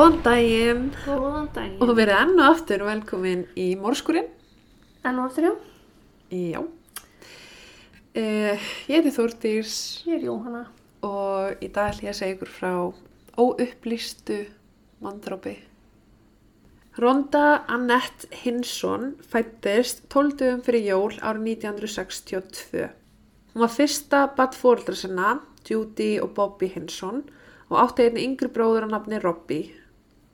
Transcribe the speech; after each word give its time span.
Góðan 0.00 0.22
daginn 0.24 0.84
Góðan 1.04 1.48
daginn. 1.52 1.80
og 1.84 1.90
verið 1.92 2.16
enn 2.16 2.38
og 2.40 2.46
aftur 2.54 2.82
velkomin 2.86 3.42
í 3.52 3.74
Mórskurinn. 3.76 4.30
Enn 5.04 5.18
og 5.20 5.26
aftur 5.26 5.44
já. 5.44 5.50
Já. 6.32 6.60
Uh, 8.16 8.62
ég 8.88 8.94
heiti 8.96 9.10
Þórdís 9.12 9.74
Ég 10.08 10.14
er 10.14 10.24
Jóhanna. 10.24 10.62
og 11.04 11.60
í 11.60 11.68
dag 11.68 11.90
ætlum 11.92 12.08
ég 12.08 12.14
að 12.14 12.16
segja 12.16 12.36
ykkur 12.38 12.48
frá 12.48 12.72
óupplýstu 13.36 14.38
mandrópi. 15.04 15.58
Ronda 16.96 17.66
Annette 17.68 18.32
Hinsson 18.40 19.18
fættist 19.20 20.08
12 20.08 20.32
dögum 20.40 20.62
fyrir 20.64 20.88
jól 20.94 21.12
árið 21.20 21.60
1962. 21.60 22.88
Hún 23.52 23.60
var 23.60 23.68
fyrsta 23.68 24.32
badd 24.32 24.56
fóreldra 24.56 24.96
sinna, 24.96 25.42
Judy 25.68 26.16
og 26.24 26.32
Bobby 26.32 26.72
Hinsson 26.72 27.20
og 27.68 27.78
átti 27.84 28.08
einni 28.08 28.24
yngri 28.24 28.48
bróður 28.48 28.88
að 28.88 28.96
nafni 28.96 29.20
Robbie. 29.20 29.76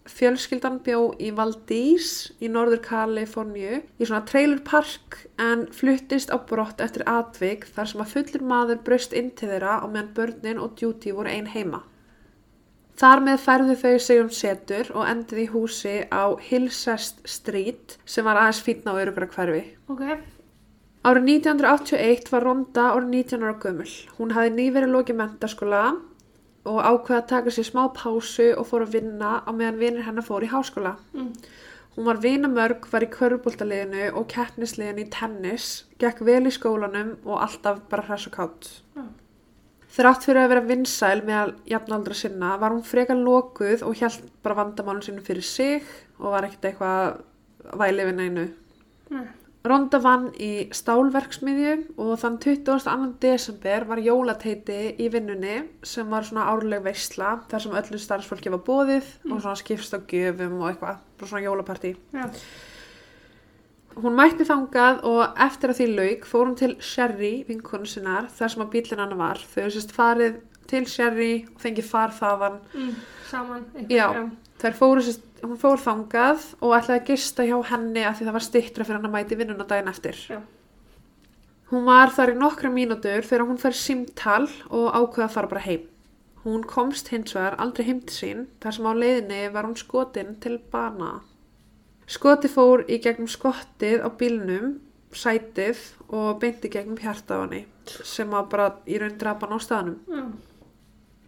Fjölskyldan 0.07 0.79
bjó 0.87 1.01
í 1.19 1.33
Valdís 1.35 2.11
í 2.39 2.51
norður 2.53 2.81
Kaliforníu 2.85 3.81
í 3.83 4.07
svona 4.07 4.23
trailer 4.29 4.63
park 4.67 5.19
en 5.43 5.67
fluttist 5.75 6.31
á 6.31 6.39
brott 6.49 6.81
eftir 6.85 7.05
atvik 7.11 7.67
þar 7.75 7.91
sem 7.91 8.05
að 8.05 8.15
fullur 8.15 8.47
maður 8.53 8.81
braust 8.87 9.17
inn 9.17 9.33
til 9.35 9.51
þeirra 9.51 9.81
á 9.83 9.87
meðan 9.87 10.15
börnin 10.17 10.63
og 10.63 10.79
Judy 10.81 11.15
voru 11.17 11.33
ein 11.33 11.51
heima. 11.51 11.83
Þar 12.97 13.21
með 13.27 13.43
færðu 13.45 13.75
þau 13.83 13.99
sig 14.01 14.23
um 14.23 14.31
setur 14.33 14.89
og 14.95 15.05
endið 15.05 15.43
í 15.43 15.51
húsi 15.53 15.97
á 16.09 16.25
Hillsest 16.41 17.19
Street 17.29 17.99
sem 18.09 18.25
var 18.25 18.41
aðeins 18.41 18.63
fínna 18.65 18.95
á 18.97 19.01
örugra 19.03 19.29
hverfi. 19.35 19.63
Ok. 19.93 20.05
Árið 21.07 21.29
1981 21.35 22.31
var 22.33 22.47
Ronda 22.47 22.87
árið 22.95 23.11
19 23.13 23.45
ára 23.45 23.59
gömul. 23.63 23.91
Hún 24.17 24.33
hafði 24.35 24.55
nýverið 24.57 24.95
lokið 24.95 25.19
mentaskóla 25.21 25.83
og 26.67 26.81
ákveða 26.83 27.21
að 27.23 27.29
taka 27.33 27.55
sér 27.55 27.69
smá 27.71 27.85
pásu 27.95 28.51
og 28.57 28.67
fór 28.69 28.87
að 28.87 28.99
vinna 28.99 29.39
á 29.47 29.51
meðan 29.55 29.81
vinir 29.81 30.07
hennar 30.07 30.27
fór 30.27 30.45
í 30.45 30.51
háskóla. 30.51 30.97
Mm. 31.15 31.31
Hún 31.97 32.09
var 32.11 32.19
vinamörg, 32.21 32.89
var 32.93 33.07
í 33.07 33.13
körubóltaliðinu 33.13 34.11
og 34.19 34.27
keppnisliðinu 34.29 35.07
í 35.07 35.13
tennis, 35.15 35.87
gekk 36.03 36.21
vel 36.29 36.43
í 36.45 36.53
skólanum 36.53 37.15
og 37.25 37.39
alltaf 37.47 37.79
bara 37.89 38.05
hress 38.05 38.29
og 38.29 38.35
kátt. 38.37 38.69
Já. 38.99 39.07
Þrátt 39.97 40.27
fyrir 40.29 40.43
að 40.43 40.51
vera 40.53 40.67
vinsæl 40.67 41.23
meðal 41.25 41.55
jafnaldra 41.71 42.17
sinna 42.19 42.51
var 42.61 42.75
hún 42.75 42.85
frekar 42.85 43.17
lokuð 43.17 43.87
og 43.87 43.97
hjælt 43.97 44.27
bara 44.45 44.59
vandamálun 44.59 45.01
sinu 45.07 45.25
fyrir 45.25 45.47
sig 45.47 45.87
og 46.19 46.35
var 46.35 46.45
ekkert 46.45 46.69
eitthvað 46.69 47.23
vælið 47.81 48.11
við 48.11 48.19
neinu. 48.19 48.45
Nei. 49.15 49.25
Ronda 49.67 49.99
vann 50.03 50.29
í 50.43 50.69
stálverksmiðju 50.75 51.73
og 52.03 52.13
þann 52.21 52.39
22. 52.43 53.09
desember 53.23 53.85
var 53.89 54.01
jólateiti 54.05 54.79
í 55.03 55.09
vinnunni 55.13 55.57
sem 55.87 56.09
var 56.13 56.27
svona 56.29 56.47
árleg 56.53 56.83
veisla 56.85 57.35
þar 57.51 57.65
sem 57.65 57.77
öllu 57.81 58.01
starfsfólki 58.03 58.53
var 58.55 58.63
bóðið 58.67 59.09
og 59.31 59.41
svona 59.43 59.57
skipst 59.61 59.97
á 59.97 59.99
gjöfum 60.03 60.59
og 60.61 60.71
eitthvað, 60.73 60.99
bara 61.19 61.31
svona 61.31 61.45
jólapartí. 61.47 61.95
Já. 62.15 62.27
Hún 63.97 64.13
mætti 64.19 64.45
þangað 64.45 64.99
og 65.09 65.39
eftir 65.41 65.73
að 65.73 65.79
því 65.81 65.87
lauk 65.97 66.27
fór 66.29 66.45
hún 66.51 66.57
til 66.61 66.75
Sherry, 66.85 67.31
vinkonu 67.49 67.89
sinnar, 67.89 68.27
þar 68.29 68.53
sem 68.53 68.65
að 68.67 68.73
bílinn 68.75 69.01
hann 69.01 69.15
var. 69.17 69.41
Þau 69.55 69.71
sérst 69.73 69.95
farið 69.97 70.43
til 70.69 70.83
Sherry 70.91 71.31
og 71.49 71.63
fengið 71.63 71.89
far 71.89 72.13
þaðan. 72.13 72.59
Mm. 72.75 72.91
Saman. 73.31 73.65
einhver- 73.75 73.97
Já. 73.97 74.31
Þær 74.61 74.77
fóru 74.79 75.03
sérst, 75.05 75.25
hún 75.45 75.59
fór 75.61 75.81
þangað 75.83 76.45
og 76.65 76.75
ætlaði 76.79 77.01
að 77.01 77.09
gista 77.11 77.45
hjá 77.45 77.57
henni 77.71 78.05
af 78.09 78.17
því 78.17 78.29
það 78.29 78.37
var 78.39 78.45
stittra 78.47 78.87
fyrir 78.87 78.99
hann 78.99 79.09
að 79.11 79.17
mæti 79.17 79.39
vinnuna 79.39 79.67
daginn 79.69 79.91
eftir. 79.93 80.21
Já. 80.33 80.41
Hún 81.67 81.85
var 81.85 82.13
þar 82.15 82.33
í 82.33 82.39
nokkra 82.39 82.71
mínútur 82.71 83.27
þegar 83.27 83.45
hún 83.49 83.61
fær 83.61 83.77
símtal 83.77 84.45
og 84.71 84.95
ákveða 84.95 85.27
að 85.27 85.35
fara 85.35 85.51
bara 85.51 85.65
heim. 85.67 85.85
Hún 86.47 86.63
komst 86.63 87.11
hins 87.11 87.35
vegar 87.35 87.57
aldrei 87.59 87.89
heim 87.89 88.01
til 88.07 88.15
sín 88.15 88.43
þar 88.63 88.77
sem 88.77 88.87
á 88.87 88.93
leiðinni 88.95 89.41
var 89.53 89.67
hún 89.67 89.77
skotin 89.77 90.37
til 90.41 90.61
bana. 90.73 91.19
Skoti 92.07 92.49
fór 92.49 92.85
í 92.87 93.01
gegnum 93.03 93.27
skottið 93.27 94.05
á 94.07 94.09
bílnum, 94.15 94.77
sætið 95.11 95.81
og 96.07 96.39
beinti 96.39 96.71
gegnum 96.71 97.01
hjarta 97.03 97.43
á 97.43 97.43
henni 97.43 97.65
sem 98.07 98.31
var 98.31 98.47
bara 98.51 98.69
í 98.87 99.01
raun 99.03 99.19
drapan 99.19 99.53
á 99.53 99.59
staðnum. 99.59 99.99
Já. 100.07 100.23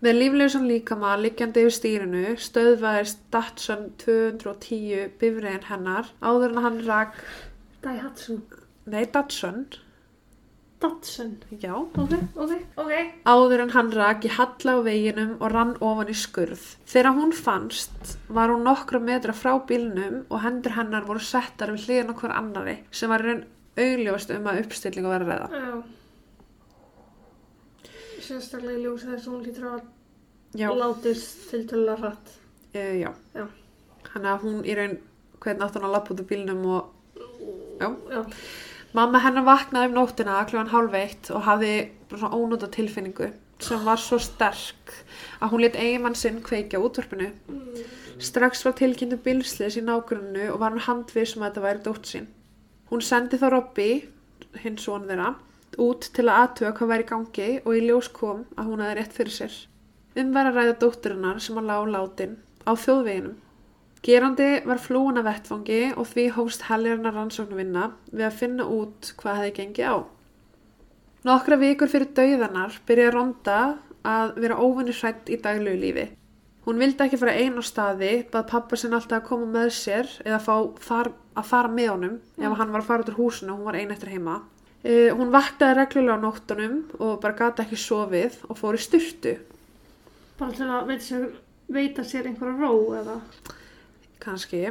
Með 0.04 0.14
líflausan 0.20 0.68
líkama 0.70 1.16
liggjandi 1.18 1.64
yfir 1.66 1.74
stýrinu 1.74 2.24
stöðvaðist 2.38 3.18
Datsun 3.34 3.88
210 3.98 5.08
bifriðin 5.18 5.64
hennar 5.72 6.12
áður 6.22 6.54
en 6.54 6.62
hann 6.66 6.78
rak, 6.86 7.16
Daihatsu. 7.82 8.36
nei 8.86 9.04
Datsun, 9.10 9.64
Datsun. 10.78 11.32
já, 11.58 11.72
Ok, 11.74 12.14
ok, 12.38 12.52
ok. 12.78 12.92
áður 13.26 13.64
en 13.64 13.70
hann 13.74 13.90
rak 13.90 14.22
í 14.22 14.30
halla 14.36 14.76
á 14.78 14.86
veginum 14.86 15.34
og 15.42 15.50
rann 15.50 15.74
ofan 15.82 16.08
í 16.14 16.14
skurð. 16.14 16.62
Þegar 16.86 17.16
hún 17.18 17.34
fannst 17.34 18.14
var 18.28 18.48
hún 18.54 18.62
nokkra 18.62 19.00
metra 19.02 19.34
frá 19.34 19.58
bílnum 19.66 20.22
og 20.30 20.42
hendur 20.46 20.76
hennar 20.78 21.02
voru 21.10 21.18
settar 21.18 21.74
við 21.74 21.88
hliðin 21.88 22.14
okkur 22.14 22.30
annari 22.38 22.78
sem 22.92 23.10
var 23.10 23.26
raun 23.26 23.42
augljóst 23.78 24.30
um 24.38 24.46
að 24.46 24.62
uppstilling 24.62 25.06
að 25.10 25.16
vera 25.18 25.26
ræða. 25.26 25.50
Já. 25.50 25.82
Sérstaklega 28.28 28.76
í 28.78 28.84
ljósi 28.84 29.08
þess 29.08 29.24
að 29.26 29.32
hún 29.32 29.46
lítur 29.46 29.70
að 29.72 30.78
látist 30.82 31.48
tiltölulega 31.50 31.98
hratt. 32.02 32.36
uh, 32.74 32.94
já. 33.00 33.10
Já. 33.34 33.46
Þannig 34.12 34.30
að 34.34 34.44
hún 34.46 34.62
í 34.64 34.76
raun 34.78 34.96
hvernig 35.38 35.64
átt 35.66 35.76
hún 35.78 35.88
að 35.88 35.94
lappa 35.96 36.14
út 36.14 36.22
úr 36.22 36.30
bílnum 36.30 36.64
og 36.76 36.94
Já. 37.78 37.90
Já. 38.10 38.24
Mamma 38.96 39.20
hennar 39.22 39.44
vaknaði 39.46 39.90
um 39.90 39.98
nóttina 39.98 40.38
kljóðan 40.48 40.72
hálf 40.72 40.94
eitt 40.96 41.28
og 41.30 41.44
hafði 41.46 41.72
svona 42.10 42.30
ónóta 42.34 42.70
tilfinningu 42.72 43.28
sem 43.62 43.82
var 43.84 44.00
svo 44.00 44.18
sterk 44.22 44.94
að 45.42 45.52
hún 45.52 45.62
lit 45.64 45.76
eiginmann 45.76 46.16
sinn 46.18 46.40
kveikja 46.46 46.80
á 46.80 46.84
útvarpinu. 46.86 47.28
Strax 48.22 48.64
var 48.66 48.74
tilkynntu 48.78 49.18
bilslis 49.22 49.76
í 49.78 49.84
nágrunnu 49.84 50.48
og 50.52 50.60
var 50.62 50.74
hann 50.74 50.86
handvið 50.86 51.28
sem 51.32 51.42
að 51.42 51.50
þetta 51.50 51.64
væri 51.66 51.84
dótt 51.84 52.10
sín. 52.10 52.28
Hún 52.90 53.04
sendi 53.04 53.38
þá 53.38 53.48
Robby, 53.52 53.90
hinn 54.62 54.78
son 54.80 55.06
þeirra, 55.10 55.34
út 55.76 56.08
til 56.14 56.24
að 56.26 56.38
aðtuga 56.42 56.72
hvað 56.78 56.92
væri 56.92 57.04
í 57.04 57.08
gangi 57.10 57.48
og 57.64 57.74
í 57.76 57.82
ljós 57.84 58.08
kom 58.14 58.44
að 58.56 58.70
hún 58.70 58.84
hefði 58.84 58.96
rétt 58.98 59.16
fyrir 59.18 59.34
sér. 59.34 59.58
Um 60.18 60.32
var 60.34 60.48
að 60.48 60.58
ræða 60.58 60.78
dótturinnar 60.82 61.42
sem 61.44 61.58
að 61.60 61.68
lág 61.70 61.90
látin 61.92 62.38
á 62.64 62.72
þjóðveginum. 62.72 63.36
Gerandi 64.02 64.48
var 64.66 64.78
flúin 64.78 65.18
að 65.18 65.28
vettfangi 65.28 65.80
og 65.98 66.06
því 66.08 66.24
hófst 66.36 66.68
helgarna 66.68 67.12
rannsóknarvinna 67.14 67.88
við 68.12 68.24
að 68.28 68.38
finna 68.38 68.68
út 68.70 69.12
hvað 69.18 69.40
hefði 69.40 69.56
gengið 69.58 69.90
á. 69.90 69.96
Nokkra 71.26 71.58
vikur 71.58 71.90
fyrir 71.90 72.12
dauðanar 72.14 72.78
byrjaði 72.86 73.14
Ronda 73.14 73.58
að 74.06 74.38
vera 74.38 74.60
óvinni 74.62 74.94
hrætt 74.94 75.28
í 75.28 75.40
daglegu 75.42 75.80
lífi. 75.82 76.06
Hún 76.68 76.78
vildi 76.82 77.00
ekki 77.04 77.18
fara 77.18 77.32
einn 77.32 77.58
á 77.58 77.64
staði, 77.64 78.12
bað 78.28 78.50
pappa 78.50 78.76
sinn 78.76 78.94
alltaf 78.94 79.22
að 79.22 79.28
koma 79.30 79.46
með 79.50 79.70
sér 79.72 80.10
eða 80.24 80.38
fá 80.44 80.54
far, 80.84 81.10
að 81.34 81.48
fara 81.48 81.70
með 81.72 81.90
honum 81.94 82.16
ef 82.36 82.56
hann 82.60 82.74
var 82.74 82.82
að 82.82 82.88
fara 82.90 83.04
út 83.04 83.12
úr 83.14 83.18
húsinu 83.18 83.54
og 83.54 83.60
hún 83.60 83.68
var 83.70 83.78
ein 83.80 83.94
eftir 83.94 84.12
heima. 84.12 84.42
Uh, 84.84 85.10
hún 85.18 85.32
vaktaði 85.34 85.74
reglulega 85.80 86.18
á 86.18 86.22
nóttunum 86.22 86.76
og 87.02 87.16
bara 87.22 87.34
gata 87.38 87.64
ekki 87.64 87.78
sofið 87.82 88.36
og 88.46 88.60
fór 88.60 88.78
í 88.78 88.82
styrtu. 88.82 89.34
Bara 90.38 90.54
til 90.54 90.68
að 90.70 90.92
veita 90.92 91.06
sér, 91.08 91.24
veita 91.66 92.04
sér 92.06 92.28
einhverja 92.30 92.60
ró 92.62 92.94
eða. 93.00 93.16
kannski. 94.22 94.68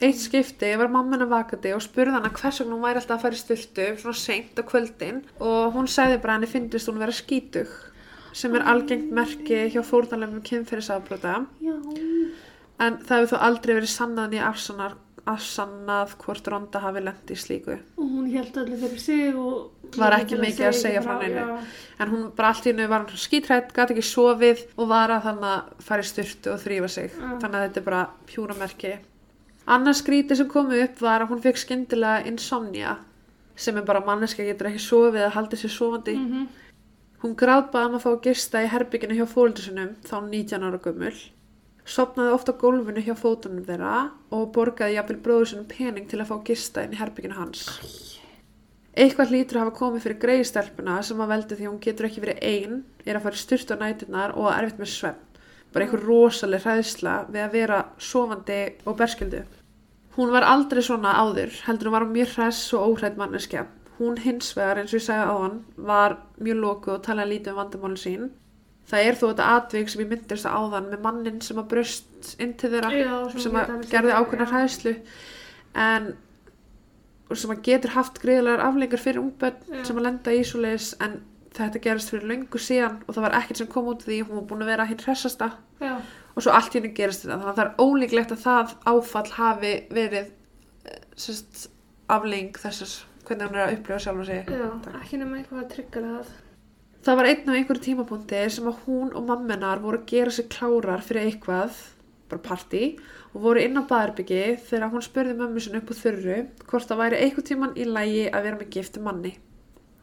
Eitt 0.00 0.20
skipti 0.22 0.70
var 0.80 0.88
mamman 0.88 1.24
að 1.24 1.32
vakandi 1.34 1.74
og 1.76 1.82
spurði 1.84 2.14
hana 2.16 2.30
hvers 2.32 2.60
vegna 2.62 2.76
hún 2.76 2.84
væri 2.86 3.00
alltaf 3.00 3.18
að 3.18 3.24
fara 3.26 3.36
í 3.36 3.40
styrtu 3.40 3.86
svona 4.00 4.16
seint 4.16 4.60
á 4.60 4.62
kvöldin 4.64 5.18
og 5.40 5.74
hún 5.74 5.88
sagði 5.90 6.20
bara 6.22 6.38
henni 6.38 6.48
fyndist 6.48 6.88
hún 6.88 7.00
vera 7.02 7.12
skítug 7.12 7.72
sem 8.32 8.54
er 8.54 8.64
algengt 8.72 9.10
merki 9.12 9.66
hjá 9.74 9.82
fórnalegum 9.84 10.40
kynferðisafbrota 10.46 11.34
Já. 11.60 11.74
en 12.80 12.98
það 13.02 13.16
hefur 13.16 13.32
þó 13.32 13.44
aldrei 13.48 13.74
verið 13.74 13.92
sannað 13.92 14.32
nýja 14.34 14.48
afsannar, 15.34 16.06
afsannað 16.06 16.14
hvort 16.24 16.48
Ronda 16.52 16.80
hafi 16.82 17.02
lendi 17.02 17.36
í 17.36 17.40
slíku. 17.40 17.76
Og 17.96 18.06
hún 18.14 18.30
held 18.32 18.56
öllu 18.62 18.78
fyrir 18.80 19.02
sig 19.02 19.36
og... 19.36 19.70
Var 19.96 20.16
ekki 20.20 20.38
mikið 20.38 20.66
að 20.68 20.76
segja 20.78 21.02
frá. 21.02 21.16
Já. 21.26 21.46
En 21.98 22.10
hún 22.12 22.26
bara 22.36 22.52
allt 22.52 22.66
í 22.66 22.70
hennu 22.70 22.86
var 22.90 23.06
skítrætt, 23.18 23.72
gæti 23.74 23.96
ekki 23.96 24.06
sofið 24.06 24.64
og 24.76 24.90
var 24.90 25.10
að 25.16 25.26
þannig 25.28 25.48
að 25.50 25.86
fara 25.88 26.04
í 26.04 26.10
styrtu 26.10 26.52
og 26.54 26.60
þrýfa 26.62 26.90
sig. 26.94 27.10
Já. 27.10 27.28
Þannig 27.42 27.58
að 27.58 27.66
þetta 27.66 27.80
er 27.80 27.86
bara 27.90 28.02
pjúra 28.30 28.58
merki. 28.58 28.92
Annars 29.70 30.02
skríti 30.02 30.38
sem 30.38 30.48
komu 30.50 30.78
upp 30.84 31.02
var 31.02 31.24
að 31.24 31.32
hún 31.34 31.42
fekk 31.44 31.60
skyndilega 31.64 32.26
insomnia 32.30 32.96
sem 33.60 33.76
er 33.76 33.84
bara 33.84 34.00
manneska 34.04 34.44
getur 34.46 34.70
ekki 34.70 34.80
sofið 34.82 35.26
að 35.26 35.34
halda 35.36 35.58
sér 35.60 35.74
sofandi. 35.74 36.16
Mhm. 36.16 36.48
Hún 37.20 37.36
gráðbaði 37.36 37.90
um 37.90 37.96
að 37.98 38.04
fá 38.06 38.10
að 38.14 38.22
gista 38.24 38.62
í 38.64 38.70
herbygginu 38.72 39.18
hjá 39.18 39.26
fóldur 39.28 39.66
sinum 39.66 39.90
þá 40.06 40.16
19 40.24 40.64
ára 40.64 40.78
gömul. 40.80 41.12
Sopnaði 41.88 42.34
ofta 42.34 42.54
gólfinu 42.60 43.02
hjá 43.02 43.14
fótunum 43.18 43.64
þeirra 43.66 44.10
og 44.36 44.50
borgaði 44.54 44.98
jafnvel 44.98 45.20
bróður 45.24 45.52
sinum 45.52 45.68
pening 45.70 46.08
til 46.10 46.20
að 46.20 46.28
fá 46.30 46.36
að 46.36 46.46
gista 46.50 46.84
inn 46.84 46.94
í 46.94 47.00
herbygginu 47.00 47.38
hans. 47.38 47.66
Eitthvað 48.90 49.32
hlýtur 49.32 49.56
að 49.56 49.64
hafa 49.64 49.78
komið 49.78 50.04
fyrir 50.04 50.20
greiðstelpuna 50.24 50.98
sem 51.06 51.20
að 51.22 51.32
veldi 51.32 51.56
því 51.56 51.66
að 51.66 51.70
hún 51.70 51.82
getur 51.84 52.08
ekki 52.08 52.22
verið 52.24 52.44
ein, 52.50 52.80
er 53.06 53.16
að 53.16 53.26
fara 53.26 53.38
í 53.38 53.42
styrtu 53.44 53.76
á 53.78 53.82
næturnar 53.82 54.34
og 54.36 54.48
er 54.50 54.66
erfitt 54.66 54.82
með 54.82 54.92
svefn. 54.92 55.26
Bara 55.70 55.86
einhver 55.86 56.02
rosaleg 56.02 56.64
hræðsla 56.66 57.14
við 57.30 57.44
að 57.44 57.52
vera 57.54 57.78
sofandi 58.02 58.60
og 58.84 58.96
berskildu. 58.98 59.44
Hún 60.16 60.32
var 60.34 60.42
aldrei 60.42 60.82
svona 60.82 61.14
áður, 61.22 61.54
heldur 61.68 61.88
hún 61.88 61.94
var 61.94 62.08
mjög 62.10 62.34
hress 62.34 62.74
og 62.74 62.88
óhrætt 62.88 63.20
manneskja. 63.20 63.68
Hún 64.00 64.18
hins 64.18 64.50
vegar, 64.56 64.80
eins 64.80 64.90
og 64.90 64.98
ég 64.98 65.06
sagði 65.06 65.30
á 65.30 65.34
hann, 65.38 65.58
var 65.76 66.16
mjög 66.42 66.58
lokuð 66.64 66.96
og 66.96 67.04
talaði 67.06 67.36
lítið 67.36 67.52
um 67.54 67.60
vandamálin 67.60 68.00
sín. 68.02 68.26
Það 68.90 69.06
er 69.06 69.18
þó 69.18 69.24
þetta 69.28 69.50
atvik 69.56 69.92
sem 69.92 70.02
ég 70.02 70.10
myndist 70.10 70.48
á 70.48 70.50
áðan 70.50 70.90
með 70.90 71.04
mannin 71.04 71.40
sem 71.44 71.60
að 71.60 71.68
brust 71.70 72.32
inn 72.42 72.56
til 72.58 72.72
þeirra 72.72 72.90
Já, 72.94 73.14
sem 73.38 73.58
að 73.60 73.72
gerði 73.92 74.16
ákveðna 74.16 74.48
hræðslu 74.50 74.94
en 75.78 76.12
og 77.30 77.38
sem 77.38 77.52
að 77.54 77.60
getur 77.68 77.94
haft 77.94 78.18
greiðlegar 78.22 78.64
aflengar 78.66 79.02
fyrir 79.02 79.22
ungbönn 79.22 79.60
Já. 79.70 79.82
sem 79.86 80.00
að 80.00 80.06
lenda 80.08 80.34
í 80.34 80.40
svoleiðis 80.46 80.88
en 81.06 81.20
þetta 81.54 81.82
gerist 81.84 82.10
fyrir 82.10 82.30
löngu 82.30 82.60
síðan 82.62 82.98
og 83.06 83.14
það 83.14 83.26
var 83.26 83.36
ekkert 83.40 83.60
sem 83.60 83.70
kom 83.70 83.90
út 83.92 84.02
því 84.06 84.18
hún 84.24 84.40
var 84.40 84.48
búin 84.50 84.64
að 84.64 84.72
vera 84.72 84.88
hinn 84.90 85.04
hressasta 85.04 85.52
Já, 85.80 85.94
og 86.34 86.44
svo 86.44 86.54
allt 86.54 86.74
henni 86.74 86.90
gerist 86.96 87.24
þetta 87.24 87.36
þannig 87.36 87.52
að 87.52 87.60
það 87.60 87.68
er 87.68 87.86
ólíklegt 87.86 88.34
að 88.34 88.42
það 88.44 88.74
áfall 88.92 89.26
hafi 89.36 89.72
verið 89.94 90.26
eh, 90.90 91.00
sérst, 91.14 91.68
afling 92.10 92.58
þessars 92.58 93.00
hvernig 93.26 93.46
hann 93.46 93.58
er 93.58 93.66
að 93.66 93.74
upplifa 93.78 94.02
sjálf 94.02 94.30
já, 94.30 94.70
Takk. 94.84 94.94
ekki 95.02 95.20
nema 95.20 95.38
eitthvað 95.38 95.62
að 95.62 95.68
tryggja 95.74 96.04
það. 96.06 96.30
Það 97.00 97.16
var 97.16 97.26
einn 97.30 97.46
af 97.48 97.54
einhverju 97.56 97.80
tímapunkti 97.84 98.40
sem 98.52 98.66
að 98.68 98.80
hún 98.84 99.14
og 99.16 99.24
mammenar 99.24 99.80
voru 99.80 100.02
að 100.02 100.10
gera 100.10 100.32
sig 100.36 100.50
klárar 100.52 101.00
fyrir 101.00 101.30
eitthvað, 101.30 101.78
bara 102.28 102.42
partí, 102.44 102.82
og 103.32 103.44
voru 103.46 103.62
inn 103.62 103.80
á 103.80 103.88
baðarbyggi 103.88 104.42
þegar 104.66 104.90
hún 104.92 105.04
spurði 105.06 105.36
mömmu 105.38 105.62
sinni 105.64 105.80
upp 105.80 105.92
úr 105.94 105.96
þurru 105.96 106.36
hvort 106.66 106.90
það 106.90 107.00
væri 107.00 107.20
eitthvað 107.22 107.46
tíman 107.48 107.72
í 107.80 107.86
lægi 107.88 108.26
að 108.28 108.44
vera 108.46 108.58
með 108.60 108.70
giftu 108.74 109.00
manni. 109.06 109.32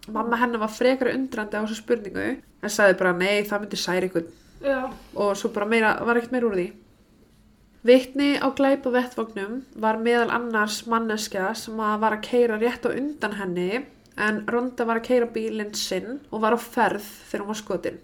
Mamma 0.09 0.39
hennar 0.41 0.63
var 0.63 0.73
frekar 0.73 1.11
undrandi 1.11 1.59
á 1.59 1.61
þessu 1.61 1.77
spurningu 1.83 2.25
en 2.33 2.73
sagði 2.73 2.97
bara 3.03 3.13
nei, 3.13 3.45
það 3.45 3.63
myndi 3.63 3.79
særi 3.81 4.09
ykkur 4.09 4.27
Já, 4.65 4.89
og 5.13 5.35
svo 5.37 5.51
bara 5.53 5.67
meira, 5.69 5.91
var 6.01 6.17
ekkert 6.17 6.33
meira 6.33 6.49
úr 6.49 6.55
því. 6.57 6.67
Vitni 7.85 8.31
á 8.41 8.47
glæpa 8.57 8.89
vettvagnum 8.95 9.59
var 9.77 9.99
meðal 10.01 10.31
annars 10.33 10.79
manneskja 10.89 11.51
sem 11.55 11.77
að 11.77 12.01
var 12.01 12.17
að 12.17 12.25
keira 12.25 12.57
rétt 12.57 12.87
á 12.87 12.89
undan 12.89 13.37
henni 13.37 13.83
en 14.17 14.43
Ronda 14.49 14.85
var 14.87 14.99
að 14.99 15.07
keira 15.07 15.29
bílinn 15.33 15.73
sinn 15.77 16.19
og 16.31 16.41
var 16.43 16.57
á 16.57 16.59
ferð 16.59 17.05
þegar 17.29 17.43
hún 17.43 17.51
var 17.53 17.59
skotin. 17.61 17.99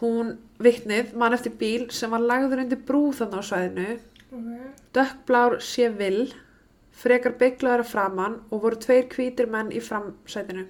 Hún 0.00 0.32
vitnið 0.62 1.14
mann 1.16 1.36
eftir 1.36 1.56
bíl 1.56 1.86
sem 1.96 2.12
var 2.12 2.24
lagður 2.24 2.62
undir 2.66 2.82
brú 2.88 3.08
þannig 3.16 3.40
á 3.40 3.48
svæðinu, 3.48 3.92
ok. 4.28 4.50
dökkblár 4.96 5.58
sé 5.64 5.88
vill, 5.96 6.26
frekar 6.92 7.36
bygglaður 7.40 7.84
að 7.84 7.92
framann 7.92 8.40
og 8.50 8.64
voru 8.64 8.80
tveir 8.80 9.08
hvítir 9.12 9.48
menn 9.52 9.72
í 9.72 9.80
framsætinu. 9.80 10.66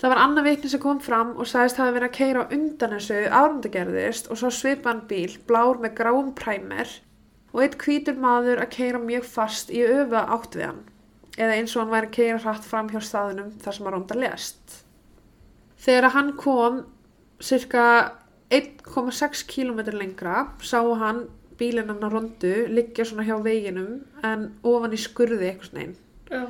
Það 0.00 0.10
var 0.10 0.20
annað 0.24 0.48
vitni 0.48 0.68
sem 0.72 0.82
kom 0.82 0.98
fram 0.98 1.36
og 1.36 1.46
sagðist 1.46 1.78
hafa 1.78 1.94
verið 1.94 2.08
að 2.08 2.16
keira 2.16 2.40
á 2.42 2.52
undan 2.56 2.94
þessu 2.96 3.18
árundagerðist 3.28 4.32
og 4.32 4.40
svo 4.40 4.50
svipan 4.50 5.04
bíl, 5.08 5.36
blár 5.46 5.78
með 5.78 5.94
gráum 6.00 6.32
præmer 6.34 6.96
og 7.52 7.60
eitt 7.62 7.76
hvítur 7.78 8.16
maður 8.18 8.64
að 8.64 8.72
keira 8.72 8.98
mjög 8.98 9.28
fast 9.28 9.70
í 9.70 9.84
öfa 9.84 10.24
átt 10.34 10.56
við 10.56 10.66
hann 10.70 10.82
eða 11.38 11.58
eins 11.58 11.76
og 11.76 11.82
hann 11.82 11.92
væri 11.94 12.10
að 12.10 12.16
keira 12.16 12.40
hratt 12.44 12.66
fram 12.68 12.90
hjá 12.92 13.00
staðunum 13.04 13.52
þar 13.62 13.76
sem 13.76 13.86
að 13.86 13.94
ronda 13.96 14.18
lest. 14.18 14.80
Þegar 15.82 16.08
að 16.08 16.16
hann 16.16 16.34
kom 16.40 16.82
cirka 17.42 17.84
1,6 18.52 19.46
km 19.48 19.80
lengra 19.96 20.48
sá 20.62 20.80
hann 21.00 21.24
bílinn 21.58 21.88
hann 21.90 22.04
að 22.04 22.16
rondu 22.16 22.52
liggja 22.72 23.06
svona 23.08 23.24
hjá 23.26 23.38
veginum 23.44 24.02
en 24.26 24.50
ofan 24.66 24.94
í 24.94 25.00
skurði 25.00 25.48
eitthvað 25.48 25.70
svona 25.70 25.86
einn. 25.86 25.96
Já, 26.32 26.44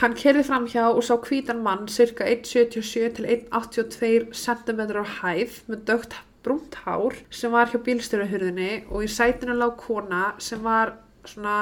Hann 0.00 0.14
kerði 0.16 0.42
fram 0.48 0.66
hjá 0.72 0.86
og 0.88 1.02
sá 1.04 1.18
hvítan 1.20 1.60
mann 1.64 1.84
cirka 1.90 2.24
1,77 2.24 3.16
til 3.18 3.26
1,82 3.28 4.30
cm 4.32 4.80
á 4.96 5.04
hæð 5.18 5.58
með 5.68 5.82
dögt 5.90 6.16
brúnt 6.42 6.78
hár 6.86 7.18
sem 7.30 7.52
var 7.52 7.68
hjá 7.70 7.78
bílstyrahurðinni 7.84 8.86
og 8.88 9.04
í 9.04 9.10
sætinu 9.12 9.54
lág 9.58 9.76
kona 9.82 10.32
sem 10.42 10.62
var 10.64 10.94
svona 11.28 11.56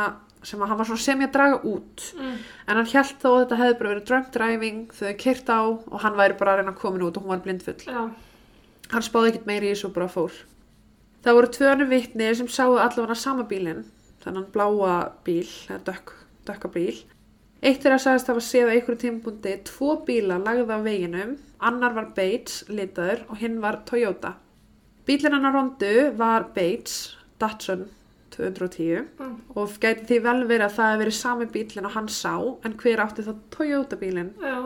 sem 0.47 0.63
að 0.63 0.71
hann 0.71 0.79
var 0.81 0.89
svona 0.89 1.03
sem 1.05 1.21
ég 1.21 1.29
að 1.29 1.37
draga 1.37 1.61
út. 1.69 2.05
Mm. 2.17 2.37
en 2.67 2.79
hann 2.81 2.91
held 2.95 3.17
þó 3.21 3.29
að 3.31 3.41
þetta 3.43 3.61
hefði 3.61 3.79
bara 3.81 3.93
verið 3.93 4.07
drunk 4.09 4.31
driving 4.37 4.81
þau 4.89 5.05
hefði 5.05 5.19
kyrt 5.25 5.53
á 5.53 5.61
og 5.69 5.99
hann 6.05 6.17
væri 6.17 6.39
bara 6.41 6.55
að 6.55 6.63
reyna 6.63 6.75
að 6.75 6.81
koma 6.81 7.05
út 7.05 7.19
og 7.19 7.27
hún 7.27 7.35
var 7.35 7.45
blindfull. 7.45 7.77
Já, 7.85 8.03
hann 8.95 9.07
spáði 9.07 9.35
ekkert 9.35 9.51
meiri 9.51 9.69
í 9.69 9.75
þessu 9.75 9.91
og 9.91 9.97
bara 9.99 10.09
fór. 10.13 10.41
Það 11.21 11.37
voru 11.37 11.53
tvö 11.53 11.71
önnur 11.75 11.91
vitni 11.91 12.31
sem 12.35 12.49
sáu 12.49 12.79
allavega 12.81 13.19
sama 13.19 13.45
bílinn 13.49 13.85
þennan 14.25 14.49
bláa 14.53 14.97
bíl 15.25 15.49
dökk, 15.85 16.15
dökka 16.49 16.73
bíl. 16.73 16.97
Eitt 17.61 17.83
þeirra 17.85 18.01
sagðist 18.01 18.31
hafa 18.33 18.41
séð 18.45 18.73
á 18.73 18.75
einhverju 18.75 19.03
tímapunkti 19.03 19.55
tvo 19.69 19.99
bíla 20.07 20.41
lagða 20.41 20.81
á 20.81 20.85
veginum 20.85 21.37
annar 21.61 21.93
var 21.93 22.13
Bates 22.17 22.65
litaður 22.73 23.27
og 23.29 23.41
hinn 23.43 23.61
var 23.61 23.83
Toyota. 23.89 24.39
Bílinn 25.05 25.37
hennar 25.37 25.53
rondu 25.53 25.95
var 26.17 26.49
Bates 26.57 27.19
Datsun 27.41 27.91
210 28.41 29.05
mm. 29.21 29.37
og 29.55 29.79
gæti 29.83 30.07
því 30.09 30.19
vel 30.27 30.41
verið 30.49 30.67
að 30.67 30.77
það 30.77 30.91
hefði 30.91 31.03
verið 31.05 31.17
sami 31.21 31.49
bílinn 31.55 31.89
og 31.89 31.95
hann 31.97 32.11
sá 32.13 32.35
en 32.67 32.77
hver 32.83 33.05
átti 33.05 33.25
þá 33.27 33.33
Toyota 33.55 33.99
bílinn 34.01 34.33
já, 34.41 34.57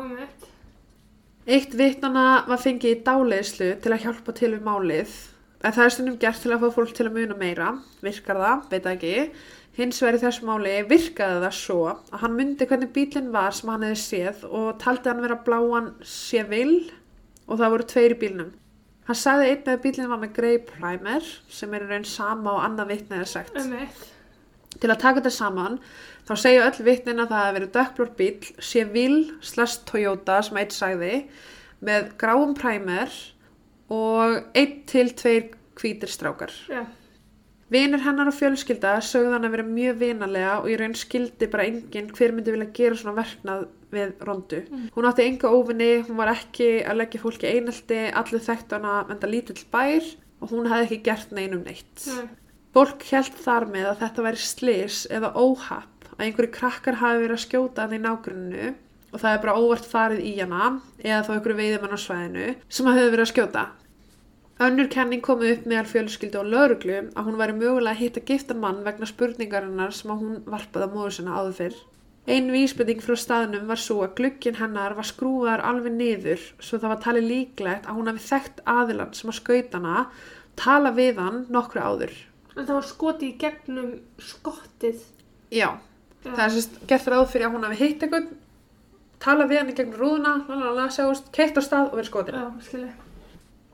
eitt. 1.46 1.76
Vittnana 1.76 2.44
var 2.48 2.62
fengið 2.62 2.94
í 2.94 3.02
dáleiðslu 3.04 3.70
til 3.84 3.92
að 3.92 4.06
hjálpa 4.06 4.34
til 4.36 4.54
við 4.54 4.64
málið. 4.64 5.18
En 5.64 5.72
það 5.72 5.84
er 5.84 5.92
stundum 5.96 6.16
gert 6.20 6.40
til 6.44 6.52
að 6.54 6.64
fá 6.64 6.78
fólk 6.78 6.96
til 6.96 7.06
að 7.08 7.18
muna 7.18 7.36
meira. 7.40 7.68
Virkar 8.04 8.40
það, 8.40 8.64
veit 8.72 8.88
ekki. 8.90 9.14
Hins 9.74 10.00
vegar 10.02 10.18
í 10.18 10.22
þessu 10.22 10.48
máli 10.48 10.74
virkaði 10.88 11.38
það 11.42 11.56
svo 11.58 11.78
að 11.90 12.18
hann 12.22 12.36
myndi 12.38 12.68
hvernig 12.70 12.92
bílinn 12.94 13.32
var 13.34 13.56
sem 13.56 13.72
hann 13.72 13.86
hefði 13.88 14.02
séð 14.02 14.44
og 14.46 14.68
taldi 14.82 15.10
hann 15.10 15.24
vera 15.24 15.40
bláan 15.46 15.88
Seville 16.06 16.94
og 17.48 17.58
það 17.58 17.74
voru 17.74 17.88
tveir 17.90 18.14
í 18.14 18.20
bílnum 18.20 18.52
hann 19.08 19.20
sagði 19.20 19.52
einn 19.52 19.70
að 19.72 19.82
bílinn 19.84 20.10
var 20.10 20.22
með 20.22 20.34
grey 20.38 20.58
primer 20.68 21.28
sem 21.52 21.76
er 21.76 21.86
raun 21.90 22.06
sama 22.08 22.56
og 22.56 22.64
annað 22.64 22.92
vittnið 22.94 23.24
er 23.24 23.30
sagt 23.30 23.60
Um 23.60 23.76
eitt. 23.78 24.10
Til 24.74 24.90
að 24.90 25.00
taka 25.04 25.20
þetta 25.20 25.30
saman, 25.30 25.78
þá 26.26 26.34
segja 26.40 26.64
öll 26.66 26.86
vitnin 26.88 27.22
að 27.22 27.30
það 27.30 27.44
hefði 27.44 27.58
verið 27.58 27.74
dökkblór 27.76 28.10
bíl, 28.18 28.48
Seville 28.58 29.36
slash 29.40 29.84
Toyota 29.86 30.40
sem 30.42 30.58
eitt 30.58 30.74
sagði, 30.74 31.12
með 31.84 32.10
gráum 32.18 32.56
præmer 32.58 33.14
og 33.94 34.40
einn 34.56 34.80
til 34.90 35.12
tveir 35.14 35.52
hvítir 35.78 36.10
strákar. 36.10 36.50
Já, 36.66 36.82
Vinir 37.74 38.02
hennar 38.04 38.28
og 38.28 38.36
fjölskylda 38.36 38.98
sögðu 39.02 39.32
hann 39.32 39.46
að 39.48 39.54
vera 39.56 39.64
mjög 39.66 39.96
vinalega 40.02 40.56
og 40.60 40.68
í 40.70 40.76
raun 40.78 40.92
skildi 40.98 41.48
bara 41.50 41.64
enginn 41.70 42.10
hver 42.14 42.34
myndi 42.36 42.52
vilja 42.52 42.68
gera 42.76 42.98
svona 43.00 43.16
verknað 43.16 43.64
við 43.94 44.14
rondu. 44.26 44.60
Hún 44.94 45.08
átti 45.08 45.26
enga 45.28 45.50
óvinni, 45.54 45.90
hún 46.08 46.18
var 46.20 46.32
ekki 46.34 46.68
að 46.84 47.00
leggja 47.02 47.22
fólki 47.22 47.50
einelti, 47.50 48.00
allir 48.12 48.44
þekkt 48.44 48.76
hana 48.76 48.94
enda 49.12 49.30
lítill 49.30 49.62
bær 49.72 50.08
og 50.42 50.50
hún 50.52 50.68
hefði 50.70 50.88
ekki 50.88 51.02
gert 51.08 51.34
neinum 51.36 51.62
neitt. 51.64 52.06
nei, 52.10 52.28
Fólk 52.74 53.04
held 53.12 53.36
þar 53.38 53.68
með 53.70 53.84
að 53.92 54.00
þetta 54.02 54.22
væri 54.26 54.40
slis 54.42 55.04
eða 55.06 55.28
óhapp 55.38 56.08
að 56.16 56.24
einhverju 56.26 56.50
krakkar 56.56 56.98
hafi 56.98 57.20
verið 57.22 57.36
að 57.36 57.44
skjóta 57.44 57.84
hann 57.84 57.94
í 57.94 58.00
nágrunnu 58.02 58.72
og 59.14 59.22
það 59.22 59.30
er 59.30 59.40
bara 59.44 59.54
óvart 59.62 59.86
farið 59.86 60.24
í 60.26 60.32
hana 60.40 60.72
eða 60.98 61.22
þá 61.22 61.32
einhverju 61.36 61.58
veiðimann 61.60 61.94
á 61.94 61.98
svæðinu 62.02 62.46
sem 62.66 62.90
að 62.90 62.98
hefur 62.98 63.14
verið 63.14 63.24
að 63.24 63.30
skjóta. 63.30 63.64
Önnur 64.64 64.86
kenning 64.90 65.22
komið 65.22 65.52
upp 65.52 65.64
meðal 65.70 65.88
fjölskyldu 65.90 66.38
og 66.38 66.50
lauruglu 66.50 66.98
að 67.14 67.24
hún 67.26 67.38
væri 67.38 67.56
mögulega 67.58 67.94
að 67.94 68.02
hitta 68.02 68.22
giftan 68.26 68.60
mann 68.62 68.84
vegna 68.86 69.06
spurningarinnar 69.10 69.94
sem 69.94 70.12
að 70.14 70.20
hún 70.22 70.36
varpaði 70.46 70.86
á 70.86 70.94
móður 70.94 71.16
sinna 71.16 71.38
áður 71.38 71.56
fyrr. 71.58 71.80
Ein 72.24 72.46
vísbending 72.48 73.02
frá 73.04 73.18
staðnum 73.20 73.66
var 73.68 73.76
svo 73.76 73.98
að 74.04 74.14
glugginn 74.16 74.56
hennar 74.56 74.94
var 74.96 75.04
skrúðar 75.04 75.60
alveg 75.60 75.92
niður 75.92 76.40
svo 76.56 76.78
það 76.80 76.88
var 76.94 77.00
talið 77.04 77.26
líklegt 77.28 77.84
að 77.84 77.98
hún 77.98 78.08
hafi 78.08 78.22
þekkt 78.24 78.62
aðilann 78.64 79.12
sem 79.12 79.28
að 79.28 79.36
skauta 79.40 79.80
hana, 79.80 80.06
tala 80.56 80.92
við 80.96 81.20
hann 81.20 81.42
nokkru 81.52 81.82
áður. 81.84 82.14
en 82.56 82.64
það 82.64 82.74
var 82.74 82.86
skoti 82.88 83.28
í 83.28 83.36
gegnum 83.36 84.00
skottið. 84.18 85.02
Já, 85.50 85.76
Já. 86.24 86.30
það 86.30 86.44
er 86.46 86.50
sérst 86.56 86.80
gert 86.88 87.06
ráð 87.12 87.28
fyrir 87.28 87.46
að 87.46 87.52
hún 87.58 87.64
hafi 87.68 87.80
hitt 87.82 88.02
einhvern, 88.02 88.28
tala 89.20 89.44
við 89.50 89.58
hann 89.58 89.70
í 89.70 89.74
gegnum 89.74 90.00
rúðuna, 90.00 90.34
lalala, 90.48 90.88
sjáust, 90.88 91.28
keitt 91.32 91.58
á 91.58 91.62
stað 91.66 91.90
og 91.90 91.98
verið 91.98 92.08
skotin. 92.08 92.34
Já, 92.40 92.52
skilji. 92.64 92.92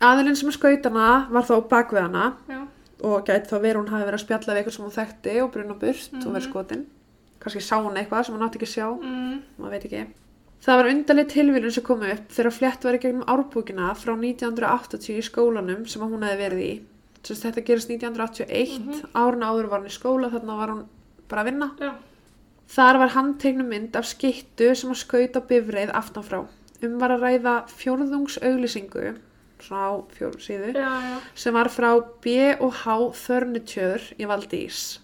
Aðilinn 0.00 0.37
sem 0.37 0.50
skaut 0.50 0.85
hana 0.90 1.26
var 1.30 1.45
þá 1.45 1.69
bak 1.69 1.92
við 1.92 2.02
hana 2.02 2.33
Já, 2.49 2.66
og 3.04 3.26
gæti 3.28 3.47
þá 3.52 3.61
verið 3.61 3.78
hún 3.83 3.92
hafi 3.92 4.09
verið 4.09 4.19
að 4.19 4.25
spjalla 4.25 4.54
við 4.54 4.59
eitthvað 4.59 4.75
sem 4.75 4.85
hún 4.88 4.97
þekkti 4.99 5.42
og 5.45 5.52
bruna 5.54 5.76
Kannski 7.40 7.62
sá 7.64 7.78
hún 7.80 7.97
eitthvað 7.97 8.26
sem 8.26 8.37
hún 8.37 8.44
átti 8.44 8.61
ekki 8.61 8.68
að 8.68 8.75
sjá, 8.75 8.88
mm. 8.92 9.37
maður 9.59 9.76
veit 9.76 9.87
ekki. 9.88 10.02
Það 10.61 10.76
var 10.76 10.88
undarleg 10.90 11.28
tilvílun 11.32 11.73
sem 11.73 11.85
kom 11.87 12.02
upp 12.04 12.32
þegar 12.37 12.52
flett 12.52 12.82
var 12.85 12.97
í 12.99 13.00
gegnum 13.00 13.28
árbúkina 13.32 13.94
frá 13.97 14.12
1980 14.12 15.16
í 15.16 15.25
skólanum 15.25 15.87
sem 15.88 16.04
hún 16.04 16.26
hefði 16.26 16.42
verið 16.42 16.64
í. 16.66 16.73
Sérst 17.25 17.47
þetta 17.47 17.64
gerist 17.64 17.92
1981, 17.92 18.76
mm 18.85 19.16
árun 19.16 19.44
áður 19.44 19.70
var 19.73 19.80
hún 19.80 19.88
í 19.88 19.94
skóla, 19.94 20.28
þarna 20.32 20.59
var 20.61 20.75
hún 20.75 20.85
bara 21.32 21.44
að 21.44 21.50
vinna. 21.50 21.70
já, 21.80 21.90
Þar 22.70 23.00
var 23.02 23.12
handteiknum 23.16 23.73
mynd 23.73 23.97
af 23.99 24.06
skittu 24.06 24.70
sem 24.78 24.92
að 24.92 25.00
skauta 25.00 25.40
bifreið 25.42 25.90
aftanfrá. 25.97 26.44
Um 26.85 27.00
var 27.00 27.16
að 27.16 27.25
ræða 27.26 27.54
fjórðungsauglýsingu, 27.80 29.16
svona 29.61 29.88
á 29.88 29.92
já, 30.76 31.18
sem 31.35 31.56
var 31.56 31.68
frá 31.68 31.90
B&H 32.25 32.97
Furniture 33.16 34.14
í 34.16 34.28
Valdís. 34.28 35.00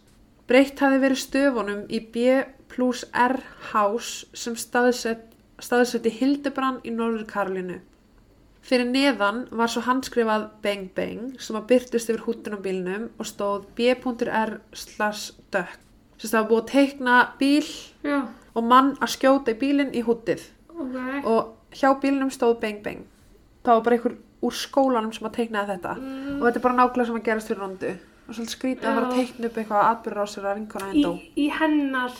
Breytt 0.46 0.78
hafi 0.82 0.98
verið 1.02 1.18
stöfunum 1.24 1.80
í 1.90 1.98
B 2.14 2.44
plus 2.70 3.04
R 3.14 3.38
House 3.72 4.26
sem 4.36 4.54
staðsett, 4.58 5.24
staðsett 5.62 6.06
í 6.06 6.12
Hildebrand 6.20 6.84
í 6.86 6.92
Norður 6.94 7.26
Karlinu. 7.30 7.80
Fyrir 8.66 8.88
neðan 8.90 9.44
var 9.54 9.70
svo 9.70 9.82
handskrifað 9.86 10.48
Bang 10.62 10.88
Bang 10.94 11.36
sem 11.42 11.58
að 11.58 11.66
byrtist 11.70 12.10
yfir 12.10 12.24
húttun 12.26 12.58
á 12.58 12.60
bílnum 12.62 13.08
og 13.14 13.28
stóð 13.30 13.66
B.R 13.78 14.56
slash 14.74 15.32
duck. 15.54 15.76
Sérst 16.18 16.32
það 16.34 16.40
var 16.40 16.48
búið 16.50 16.62
að 16.62 16.70
teikna 16.72 17.16
bíl 17.38 17.68
já, 18.06 18.18
og 18.56 18.64
mann 18.64 18.94
að 19.04 19.12
skjóta 19.14 19.52
í 19.52 19.58
bílinn 19.60 19.92
í 19.94 20.02
húttið 20.06 20.46
ok. 20.72 20.96
og 21.28 21.76
hjá 21.76 21.90
bílnum 22.02 22.30
stóð 22.34 22.58
Bang 22.62 22.82
Bang. 22.86 23.04
Það 23.66 23.74
var 23.78 23.84
bara 23.86 23.98
einhver 23.98 24.16
úr 24.46 24.54
skólanum 24.56 25.12
sem 25.14 25.26
að 25.28 25.36
teiknaði 25.40 25.74
þetta 25.74 25.94
Mm. 25.96 26.38
og 26.40 26.42
þetta 26.46 26.56
er 26.58 26.64
bara 26.66 26.78
nákvæmlega 26.80 27.06
sem 27.06 27.18
að 27.20 27.26
gerast 27.30 27.48
fyrir 27.50 27.62
rondu 27.62 27.92
og 28.26 28.35
svolítið 28.35 28.56
skrítið 28.56 28.90
að 28.90 28.99
fara 28.99 29.06
að 29.06 29.21
teikna 29.21 29.50
upp 29.50 29.61
eitthvað 29.62 29.87
atbyrður 29.92 30.23
á 30.23 30.26
sér 30.33 30.50
að 30.50 30.59
vinkona 30.61 30.90
í, 30.90 30.92
henn 30.92 31.06
dó. 31.06 31.12
í 31.37 31.47
hennar 31.61 32.18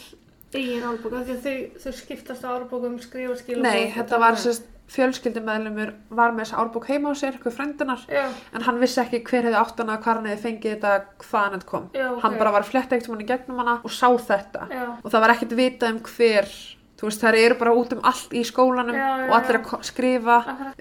eigin 0.57 0.87
að 0.87 1.35
þau, 1.43 1.59
þau 1.83 1.93
skiptast 2.01 2.47
á 2.47 2.49
árbókum 2.55 2.97
skrifa 3.03 3.37
skilabók 3.41 3.67
Nei, 3.67 3.93
þetta 3.97 4.21
var 4.23 4.39
sérst 4.41 4.73
fjölskyldumæðlumur 4.93 5.91
var 6.15 6.35
með 6.35 6.45
þessa 6.45 6.61
árbók 6.63 6.87
heima 6.91 7.11
á 7.11 7.15
sér, 7.19 7.35
eitthvað 7.35 7.57
frændunar 7.57 8.05
já, 8.07 8.23
en 8.55 8.67
hann 8.67 8.79
vissi 8.79 9.01
ekki 9.03 9.23
hver 9.27 9.49
hefði 9.49 9.59
átt 9.59 9.83
hana, 9.83 9.99
hvar 10.03 10.21
hann 10.21 10.29
hefði 10.31 10.45
fengið 10.45 10.77
þetta, 10.77 10.93
hvaðan 11.25 11.57
þetta 11.57 11.69
kom. 11.73 11.89
Já, 11.91 12.07
ok. 12.13 12.21
hann 12.23 12.39
bara 12.39 12.55
var 12.55 12.63
að 12.63 12.71
fletta 12.71 12.97
eitt 12.97 13.09
um 13.09 13.17
hann 13.17 13.25
í 13.25 13.29
gegnum 13.33 13.61
hana 13.65 13.77
og 13.83 13.95
sá 13.97 14.07
þetta. 14.29 14.69
Já, 14.71 14.85
og 14.95 15.11
það 15.11 15.25
var 15.25 15.35
ekkert 15.35 15.57
vitað 15.59 15.95
um 15.97 16.01
hver 16.07 16.55
þú 16.97 17.11
veist, 17.11 17.27
þær 17.27 17.41
eru 17.43 17.59
bara 17.61 17.77
út 17.77 17.95
um 17.97 18.07
allt 18.13 18.37
í 18.37 18.47
skólanum 18.47 18.97
Já, 18.97 19.07
já, 19.11 19.27
og 19.27 19.37
allir 19.41 19.61
að 19.61 19.87
skrifa 19.91 20.39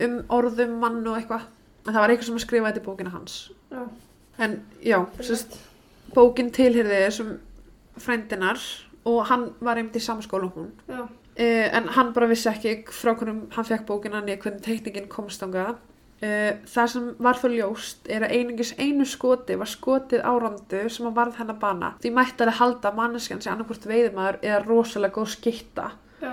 um 0.08 0.18
orðum 0.38 0.80
mann 0.84 1.02
og 1.02 1.18
eitthvað. 1.20 1.50
En 1.86 1.94
það 1.94 2.02
var 2.02 2.14
eitthvað 2.14 2.30
sem 2.30 2.38
að 2.38 2.46
skrifa 2.46 2.70
þetta 2.70 2.84
í 2.84 2.86
bókina 2.86 3.14
hans. 3.14 3.40
Já, 3.74 3.82
en 4.38 4.60
já, 4.84 5.00
sérst 5.22 5.58
bókin 6.16 6.52
tilhyrði 6.56 7.02
þessum 7.06 7.36
frændinar 8.02 8.62
og 9.06 9.26
hann 9.30 9.50
var 9.64 9.80
einmitt 9.80 10.00
í 10.00 10.04
og 10.10 10.52
hún. 10.56 10.72
Uh, 10.90 11.68
en 11.76 11.90
hann 11.92 12.14
bara 12.16 12.30
vissi 12.32 12.50
ekki 12.50 12.86
frá 12.96 13.14
hvernig 13.16 13.52
hann 13.56 13.68
fekk 13.68 13.86
bókina 13.88 14.22
niður 14.24 14.46
hvernig 14.46 14.64
teikningin 14.64 15.12
komst 15.12 15.44
ánga 15.44 15.76
Uh, 16.24 16.62
það 16.72 16.86
sem 16.94 17.08
var 17.20 17.36
þó 17.36 17.50
ljóst 17.52 18.06
er 18.08 18.24
að 18.24 18.38
einungis 18.38 18.70
einu 18.80 19.04
skoti 19.04 19.58
var 19.60 19.68
skotið 19.68 20.22
á 20.24 20.32
rondu 20.40 20.86
sem 20.88 21.10
að 21.10 21.18
varð 21.18 21.42
hennar 21.42 21.58
bana. 21.60 21.90
Því 22.00 22.12
mætti 22.16 22.46
að 22.46 22.56
halda 22.62 22.88
að 22.88 23.00
manneskjan 23.02 23.42
sé 23.44 23.50
annarkvort 23.52 23.88
veiðmaður 23.90 24.38
eða 24.40 24.62
rosalega 24.64 25.18
góð 25.18 25.34
skitta 25.34 25.90
já, 26.22 26.32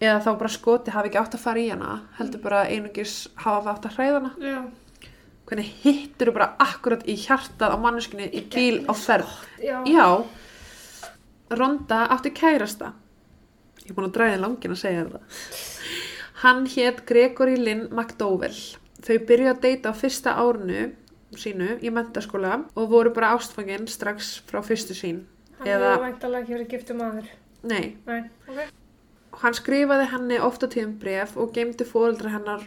eða 0.00 0.22
þá 0.24 0.30
bara 0.40 0.52
skoti 0.54 0.94
hafi 0.94 1.10
ekki 1.10 1.20
átt 1.20 1.36
að 1.36 1.44
fara 1.44 1.60
í 1.60 1.68
hana 1.68 1.98
heldur 2.16 2.42
bara 2.46 2.62
að 2.62 2.72
einungis 2.78 3.18
hafa 3.44 3.74
átt 3.74 3.90
að 3.90 3.98
hræða 3.98 4.16
hana. 4.16 4.32
Já, 4.40 4.58
hvernig 5.50 5.70
hittur 5.82 6.30
þú 6.30 6.34
bara 6.38 6.52
akkurat 6.62 7.02
í 7.10 7.16
hjartað 7.18 7.74
á 7.74 7.76
manneskunni 7.82 8.28
í 8.30 8.44
bíl 8.54 8.84
á 8.86 8.94
ferð? 8.94 9.32
já, 9.58 9.82
já. 9.90 10.06
Ronda 11.50 12.04
átti 12.14 12.30
kærasta. 12.30 12.92
Ég 13.82 13.90
er 13.90 13.96
búin 13.96 14.06
að 14.06 14.14
dræði 14.14 14.36
langin 14.38 14.74
að 14.76 14.82
segja 14.84 15.04
þetta 15.08 15.20
hann 16.40 16.62
hétt 16.72 17.00
Gregory 17.08 17.56
Lynn 17.58 17.88
McDowell 17.92 18.54
þau 19.04 19.16
byrjuðu 19.28 19.50
að 19.52 19.58
deyta 19.64 19.90
á 19.92 19.94
fyrsta 19.98 20.32
árinu 20.40 20.86
sínu 21.36 21.74
í 21.84 21.90
mentaskóla 21.92 22.62
og 22.78 22.86
voru 22.92 23.12
bara 23.16 23.34
ástfangin 23.36 23.84
strax 23.90 24.38
frá 24.48 24.62
fyrstu 24.64 24.94
sín 24.96 25.18
hann 25.58 25.68
Eða- 25.68 25.90
hefur 25.96 26.06
væntalega 26.06 26.42
ekki 26.46 26.54
verið 26.54 26.70
giftur 26.72 26.96
maður. 26.96 27.26
Nei, 27.62 27.96
nei, 28.06 28.22
ok, 28.48 28.60
hann 29.42 29.54
skrifaði 29.58 30.06
henni 30.14 30.38
ofta 30.40 30.66
tíðum 30.72 30.94
bref 31.02 31.36
og 31.36 31.52
geymdi 31.52 31.84
fóreldra 31.84 32.30
hennar 32.32 32.64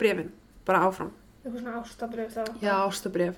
brefin, 0.00 0.30
bara 0.64 0.86
áfram 0.88 1.10
eitthvað 1.40 1.60
svona 1.60 1.76
ástabrif 1.80 2.34
þá 2.34 2.42
já, 2.60 2.72
ástabref, 2.84 3.36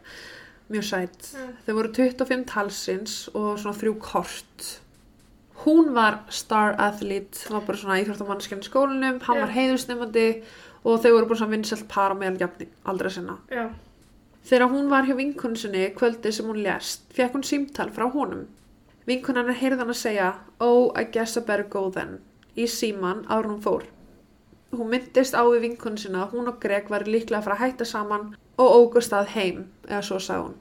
mjög 0.73 0.87
sætt 0.89 1.29
Já. 1.33 1.45
Þau 1.67 1.75
voru 1.79 1.93
25 1.93 2.47
talsins 2.51 3.17
og 3.35 3.59
svona 3.63 3.79
þrjú 3.79 3.95
kort. 4.03 4.67
Hún 5.63 5.93
var 5.95 6.23
star 6.35 6.75
athlete, 6.83 7.47
var 7.53 7.63
bara 7.67 7.79
svona 7.79 8.01
íþróttamannskjarni 8.03 8.67
í 8.67 8.71
skólinum, 8.71 9.21
hann 9.23 9.39
Já. 9.39 9.45
var 9.45 9.55
heiðusnefandi 9.55 10.27
og 10.83 10.99
þau 11.05 11.13
voru 11.15 11.29
bara 11.31 11.39
svona 11.39 11.55
vinsælt 11.55 11.87
par 11.89 12.11
á 12.11 12.17
meðal 12.19 12.51
aldrei 12.85 13.11
sinna. 13.15 13.39
já, 13.51 13.71
Þegar 14.43 14.73
hún 14.73 14.89
var 14.91 15.07
hjá 15.07 15.15
vinkunni 15.15 15.57
sinni 15.57 15.85
kvöldi 15.95 16.33
sem 16.35 16.47
hún 16.51 16.63
lést, 16.65 17.05
fekk 17.15 17.37
hún 17.37 17.47
símtal 17.47 17.93
frá 17.95 18.09
honum. 18.11 18.49
Vinkunan 19.07 19.51
er 19.51 19.59
heyrðan 19.59 19.93
að 19.95 20.01
segja, 20.01 20.33
oh, 20.59 20.91
I 20.99 21.05
guess 21.05 21.37
I 21.37 21.41
better 21.47 21.63
go 21.63 21.91
then, 21.91 22.19
í 22.57 22.67
síman 22.67 23.23
hún 23.31 23.63
fór. 23.63 23.87
Hún 24.73 24.89
myndist 24.89 25.37
á 25.37 25.43
við 25.45 25.67
vinkunni 25.67 26.01
sinna 26.01 26.25
að 26.25 26.37
hún 26.37 26.49
og 26.49 26.59
Greg 26.63 26.89
var 26.89 27.05
líklega 27.05 27.43
að 27.43 27.47
fara 27.49 27.59
að 27.59 27.65
hætta 27.67 27.89
saman 27.89 28.31
og 28.57 28.77
ógust 28.79 29.13
að 29.13 29.33
heim, 29.35 29.59
eða 29.89 30.01
svo 30.07 30.21
sagði 30.23 30.47
hún. 30.47 30.59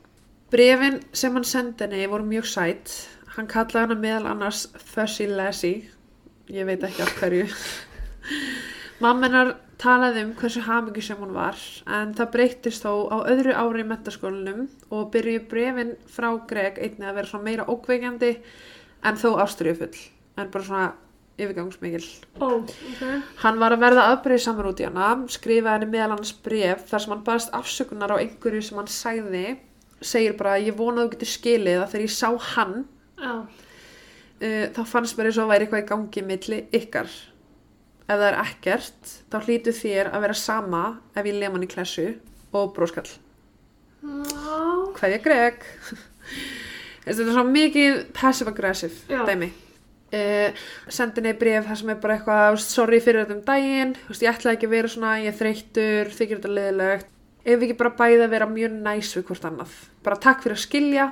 Brefin 0.52 1.00
sem 1.16 1.38
hann 1.38 1.48
sendi 1.48 1.86
henni 1.86 2.10
voru 2.12 2.28
mjög 2.28 2.50
sætt. 2.52 2.96
Hann 3.38 3.48
kallaði 3.48 3.86
hana 3.86 4.00
meðal 4.02 4.32
annars 4.34 4.66
Fussy 4.76 5.30
Lassie. 5.32 5.88
Ég 6.52 6.68
veit 6.68 6.84
ekki 6.84 7.06
af 7.06 7.14
hverju. 7.22 7.46
Mammenar 9.04 9.56
talaði 9.82 10.26
um 10.28 10.34
hversu 10.38 10.62
hamingi 10.66 11.02
sem 11.02 11.18
hún 11.18 11.32
var 11.34 11.58
en 11.90 12.12
það 12.18 12.34
breyttist 12.36 12.84
þó 12.86 13.08
á 13.10 13.18
öðru 13.32 13.56
ári 13.58 13.82
í 13.82 13.88
mentaskólanum 13.90 14.68
og 14.94 15.08
byrjuði 15.14 15.46
brefin 15.50 15.94
frá 16.12 16.30
Greg 16.50 16.78
einnig 16.78 17.08
að 17.10 17.18
vera 17.18 17.32
svona 17.32 17.48
meira 17.48 17.66
ókveikjandi 17.72 18.32
en 19.10 19.18
þó 19.18 19.30
ástriðufull 19.42 20.04
en 20.38 20.52
bara 20.54 20.68
svona 20.68 20.92
yfirgangsmikil. 21.40 22.06
ó, 22.42 22.48
ok, 22.60 23.02
Hann 23.44 23.60
var 23.62 23.72
að 23.76 23.84
verða 23.86 24.06
afbreyð 24.12 24.42
samar 24.44 24.68
út 24.72 24.80
í 24.84 24.86
hana, 24.90 25.10
skrifaði 25.32 25.74
henni 25.80 25.92
meðal 25.94 26.16
hans 26.18 26.34
bref 26.44 26.84
þar 26.90 27.00
sem 27.06 27.14
hann 27.16 27.24
baðast 27.28 27.54
afsökunar 27.58 28.14
á 28.14 28.22
einhverju 28.22 28.62
sem 28.68 28.78
hann 28.82 28.88
sagði, 28.92 29.46
segir 30.02 30.36
bara 30.38 30.58
ég 30.60 30.76
vona 30.78 31.02
að 31.02 31.08
þú 31.08 31.12
getur 31.16 31.32
skilið 31.32 31.82
að 31.84 31.92
þegar 31.94 32.06
ég 32.08 32.14
sá 32.16 32.30
hann 32.56 32.76
já, 33.22 33.34
uh, 34.42 34.66
þá 34.76 34.82
fannst 34.94 35.18
mér 35.18 35.30
eins 35.32 35.38
og 35.42 35.50
væri 35.52 35.66
eitthvað 35.68 35.84
í 35.86 35.90
gangi 35.94 36.24
milli 36.26 36.62
ykkar. 36.82 37.10
Ef 38.12 38.18
það 38.20 38.28
er 38.28 38.40
ekkert, 38.44 39.12
þá 39.32 39.38
hlýtu 39.46 39.72
þér 39.78 40.10
að 40.12 40.24
vera 40.26 40.34
sama 40.36 40.84
ef 41.16 41.26
ég 41.30 41.38
lem 41.40 41.54
hann 41.56 41.64
í 41.64 41.70
klessu 41.72 42.08
og 42.52 42.74
bróskall. 42.76 43.08
já, 44.02 44.62
Hverja 45.00 45.22
Greg? 45.24 45.62
Þetta 47.06 47.24
er 47.24 47.32
svo 47.34 47.44
mikið 47.48 48.00
passive-aggressive 48.14 49.08
Já. 49.10 49.24
dæmi. 49.26 49.48
Uh, 50.12 50.62
sendi 50.92 51.22
henni 51.22 51.32
bref 51.40 51.70
þar 51.70 51.78
sem 51.80 51.90
er 51.94 52.00
bara 52.04 52.18
eitthvað 52.18 52.58
sorry 52.60 53.00
fyrir 53.00 53.24
þetta 53.24 53.38
um 53.38 53.46
daginn. 53.48 53.96
Veist, 54.10 54.26
ég 54.26 54.34
ætlaði 54.34 54.58
ekki 54.58 54.68
að 54.68 54.76
vera 54.76 54.92
svona, 54.92 55.12
ég 55.24 55.38
þreyttur 55.40 56.12
þykir 56.18 56.42
þetta 56.42 56.56
liðilegt 56.58 57.12
ef 57.42 57.58
við 57.58 57.68
ekki 57.70 57.78
bara 57.80 57.94
bæði 57.98 58.26
að 58.26 58.34
vera 58.36 58.48
mjög 58.50 58.74
næs 58.86 59.12
við 59.18 59.28
hvort 59.30 59.46
annað? 59.50 59.76
Bara 60.06 60.20
takk 60.22 60.44
fyrir 60.44 60.58
að 60.58 60.64
skilja. 60.66 61.06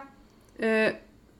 Uh, 0.60 0.89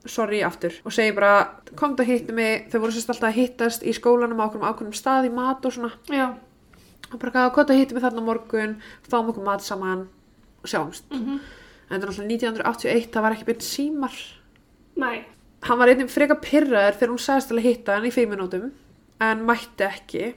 sorry 0.08 0.40
aftur. 0.46 0.76
Og 0.88 0.94
segi 0.94 1.14
bara 1.16 1.34
komdu 1.78 2.04
að 2.04 2.14
hitta 2.14 2.36
mig, 2.36 2.68
þau 2.72 2.78
voru 2.82 2.94
sérst 2.96 3.12
alltaf 3.12 3.28
að 3.30 3.38
hittast 3.38 3.84
í 3.84 3.94
skólanum 3.96 4.40
á 4.40 4.48
okkur 4.48 4.64
ákveðnum 4.64 4.96
stað 4.96 5.28
í 5.28 5.34
mat 5.34 5.66
og 5.68 5.74
svona. 5.76 5.92
Já, 6.10 6.30
og 7.10 7.18
bara 7.20 7.48
komdu 7.54 7.74
að 7.74 7.82
hitta 7.82 7.96
mig 7.96 8.06
þarna 8.06 8.24
morgun. 8.24 8.78
Fáum 9.06 9.30
okkur 9.32 9.46
mat 9.46 9.66
saman. 9.66 10.06
Og 10.60 10.68
sjáumst. 10.72 11.06
Mhm, 11.12 11.36
en 11.90 12.00
þetta 12.00 12.02
er 12.02 12.10
alltaf 12.10 12.26
1981, 12.26 13.12
það 13.12 13.26
var 13.26 13.36
ekki 13.36 13.48
beint 13.50 13.66
símar. 13.66 14.16
Nei, 15.00 15.24
hann 15.66 15.78
var 15.80 15.88
einnig 15.92 16.10
freka 16.12 16.36
pyrraður 16.40 16.96
þegar 16.98 17.12
hún 17.14 17.22
sagðist 17.24 17.52
að 17.54 17.64
hitta 17.66 17.96
hann 17.98 18.08
í 18.08 18.12
fimm 18.14 18.30
minútum 18.34 18.70
en 19.20 19.42
mætti 19.46 19.84
ekki 19.86 20.34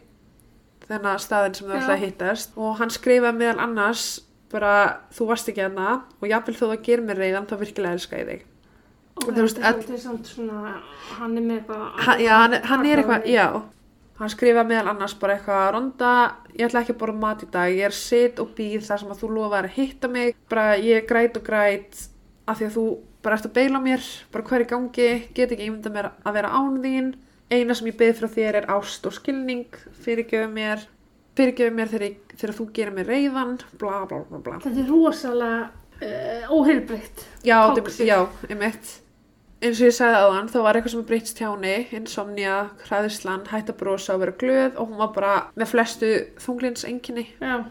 þennan 0.88 1.20
staðin 1.24 1.56
sem 1.56 1.68
þau 1.70 1.76
ætlaði 1.78 1.94
að 1.96 2.02
hittast. 2.06 2.56
Og 2.60 2.74
hann 2.82 2.92
skrifaði 2.92 3.38
meðal 3.40 3.62
annars 3.64 4.08
bara 4.52 4.74
þú 5.16 5.28
varst 5.32 5.48
ekki 5.50 5.64
hana 5.64 5.94
og 6.20 6.26
jafnvel 6.30 6.58
þó 6.60 6.66
það 6.74 6.82
gerir 6.88 7.06
mér 7.08 7.22
reyðan 7.24 7.48
þá 7.50 7.56
virkilega 7.62 7.98
elska 7.98 8.20
ég 8.20 8.28
þig. 8.34 8.42
Ok, 9.14 9.30
Þú 9.30 9.46
veist, 9.46 9.58
þetta 9.62 9.70
er 9.70 9.74
all- 9.74 9.84
svolítið 9.86 10.02
samt 10.04 10.26
svona, 10.34 10.74
hann 11.20 11.38
er 11.38 11.44
með 11.46 11.60
eitthvað, 11.62 12.20
já, 12.26 12.34
hann, 12.42 12.54
hann 12.72 12.86
er 12.86 12.98
eitthvað, 13.04 13.26
já. 13.30 13.48
Hann 14.20 14.30
skrifaði 14.30 14.70
meðal 14.70 14.90
annars 14.92 15.14
bara 15.22 15.36
eitthvað 15.38 15.72
Ronda, 15.74 16.12
ég 16.54 16.68
ætla 16.68 16.82
ekki 16.84 16.94
að 16.94 17.00
borða 17.02 17.20
mat 17.24 17.44
í 17.44 17.50
dag 17.54 17.72
ég 17.74 17.86
er 17.88 17.96
sitt 17.98 18.40
og 18.44 18.52
býð 18.58 18.84
þar 18.86 19.00
sem 19.02 19.10
að 19.14 19.22
þú 19.24 19.30
lofaðir 19.38 19.70
að 19.70 19.78
hitta 19.78 20.08
mig. 20.08 20.36
Bara 20.50 20.76
ég 20.78 21.08
græt 21.10 21.38
og 21.40 21.44
græt 21.48 22.04
af 22.48 22.60
því 22.60 22.68
að 22.68 22.76
þú 22.78 22.86
bara 23.24 23.38
ert 23.40 23.48
að 23.50 23.56
beila 23.58 23.80
mér 23.84 24.08
bara 24.34 24.48
hver 24.50 24.66
í 24.66 24.70
gangi, 24.70 25.10
get 25.36 25.52
ekki 25.54 25.68
ímynda 25.70 25.92
mér 25.94 26.10
að 26.24 26.40
vera 26.40 26.54
án 26.54 26.82
þín 26.84 27.14
eina 27.54 27.76
sem 27.78 27.88
ég 27.92 27.98
beð 28.00 28.18
frá 28.20 28.32
þér 28.34 28.60
er 28.62 28.70
ást 28.74 29.06
og 29.10 29.16
skilning 29.18 29.78
fyrirgjöfu 30.04 30.50
mér 30.54 30.88
fyrirgjöfu 31.38 31.76
mér 31.76 31.92
þegar, 31.94 32.10
ég, 32.10 32.36
þegar 32.40 32.58
þú 32.58 32.68
gerir 32.74 32.98
mér 32.98 33.14
reyðan 33.14 33.56
bla 33.82 34.04
bla 34.10 34.24
bla 34.30 34.42
bla 34.44 34.60
þetta 34.64 34.84
er 34.84 34.92
rosalega 34.92 35.70
uh, 36.04 36.52
óheilbreytt, 36.54 37.26
Já, 37.44 37.60
já, 38.04 38.20
einmitt. 38.50 39.00
Eins 39.64 39.80
og 39.80 39.88
ég 39.88 39.94
sagði 39.96 40.18
aðan, 40.20 40.50
þá 40.52 40.58
var 40.66 40.76
eitthvað 40.76 40.92
sem 40.92 41.04
breytst 41.08 41.38
hjá 41.40 41.46
henni, 41.54 41.76
insomnia, 41.96 42.56
hræðislan, 42.84 43.46
hætt 43.48 43.70
að 43.72 44.18
vera 44.20 44.34
glöð 44.42 44.74
og 44.76 44.90
hún 44.90 45.00
var 45.00 45.14
bara 45.16 45.36
með 45.56 45.70
flestu 45.72 46.10
þunglins 46.44 46.84
enginni. 46.90 47.30
já, 47.40 47.64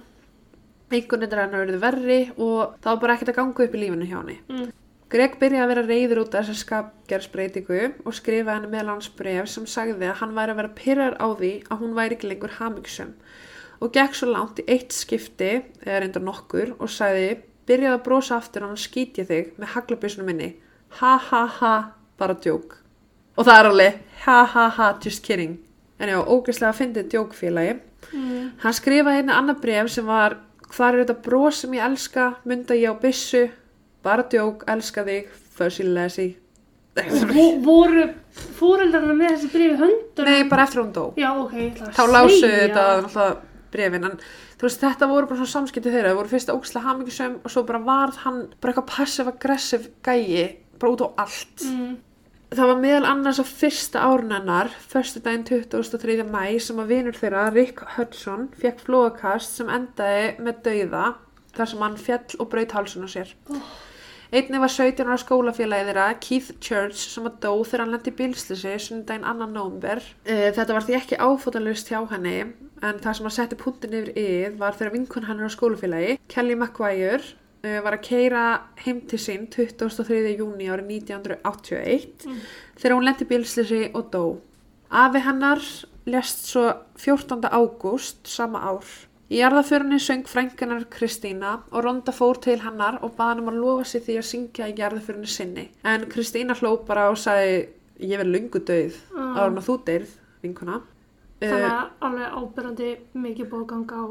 Einhvern 0.92 1.24
veginn 1.24 1.38
hennar 1.40 1.66
verið 1.66 1.82
verri 1.82 2.16
og 2.36 2.78
það 2.80 2.88
var 2.88 3.02
bara 3.02 3.14
ekkert 3.16 3.32
að 3.32 3.36
ganga 3.40 3.66
upp 3.66 3.76
í 3.76 3.82
lífinu 3.82 4.08
hjá 4.08 4.16
henni. 4.22 4.38
mm, 4.48 4.72
Greg 5.12 5.34
byrjaði 5.36 5.62
að 5.62 5.70
vera 5.74 5.82
reyður 5.84 6.20
út 6.22 6.34
af 6.34 6.46
þessa 6.46 6.62
skapgerðsbreytingu 6.64 7.80
og 8.08 8.14
skrifaði 8.16 8.54
henni 8.54 8.70
meðal 8.72 8.94
hans 8.94 9.10
bref 9.12 9.50
sem 9.52 9.66
sagði 9.68 10.08
að 10.08 10.20
hann 10.22 10.32
væri 10.38 10.54
að 10.54 10.60
vera 10.62 10.76
pyrrar 10.78 11.16
á 11.20 11.26
því 11.36 11.50
að 11.68 11.82
hún 11.82 11.96
væri 11.98 12.16
ekki 12.16 12.30
lengur 12.30 12.54
hamingsum 12.56 13.10
og 13.82 13.90
gekk 13.92 14.14
svo 14.16 14.28
langt 14.30 14.62
í 14.62 14.64
eitt 14.70 14.94
skipti, 14.94 15.50
eða 15.82 16.04
reyndar 16.04 16.22
nokkur, 16.22 16.76
og 16.78 16.90
sagði 16.92 17.40
byrjaði 17.66 17.96
að 17.98 18.04
brosa 18.06 18.36
aftur 18.38 18.64
og 18.64 18.72
hann 18.72 18.80
skýtja 18.80 19.24
þig 19.26 19.56
með 19.58 19.72
haglabyssunum 19.74 20.28
minni. 20.30 20.48
Ha 21.00 21.16
ha 21.18 21.42
ha, 21.58 21.72
bara 22.20 22.36
djók. 22.38 22.76
Og 23.36 23.48
það 23.48 23.58
er 23.58 23.70
alveg 23.70 23.98
ha 24.26 24.38
ha 24.54 24.68
ha, 24.76 24.92
just 25.02 25.24
kidding. 25.26 25.58
En 25.98 26.12
já, 26.12 26.18
ógeðslega 26.22 26.78
fyndið 26.78 27.10
djókfélagi. 27.10 27.74
mm, 28.12 28.50
Hann 28.62 28.78
skrifaði 28.78 29.18
hérna 29.20 29.38
annað 29.40 29.60
bref 29.66 29.90
sem 29.90 30.06
var 30.06 30.38
Hvar 30.72 30.94
er 30.94 31.04
þetta 31.04 31.22
bros 31.22 31.58
sem 31.60 31.74
ég 31.74 31.84
elska? 31.84 32.36
Munda 32.44 32.74
ég 32.74 32.88
á 32.88 32.96
byssu? 32.96 33.50
Bara 34.02 34.22
djók, 34.28 34.64
elska 34.66 35.04
þig, 35.06 35.28
fuzzy. 35.56 36.36
Vo- 37.32 37.56
voru 37.64 38.02
fóreldarna 38.58 39.14
með 39.16 39.30
þessi 39.36 39.48
brífi 39.52 39.76
höndunum, 39.80 40.26
Nei, 40.28 40.42
bara 40.50 40.66
eftir 40.66 40.82
hún 40.82 40.90
dó. 40.92 41.04
já, 41.16 41.30
ok, 41.40 41.52
ég 41.56 41.70
ætla 41.72 41.86
að 41.88 41.94
Þá 41.96 42.02
lásu 42.12 42.50
þetta 42.52 42.82
náttúrulega 43.06 43.36
brefin 43.72 44.04
en 44.04 44.16
þú 44.60 44.66
veist 44.66 44.82
þetta 44.84 45.08
voru 45.08 45.26
bara 45.30 45.38
svona 45.40 45.52
samskipti 45.54 45.88
þeirra 45.94 46.10
það 46.12 46.18
voru 46.20 46.28
fyrst 46.34 46.50
ógislega 46.52 46.84
hamingisum 46.90 47.38
og 47.40 47.50
svo 47.54 47.62
bara 47.70 47.78
varð 47.86 48.18
hann 48.26 48.42
bara 48.60 48.74
eitthvað 48.74 48.90
passive-aggressive 48.92 49.88
gæi 50.04 50.56
bara 50.78 50.92
út 50.92 51.00
á 51.00 51.08
allt 51.24 51.64
Mm. 51.64 51.96
það 52.52 52.66
var 52.68 52.76
meðal 52.84 53.08
annars 53.08 53.40
á 53.40 53.44
fyrsta 53.48 54.02
árun 54.04 54.34
hennar 54.36 54.68
förstu 54.92 55.22
daginn 55.24 55.44
23. 55.48 56.22
mæ 56.28 56.60
sem 56.60 56.76
að 56.76 56.86
vinur 56.92 57.16
þeirra, 57.16 57.46
Rick 57.54 57.80
Hudson 57.96 58.50
fekk 58.60 58.84
flóakast 58.84 59.56
sem 59.56 59.68
endaði 59.72 60.36
með 60.44 60.60
dauða 60.68 61.14
þar 61.56 61.66
sem 61.72 61.80
hann 61.80 61.96
fjall 61.96 62.36
og 62.38 62.50
braut 62.50 62.72
hálsun 62.76 63.04
á 63.04 63.08
sér 63.08 63.32
Einni 64.32 64.56
var 64.56 64.70
17 64.72 65.04
ára 65.04 65.18
skólafélagi 65.20 65.90
þeirra, 65.90 66.04
Keith 66.24 66.54
Church, 66.64 66.96
sem 67.12 67.26
að 67.28 67.34
dó 67.42 67.50
þegar 67.68 67.82
hann 67.82 67.90
lendi 67.92 68.08
í 68.08 68.16
bílslisi 68.16 68.70
sundaginn 68.80 69.26
annan 69.28 69.52
nómber. 69.52 70.00
Þetta 70.24 70.72
var 70.72 70.86
því 70.86 70.96
ekki 70.96 71.18
áfótalust 71.20 71.90
hjá 71.92 71.98
henni, 72.14 72.38
en 72.80 73.02
það 73.04 73.18
sem 73.18 73.28
að 73.28 73.34
setti 73.36 73.58
punktin 73.60 73.98
yfir 73.98 74.08
yfir 74.14 74.56
var 74.62 74.78
þegar 74.78 74.94
vinkun 74.96 75.28
hann 75.28 75.42
er 75.42 75.52
á 75.52 75.56
skólafélagi. 75.56 76.16
Kelly 76.32 76.56
McGuire 76.56 77.20
uh, 77.20 77.78
var 77.84 77.98
að 77.98 78.06
keira 78.08 78.46
heim 78.86 79.04
til 79.12 79.20
sín 79.20 79.46
23. 79.52 80.22
júni 80.32 80.72
árið 80.72 80.96
1981 80.96 82.26
þegar 82.80 82.96
hún 82.96 83.08
lendi 83.10 83.28
í 83.28 83.32
bílslisi 83.34 83.84
og 83.92 84.08
dó. 84.16 84.24
Afi 84.88 85.26
hennar 85.28 85.60
lest 86.08 86.48
svo 86.48 86.70
14. 86.96 87.52
ágúst 87.52 88.24
sama 88.32 88.64
ár. 88.64 88.88
Í 89.32 89.38
jarðaförunni 89.40 89.96
söng 90.02 90.26
frængunar 90.28 90.82
Kristína 90.92 91.54
og 91.72 91.84
Ronda 91.86 92.12
fór 92.12 92.36
til 92.44 92.58
hennar 92.60 92.98
og 93.00 93.14
baði 93.16 93.30
hann 93.32 93.40
um 93.44 93.48
að 93.52 93.60
lofa 93.62 93.86
sér 93.88 94.02
því 94.04 94.16
að 94.20 94.26
syngja 94.28 94.66
í 94.68 94.74
jarðaförunni 94.76 95.30
sinni. 95.32 95.64
En 95.88 96.04
Kristína 96.12 96.56
hló 96.58 96.74
bara 96.84 97.06
og 97.12 97.16
sagði 97.22 97.54
ég 98.02 98.18
verð 98.20 98.32
lungu 98.34 98.60
döið 98.68 98.98
Ah. 99.16 99.38
ára 99.40 99.46
en 99.52 99.56
að 99.62 99.68
þú 99.70 99.76
deyrð, 99.86 100.12
vinkuna. 100.42 100.80
Þannig 101.40 101.64
Uh, 101.64 101.72
að 101.72 101.88
alveg 102.06 102.36
ábyrrandi 102.38 102.90
mikið 103.14 103.48
búið 103.50 103.62
að 103.62 103.66
ganga 103.72 103.96
á 103.98 104.06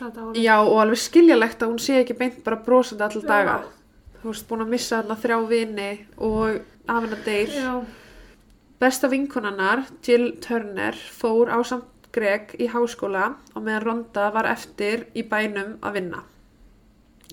þetta 0.00 0.20
ári. 0.26 0.42
já 0.44 0.56
og 0.60 0.80
alveg 0.82 0.98
skiljalegt 0.98 1.62
að 1.62 1.68
hún 1.70 1.78
sé 1.80 2.00
ekki 2.02 2.18
beint 2.18 2.44
bara 2.44 2.56
brosandi 2.56 3.20
Já. 3.22 3.26
daga. 3.28 3.62
Þú 4.22 4.28
veist 4.32 4.48
búin 4.48 4.60
að 4.64 4.68
missa 4.74 5.02
þarna 5.02 5.16
þrjá 5.22 5.48
vini 5.48 6.06
og 6.18 6.60
af 6.88 7.02
hennar 7.04 7.24
deyr. 7.24 7.48
Já. 7.48 7.84
Besta 8.80 9.08
vinkunannar, 9.08 9.84
Jill 10.02 10.32
Turner, 10.40 10.92
fór 10.92 11.48
á 11.48 11.62
samt 11.64 11.84
Greg 12.14 12.54
í 12.62 12.68
háskóla 12.70 13.32
og 13.54 13.64
meðan 13.64 13.84
Ronda 13.84 14.28
var 14.34 14.48
eftir 14.50 15.08
í 15.14 15.26
bænum 15.26 15.76
að 15.82 15.98
vinna. 15.98 16.22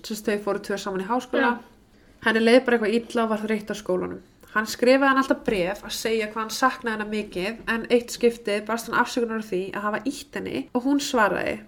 Að 0.02 0.24
þau 0.26 0.38
fóru 0.44 0.62
tvö 0.66 0.78
saman 0.82 1.04
í 1.04 1.08
háskóla. 1.08 1.54
Já. 1.54 1.96
Henni 2.26 2.42
leið 2.42 2.60
bara 2.66 2.78
eitthvað 2.78 2.96
illa 2.98 3.24
og 3.24 3.32
var 3.32 3.42
þreytt 3.46 3.70
á 3.70 3.76
skólanum. 3.78 4.22
Hann 4.52 4.68
skrifaði 4.68 5.08
hann 5.08 5.20
alltaf 5.22 5.44
bref 5.46 5.78
að 5.86 5.94
segja 5.96 6.26
hvað 6.28 6.42
hann 6.42 6.54
saknaði 6.54 6.92
hennar 6.92 7.10
mikið 7.12 7.60
en 7.72 7.86
eitt 7.94 8.12
skiptið 8.12 8.66
barst 8.68 8.90
hann 8.90 8.98
afsökunar 9.00 9.44
því 9.48 9.60
að 9.72 9.86
hafa 9.86 10.00
ítt 10.10 10.36
henni 10.36 10.64
og 10.76 10.84
hún 10.84 11.00
svaraði 11.00 11.62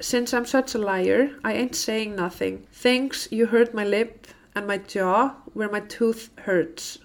Since 0.00 0.34
I'm 0.34 0.44
such 0.44 0.74
a 0.74 0.78
liar, 0.78 1.30
I 1.44 1.52
ain't 1.52 1.76
saying 1.76 2.16
nothing. 2.16 2.66
Thanks 2.72 3.28
you 3.30 3.46
hurt 3.46 3.74
my 3.74 3.84
lip 3.84 4.26
and 4.54 4.66
my 4.66 4.78
jaw 4.78 5.34
where 5.54 5.70
my 5.70 5.80
tooth 5.80 6.30
hurts. 6.46 6.98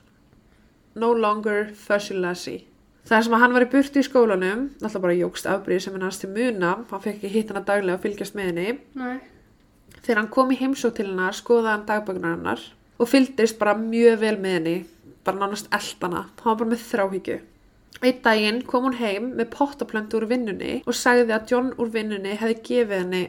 No 0.95 1.11
longer 1.11 1.69
fuzzy 1.73 2.15
lassie. 2.15 2.67
Það 3.09 3.23
sem 3.25 3.33
að 3.33 3.41
hann 3.41 3.53
var 3.55 3.65
í 3.65 3.69
burti 3.71 4.01
í 4.03 4.05
skólanum, 4.05 4.65
alltaf 4.85 5.01
bara 5.01 5.15
jógst 5.17 5.47
afbríð 5.49 5.79
sem 5.81 5.95
hann 5.95 6.03
hans 6.05 6.19
til 6.21 6.29
muna, 6.29 6.75
hann 6.91 7.01
fekk 7.01 7.15
ekki 7.23 7.31
hitt 7.33 7.49
hana 7.53 7.63
daglega 7.65 7.97
og 7.97 8.03
fylgjast 8.03 8.35
með 8.37 8.49
henni. 8.51 8.73
Nei. 8.99 9.15
Þegar 10.03 10.19
hann 10.21 10.29
kom 10.35 10.51
í 10.53 10.57
heimsók 10.59 10.93
til 10.99 11.07
hennar 11.09 11.33
skoðaði 11.37 11.71
hann 11.73 11.87
dagbökunar 11.89 12.35
hennar 12.37 12.61
og 12.99 13.09
fylgdist 13.09 13.57
bara 13.59 13.73
mjög 13.79 14.19
vel 14.21 14.35
með 14.43 14.53
henni, 14.59 14.75
bara 15.25 15.41
nánast 15.41 15.71
eldana. 15.73 16.27
Hann 16.43 16.51
var 16.53 16.59
bara 16.61 16.69
með 16.75 16.85
þráhyggju. 16.91 17.39
Einn 18.05 18.21
daginn 18.23 18.61
kom 18.69 18.85
hún 18.85 18.95
heim 19.01 19.31
með 19.39 19.49
pottaplöntu 19.57 20.19
úr 20.21 20.27
vinnunni 20.29 20.77
og 20.87 20.95
sagði 20.95 21.33
að 21.35 21.49
John 21.51 21.73
úr 21.81 21.89
vinnunni 21.91 22.37
hefði 22.39 22.59
gefið 22.69 23.01
henni 23.01 23.23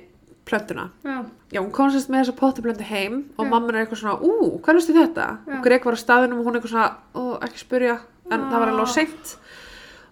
plöntuna. 0.47 0.91
Já. 1.07 1.17
Já, 1.51 1.59
hún 1.65 1.73
kom 1.75 1.89
sérst 1.91 2.13
með 2.13 2.27
þessa 2.27 2.37
pottaplöntu 2.39 2.85
heim 2.87 3.17
og 3.39 3.47
Já. 3.47 3.51
mamma 3.51 3.73
er 3.73 3.81
eitthvað 3.87 4.03
svona, 4.05 4.21
ú, 4.21 4.61
hvað 4.61 4.77
veistu 4.79 4.95
þetta? 4.95 5.27
Já. 5.49 5.57
Og 5.57 5.65
Greg 5.65 5.89
var 5.89 5.97
á 5.97 6.01
staðinum 6.05 6.39
og 6.45 6.47
hún 6.51 6.61
eitthvað 6.61 6.75
svona, 6.77 6.93
ó, 7.17 7.23
ekki 7.49 7.65
spyrja, 7.65 7.97
en 8.31 8.47
það 8.53 8.59
var 8.61 8.73
alveg 8.75 8.87
Ah. 8.87 8.95
seint. 8.95 9.37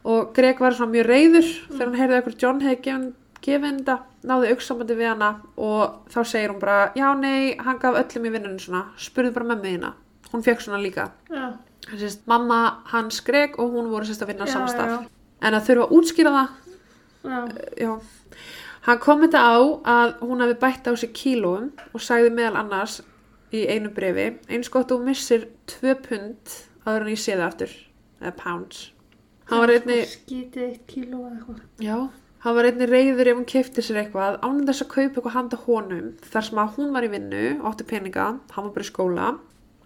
Og 0.05 0.33
Greg 0.35 0.61
var 0.63 0.77
svona 0.77 0.93
mjög 0.93 1.09
reyður 1.09 1.49
þegar 1.73 1.87
hann 1.89 1.99
heyrði 1.99 2.19
eitthvað 2.19 2.43
John 2.43 2.61
hefði 2.63 2.83
gefið 3.39 3.65
henni 3.67 3.83
þetta, 3.83 3.97
náði 4.29 4.53
auksambandi 4.53 4.97
við 4.99 5.09
hana 5.13 5.31
og 5.57 6.11
þá 6.13 6.19
segir 6.27 6.53
hún 6.53 6.61
bara, 6.63 6.93
já, 6.99 7.09
nei, 7.19 7.57
hann 7.63 7.79
gaf 7.83 7.99
öllum 8.01 8.27
í 8.29 8.33
vinnunum 8.35 8.61
svona, 8.63 8.85
spurði 8.99 9.35
bara 9.37 9.49
mömmu 9.53 9.73
þína. 9.73 9.93
Hún 10.33 10.45
fekk 10.45 10.65
svona 10.65 10.81
líka. 10.83 11.11
Já. 11.31 11.53
Sérst, 11.89 12.25
mamma 12.29 12.83
hans 12.93 13.21
Greg 13.25 13.57
og 13.59 13.73
hún 13.73 13.89
voru 13.93 14.05
sérst 14.09 14.25
að 14.27 14.35
vinna 14.35 14.49
já. 14.49 14.99
En 15.39 15.55
að 15.55 15.69
þurfa 15.69 15.87
að 15.87 15.95
útskýra 15.99 16.33
það, 16.35 16.57
Já. 17.29 17.39
já. 17.77 17.93
Hann 18.89 19.01
kom 19.03 19.23
þetta 19.23 19.41
á 19.43 19.59
að 19.93 20.13
hún 20.25 20.43
hafi 20.43 20.59
bætt 20.59 20.87
á 20.89 20.93
sig 20.97 21.13
kílóum 21.15 21.71
og 21.93 22.01
sagði 22.03 22.31
meðal 22.35 22.63
annars 22.63 23.01
í 23.53 23.65
einu 23.69 23.91
brefi, 23.95 24.31
eins 24.49 24.71
gott 24.73 24.91
þú 24.91 25.01
missir 25.05 25.49
tvö 25.71 25.95
pund 26.05 26.55
áður 26.87 27.07
en 27.07 27.13
ég 27.13 27.21
sé 27.21 27.35
það 27.37 27.47
aftur, 27.49 27.75
eða 28.23 28.37
pounds. 28.39 28.87
Hann 29.49 29.63
var 29.65 29.73
einni, 29.73 29.99
Skítið 30.05 30.65
eitt 30.69 30.87
kíló 30.91 31.23
eða 31.25 31.37
eitthvað. 31.39 31.61
já, 31.81 31.99
hann 32.45 32.57
var 32.59 32.69
einni 32.69 32.87
reyður 32.91 33.31
ef 33.33 33.37
hún 33.39 33.47
kefti 33.49 33.83
sér 33.85 34.03
eitthvað, 34.05 34.39
ánum 34.45 34.67
þess 34.69 34.85
að 34.85 34.91
kaupa 34.95 35.15
eitthvað 35.21 35.37
handa 35.39 35.61
honum, 35.67 36.09
þar 36.33 36.45
sem 36.49 36.59
að 36.63 36.75
hún 36.77 36.91
var 36.93 37.07
í 37.07 37.13
vinnu, 37.15 37.45
átti 37.71 37.87
peninga, 37.89 38.27
hann 38.55 38.67
var 38.69 38.75
bara 38.75 38.85
í 38.85 38.91
skóla. 38.93 39.29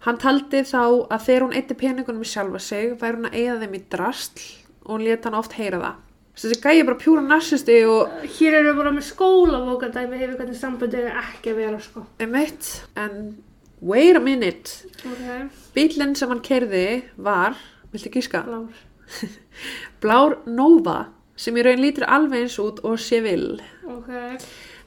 Hann 0.03 0.17
taldi 0.19 0.59
þá 0.67 0.81
að 1.07 1.21
þegar 1.29 1.45
hún 1.47 1.55
eitti 1.55 1.77
peningunum 1.79 2.25
í 2.25 2.27
sjálfa 2.27 2.59
sig, 2.59 2.97
væri 2.99 3.21
hún 3.21 3.29
að 3.29 3.37
eigða 3.39 3.59
þeim 3.63 3.77
í 3.77 3.83
drastl 3.93 4.47
og 4.83 4.89
hún 4.97 5.05
lét 5.07 5.23
hann 5.29 5.37
oft 5.39 5.55
heyra 5.55 5.79
það. 5.79 6.01
Þessi 6.33 6.57
gæi 6.63 6.79
er 6.81 6.85
bara 6.89 6.97
pjúra 6.99 7.21
narsisti 7.23 7.75
og 7.87 8.09
Hér 8.35 8.55
eru 8.59 8.71
bara 8.75 8.91
með 8.91 9.05
skólabókardæmi 9.11 10.17
yfir 10.17 10.31
hvernig 10.39 10.57
sambandi 10.59 10.97
er 11.05 11.19
ekki 11.21 11.51
að 11.53 11.59
vera 11.61 11.79
sko. 11.79 12.03
Emmett, 12.25 12.69
en 12.97 13.37
wait 13.85 14.17
a 14.17 14.19
minute. 14.19 14.89
Ok. 15.05 15.51
Bílinn 15.75 16.15
sem 16.19 16.33
hann 16.33 16.41
kerði 16.43 17.03
var, 17.15 17.55
viltu 17.93 18.09
gíska, 18.17 18.41
Blár. 18.47 18.81
blár 20.03 20.37
Nova 20.45 21.07
sem 21.35 21.57
í 21.57 21.63
raun 21.65 21.81
lítur 21.81 22.05
alveg 22.07 22.45
eins 22.45 22.59
út 22.61 22.83
og 22.85 22.99
sé 23.01 23.21
vil. 23.25 23.57
Ok. 23.89 24.09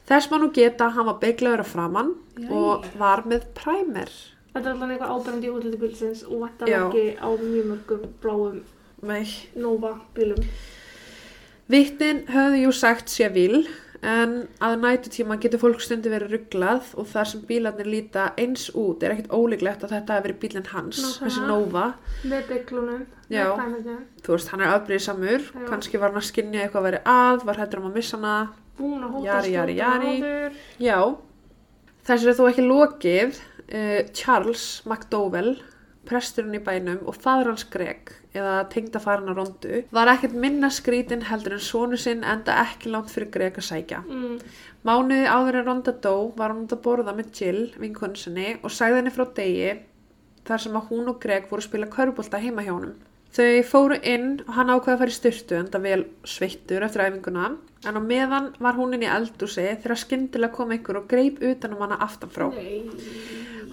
Þess 0.06 0.30
nú 0.30 0.52
geta 0.54 0.92
hann 0.94 1.08
var 1.08 1.18
beiglaður 1.22 1.64
að 1.64 1.70
framann 1.72 2.14
Jæja. 2.38 2.50
og 2.54 2.86
var 2.98 3.24
með 3.26 3.48
primer. 3.58 4.12
Þetta 4.54 4.70
er 4.70 4.72
alltaf 4.72 4.92
eitthvað 4.94 5.14
ábærandi 5.16 5.48
í 5.48 5.52
útliti 5.52 5.80
bílsins 5.82 6.22
og 6.24 6.46
þetta 6.46 6.70
Já. 6.70 6.78
ekki 6.86 7.04
á 7.18 7.28
mjög 7.28 7.66
mörgum 7.72 8.04
bláum 8.22 8.60
Nei. 9.02 9.26
Nova 9.58 9.96
bílum. 10.16 10.38
Vittin 11.68 12.22
höfðu 12.30 12.62
jú 12.62 12.70
sagt 12.72 13.10
sé 13.10 13.26
vil 13.34 13.66
en 14.02 14.32
að 14.60 14.74
nætutíma 14.82 15.38
getur 15.40 15.60
fólk 15.62 15.80
stundi 15.80 16.10
verið 16.12 16.34
rugglað 16.34 16.90
og 17.00 17.06
þar 17.10 17.30
sem 17.30 17.40
bílarnir 17.48 17.88
líta 17.88 18.26
eins 18.40 18.68
út 18.76 19.02
er 19.02 19.14
ekkert 19.14 19.32
ólíklegt 19.32 19.84
að 19.86 19.94
þetta 19.96 20.16
hefur 20.18 20.26
verið 20.28 20.40
bílinn 20.42 20.68
hans, 20.72 21.00
Nákvæmlega. 21.00 21.26
þessi 21.26 21.46
Nova. 21.48 21.86
Með 22.24 22.42
bygglunum. 22.50 23.06
Þú 24.22 24.34
veist, 24.36 24.48
hann 24.52 24.60
er 24.62 24.74
afbrýðisamur, 24.74 25.46
kannski 25.70 25.98
var 25.98 26.12
hann 26.12 26.20
að 26.20 26.28
skinja 26.28 26.62
eitthvað 26.66 26.82
að 26.82 26.88
vera 26.90 27.02
að, 27.16 27.44
var 27.48 27.60
hættur 27.62 27.82
um 27.82 27.88
að 27.90 27.96
missa 28.00 28.16
hana. 28.20 28.34
Búin 28.76 29.02
að 29.02 29.14
hóta. 29.16 29.24
Já, 30.78 30.98
þessu 32.06 32.28
er 32.30 32.36
þó 32.38 32.44
ekki 32.50 32.66
lokið. 32.66 33.40
Uh, 33.66 34.02
Charles 34.14 34.82
McDowell, 34.86 35.56
presturinn 36.08 36.56
í 36.58 36.62
bænum 36.62 37.02
og 37.08 37.18
fadur 37.18 37.52
hans 37.52 37.66
Greg, 37.72 38.12
eða 38.36 38.54
tengdafarinn 38.72 39.32
að 39.32 39.40
rondu, 39.40 39.80
var 39.96 40.12
ekkert 40.12 40.36
minna 40.44 40.70
skrítin 40.72 41.26
heldur 41.30 41.56
en 41.56 41.64
sonu 41.66 41.98
sinn 42.00 42.24
enda 42.24 42.60
ekki 42.62 42.92
langt 42.94 43.12
fyrir 43.12 43.32
Greg 43.34 43.58
að 43.60 43.68
sækja. 43.70 44.02
Mm. 44.06 44.38
Mánuði 44.86 45.26
áður 45.26 45.60
en 45.60 45.68
ronda 45.70 45.96
dó 46.06 46.14
var 46.38 46.54
út 46.54 46.72
að 46.72 46.84
borða 46.84 47.16
með 47.16 47.34
Jill, 47.40 47.66
vinkonu 47.82 48.20
sinni, 48.20 48.54
og 48.62 48.72
sagði 48.74 49.02
henni 49.02 49.14
frá 49.14 49.26
degi 49.36 49.74
þar 50.46 50.62
sem 50.62 50.78
að 50.78 50.88
hún 50.92 51.10
og 51.10 51.20
Greg 51.22 51.50
voru 51.50 51.64
að 51.64 51.68
spila 51.68 51.90
körbólta 51.90 52.40
heima 52.42 52.64
hjá 52.66 52.74
honum. 52.76 52.96
Þau 53.36 53.62
fóru 53.68 53.96
inn 54.06 54.28
og 54.46 54.52
hann 54.56 54.70
ákveði 54.72 54.94
að 54.94 55.00
fara 55.02 55.12
í 55.12 55.16
styrtu 55.16 55.56
enda 55.58 55.80
vel 55.82 56.04
sveittur 56.24 56.84
eftir 56.86 57.02
æfinguna 57.04 57.50
en 57.86 57.98
á 57.98 58.00
meðan 58.00 58.46
var 58.62 58.78
hún 58.78 58.96
inn 58.96 59.04
í 59.04 59.10
eldúsi 59.12 59.66
þegar 59.82 60.00
skyndilega 60.00 60.54
kom 60.54 60.72
einhver 60.72 61.02
og 61.02 61.10
greip 61.10 61.42
utan 61.44 61.74
um 61.76 61.82
hana 61.84 61.98
aftanfrá. 62.06 62.48
Nei. 62.54 62.86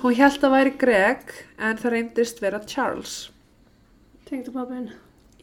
Hún 0.04 0.16
held 0.20 0.44
að 0.44 0.52
væri 0.52 0.72
Greg 0.76 1.30
en 1.64 1.78
það 1.80 1.94
reyndist 1.94 2.42
vera 2.44 2.60
Charles. 2.68 3.14
Tengdu 4.28 4.52
pappin. 4.52 4.90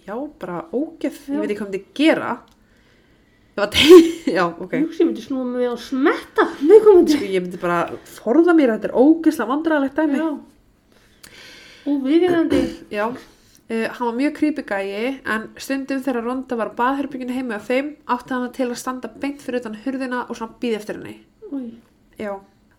Já, 0.04 0.14
bara 0.40 0.66
ógef, 0.76 1.22
Já. 1.28 1.32
ég 1.32 1.40
veit 1.40 1.50
ekki 1.54 1.60
hvað 1.62 1.70
myndi 1.70 1.80
gera. 1.96 2.34
Ég 3.50 3.62
var 3.62 3.70
tegð, 3.72 4.10
já, 4.36 4.44
ok. 4.46 4.74
Nú 4.82 4.92
sem 4.96 5.08
myndi 5.08 5.24
snúa 5.24 5.46
mig 5.48 5.64
að 5.68 5.78
smetta. 5.84 6.46
Nei, 6.60 6.76
komandi. 6.84 7.16
Sko, 7.16 7.30
ég 7.32 7.44
myndi 7.44 7.60
bara 7.60 7.80
forða 8.18 8.54
mér, 8.56 8.74
þetta 8.76 8.90
er 8.90 8.96
ógeðslega 9.00 9.50
vandræðalegt 9.54 9.98
dæmi. 10.00 10.20
Já. 10.20 10.30
Óviðjandi. 11.90 12.60
Já, 12.98 13.06
uh, 13.08 13.88
hann 13.96 14.06
var 14.10 14.16
mjög 14.20 14.36
creepy 14.38 14.66
gæi 14.68 15.20
en 15.24 15.48
stundum 15.56 16.04
þegar 16.04 16.24
Ronda 16.28 16.60
var 16.60 16.72
á 16.72 16.78
baðherbygginu 16.84 17.36
heima 17.36 17.56
á 17.56 17.64
þeim 17.64 17.94
átti 18.12 18.36
hann 18.36 18.46
það 18.48 18.54
til 18.60 18.68
að 18.68 18.80
standa 18.84 19.12
beint 19.24 19.40
fyrir 19.40 19.64
utan 19.64 19.80
hurðina 19.86 20.24
og 20.28 20.36
svona 20.36 20.56
býði 20.60 20.80
eftir 20.82 21.00
henni. 21.00 21.16
Új. 21.48 21.68
Já, 22.20 22.34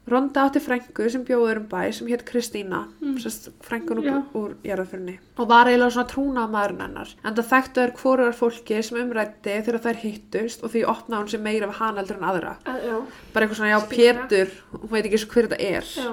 Ronda 0.10 0.48
átti 0.48 0.60
frængu 0.60 1.06
sem 1.14 1.22
bjóður 1.24 1.60
um 1.62 1.68
bæ 1.70 1.92
sem 1.94 2.08
hétt 2.10 2.24
Kristína, 2.26 2.88
Mm. 3.02 3.18
frængun 3.62 4.00
úr, 4.02 4.24
úr 4.34 4.56
jarðafyrni 4.66 5.20
og 5.38 5.48
var 5.48 5.68
eiginlega 5.70 5.92
svona 5.94 6.10
trúna 6.10 6.48
maðurinn 6.50 6.82
hennar 6.82 7.12
en 7.24 7.36
það 7.36 7.50
þekktu 7.52 7.82
þær 7.84 7.94
hvorugar 8.02 8.34
fólki 8.40 8.82
sem 8.84 8.98
umrætti 8.98 9.54
þegar 9.62 9.80
þær 9.86 10.00
hittust 10.02 10.64
og 10.64 10.72
því 10.74 10.84
opnaði 10.90 11.22
hún 11.22 11.32
sér 11.36 11.42
meira 11.46 11.68
af 11.70 11.76
hana 11.78 12.02
heldur 12.02 12.18
en 12.18 12.28
aðra. 12.32 12.56
Að, 12.66 12.82
já, 12.90 12.98
bara 13.34 13.46
eitthvað 13.46 13.62
svona, 13.62 13.72
já. 13.72 13.80
Pétur 13.94 14.52
hún 14.74 14.90
veit 14.92 15.06
ekki 15.06 15.20
svo 15.22 15.30
hver 15.36 15.48
þetta 15.48 15.62
er. 15.78 15.84
Já, 15.96 16.12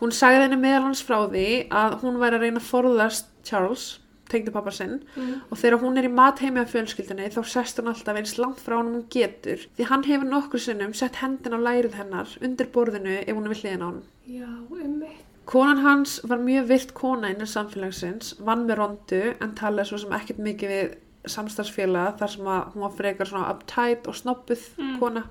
hún 0.00 0.10
sagði 0.12 0.42
henni 0.46 0.56
meðal 0.64 0.82
hans 0.88 1.02
frá 1.04 1.18
því 1.28 1.46
að 1.70 2.00
hún 2.00 2.18
væri 2.18 2.34
að 2.38 2.40
reyna 2.48 2.60
að 2.64 2.70
forðast 2.72 3.26
Charles 3.44 3.98
tengdi 4.28 4.52
pappa 4.54 4.70
sinn 4.74 4.98
mm, 5.16 5.34
og 5.50 5.58
þegar 5.60 5.80
hún 5.82 5.98
er 6.00 6.08
í 6.08 6.12
matheimi 6.12 6.60
af 6.62 6.72
fjölskyldinni 6.74 7.30
þá 7.34 7.40
sest 7.54 7.78
hún 7.80 7.88
alltaf 7.92 8.16
eins 8.20 8.36
langt 8.38 8.60
frá 8.64 8.76
hann 8.78 8.92
hún 8.94 9.06
getur 9.14 9.64
því 9.78 9.88
hann 9.90 10.04
hefur 10.08 10.28
nokkur 10.32 10.60
sinnum 10.64 10.94
sett 10.94 11.16
hendin 11.22 11.56
á 11.56 11.60
lærið 11.68 11.96
hennar 12.00 12.36
undir 12.44 12.68
borðinu 12.74 13.16
ef 13.24 13.34
hún 13.34 13.48
er 13.48 13.54
við 13.54 13.62
hliðin 13.64 13.84
á 13.84 13.88
hann 13.88 14.02
já, 14.28 14.50
einmitt. 14.82 15.24
Konan 15.48 15.78
hans 15.80 16.18
var 16.28 16.38
mjög 16.44 16.66
virt 16.68 16.90
kona 16.92 17.30
innan 17.32 17.48
samfélagsins, 17.48 18.34
vann 18.44 18.66
með 18.68 18.76
rondu 18.82 19.20
en 19.40 19.54
talaði 19.56 19.88
svo 19.88 20.00
sem 20.02 20.10
ekkert 20.12 20.42
mikið 20.44 20.72
við 20.74 20.90
samstarfsfélaga 21.32 22.18
þar 22.20 22.32
sem 22.34 22.50
hún 22.74 22.82
var 22.84 22.92
frekar 22.98 23.28
svona 23.30 23.54
uptight 23.54 24.06
og 24.10 24.16
snobbuð 24.18 24.66
Mm. 24.76 24.98
kona. 25.00 25.22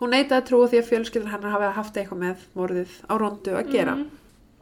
Hún 0.00 0.10
neitaði 0.10 0.40
að 0.40 0.48
trúa 0.48 0.66
því 0.72 0.78
að 0.80 0.88
fjölskyldan 0.90 1.30
hennar 1.30 1.52
hafi 1.54 1.68
haft 1.76 1.94
eitthvað 1.96 2.18
með 2.24 2.42
morðið 2.58 2.90
á 3.06 3.14
rondu 3.22 3.54
að 3.54 3.70
gera. 3.72 3.94
Mm, 3.94 4.10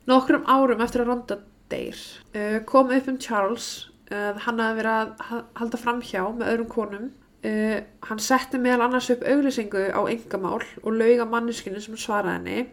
Nokkrum 0.07 0.45
árum 0.47 0.81
eftir 0.85 1.01
að 1.01 1.07
ronda 1.07 1.39
deyr 1.71 2.03
uh, 2.35 2.59
kom 2.69 2.91
upp 2.95 3.09
um 3.09 3.19
Charles 3.23 3.71
uh, 4.11 4.37
hann 4.45 4.61
hafi 4.63 4.81
verið 4.81 4.93
að 4.97 5.25
ha- 5.31 5.45
halda 5.61 5.81
framhjá 5.81 6.27
með 6.35 6.53
öðrum 6.53 6.71
konum. 6.73 7.09
Uh, 7.41 7.81
hann 8.05 8.21
setti 8.21 8.61
meðal 8.61 8.85
annars 8.89 9.09
upp 9.15 9.23
auglýsingu 9.25 9.87
á 9.97 10.01
engamál 10.13 10.61
og 10.61 10.93
lauga 10.93 11.25
manneskinu 11.29 11.81
sem 11.81 11.97
svaraði 11.97 12.37
henni. 12.37 12.67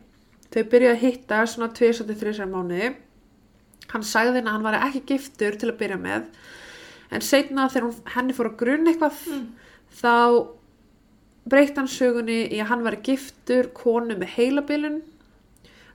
Þau 0.51 0.63
byrjuði 0.71 0.93
að 0.93 1.03
hitta 1.03 1.41
svona 1.47 1.69
2-3 1.75 2.47
mánuði. 2.51 2.93
Hann 3.93 4.03
sagði 4.03 4.41
henni 4.41 4.51
að 4.51 4.57
hann 4.57 4.67
var 4.67 4.79
ekki 4.81 5.03
giftur 5.13 5.55
til 5.59 5.71
að 5.71 5.79
byrja 5.79 5.99
með. 6.03 6.27
En 7.15 7.23
seinna 7.23 7.69
þegar 7.71 7.87
hún, 7.87 7.99
henni 8.15 8.35
fór 8.35 8.49
að 8.51 8.57
grunna 8.59 8.91
eitthvað 8.91 9.19
mm, 9.31 9.43
þá 10.01 10.13
breytti 11.47 11.79
hann 11.79 11.91
sögunni 11.91 12.41
í 12.51 12.59
að 12.59 12.71
hann 12.73 12.83
var 12.83 12.97
giftur 13.05 13.69
konu 13.75 14.17
með 14.19 14.33
heilabilun 14.35 14.97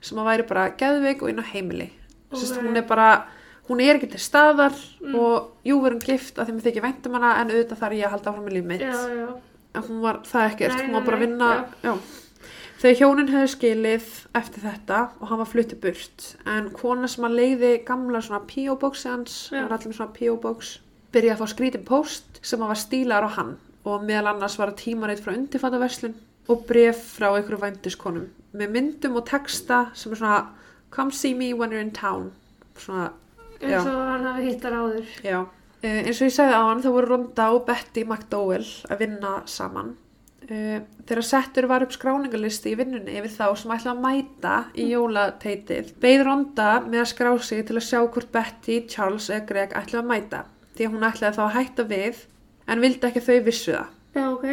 sem 0.03 0.19
að 0.19 0.31
væri 0.31 0.47
bara 0.49 0.71
geðveik 0.81 1.21
og 1.23 1.33
inn 1.33 1.45
á 1.45 1.53
heimili. 1.53 1.91
Ok. 2.33 2.39
Sest, 2.41 2.57
hún 2.63 2.77
er 2.77 2.83
bara, 2.89 3.09
hún 3.69 3.81
er 3.85 3.99
ekki 4.01 4.11
til 4.15 4.21
staðar 4.21 4.73
Mm. 5.03 5.15
og 5.19 5.51
jú 5.67 5.81
verum 5.83 5.99
gift 6.01 6.37
að 6.39 6.49
þeim 6.51 6.61
þykir 6.63 6.83
væntum 6.87 7.15
hana 7.19 7.35
en 7.41 7.51
auðvitað 7.51 7.79
þarf 7.83 7.93
ég 7.99 8.05
að 8.07 8.11
halda 8.17 8.31
áfram 8.33 8.45
með 8.47 8.53
líf 8.59 8.65
mitt. 8.65 8.81
já, 8.81 9.09
já, 9.17 9.29
En 9.75 9.83
hún 9.83 10.01
var 10.03 10.19
það 10.29 10.51
ekkert, 10.53 10.77
Nei, 10.77 10.87
hún 10.87 10.93
var 10.93 11.05
bara 11.07 11.17
að 11.17 11.21
vinna, 11.27 11.65
já. 11.83 11.95
Þegar 12.83 12.99
hjónin 12.99 13.29
hefði 13.31 13.51
skilið 13.53 14.07
eftir 14.35 14.63
þetta 14.67 14.99
og 15.21 15.29
hann 15.31 15.39
var 15.39 15.47
fluttið 15.47 15.81
burt 15.81 16.37
en 16.47 16.71
kona 16.71 17.09
sem 17.09 17.25
að 17.25 17.37
leiði 17.39 17.85
gamla 17.87 18.21
svona 18.21 18.41
P.O.boxi 18.51 19.09
hans, 19.09 19.37
það 19.53 19.63
var 19.69 19.77
allir 19.79 19.89
með 19.93 19.97
svona 20.01 20.13
P.O.box, 20.17 20.73
byrjaði 21.15 21.35
að 21.37 21.43
fá 21.45 21.53
skrítin 21.55 21.85
post 21.87 22.41
sem 22.43 22.61
að 22.61 22.73
var 22.73 22.81
stílar 22.83 23.23
á 23.25 23.31
hann 23.39 23.53
og 23.85 24.03
meðal 24.05 24.33
annars 24.35 24.59
var 24.59 24.73
það 24.73 24.81
tímarit 24.83 25.21
frá 25.23 25.33
undirfattaverslun 25.37 26.15
og 26.49 26.67
bref 26.67 26.99
frá 27.19 27.29
einhverju 27.37 27.61
vændiskonum 27.63 28.27
með 28.53 28.71
myndum 28.75 29.17
og 29.17 29.27
texta 29.31 29.87
sem 29.95 30.13
er 30.13 30.19
svona 30.19 30.41
come 30.93 31.13
see 31.15 31.35
me 31.35 31.53
when 31.57 31.73
you're 31.73 31.83
in 31.83 31.93
town. 31.97 32.31
Svona, 32.79 33.11
eins 33.61 33.89
og 33.89 33.99
hann 34.13 34.29
hafi 34.29 34.47
hittar 34.51 34.77
áður. 34.77 35.11
já. 35.25 35.41
Uh, 35.83 35.99
eins 36.07 36.21
og 36.21 36.29
ég 36.29 36.37
sagði 36.37 36.55
á 36.55 36.63
hann 36.69 36.83
þá 36.85 36.93
voru 36.95 37.11
Ronda 37.11 37.49
og 37.57 37.65
Betty 37.67 38.05
McDowell 38.07 38.69
að 38.87 39.01
vinna 39.03 39.33
saman. 39.51 39.97
Uh, 40.43 40.83
þegar 41.07 41.27
settur 41.27 41.67
var 41.71 41.85
upp 41.85 41.95
skráningalisti 41.95 42.73
í 42.73 42.79
vinnunni 42.79 43.17
yfir 43.19 43.33
þá 43.35 43.47
sem 43.59 43.73
ætla 43.75 43.95
að 43.95 44.03
mæta 44.05 44.55
í 44.79 44.89
jólateitið 44.91 45.93
beið 46.03 46.25
Ronda 46.29 46.69
með 46.85 47.03
að 47.05 47.11
skrá 47.13 47.31
sig 47.43 47.65
til 47.67 47.79
að 47.79 47.87
sjá 47.89 48.01
hvort 48.03 48.31
Betty, 48.35 48.81
Charles 48.91 49.31
eða 49.31 49.47
Greg 49.49 49.75
ætla 49.79 50.03
að 50.03 50.11
mæta 50.11 50.45
því 50.77 50.87
að 50.87 50.95
hún 50.95 51.09
ætlaði 51.09 51.39
þá 51.39 51.43
að 51.47 51.57
hætta 51.57 51.87
við 51.91 52.23
en 52.73 52.83
vildi 52.83 53.09
ekki 53.09 53.23
að 53.23 53.29
þau 53.29 53.47
vissu 53.49 53.75
það. 53.75 53.93
Já, 54.13 54.25
ok, 54.29 54.47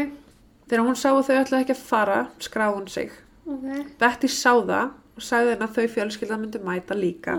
þegar 0.69 0.85
hún 0.87 0.99
sá 1.01 1.09
að 1.11 1.21
þau 1.27 1.35
ætlaði 1.39 1.65
ekki 1.65 1.75
að 1.75 1.85
fara 1.89 2.19
skráði 2.45 2.77
hún 2.77 2.89
sig. 2.95 3.13
Ok. 3.49 3.67
Betty 4.01 4.29
sá 4.29 4.51
það 4.53 4.95
og 5.19 5.27
sagði 5.27 5.53
henni 5.53 5.67
að 5.67 5.77
þau 5.77 5.93
fjölskyldan 5.97 6.41
myndi 6.45 6.63
mæta 6.63 6.97
líka 6.97 7.35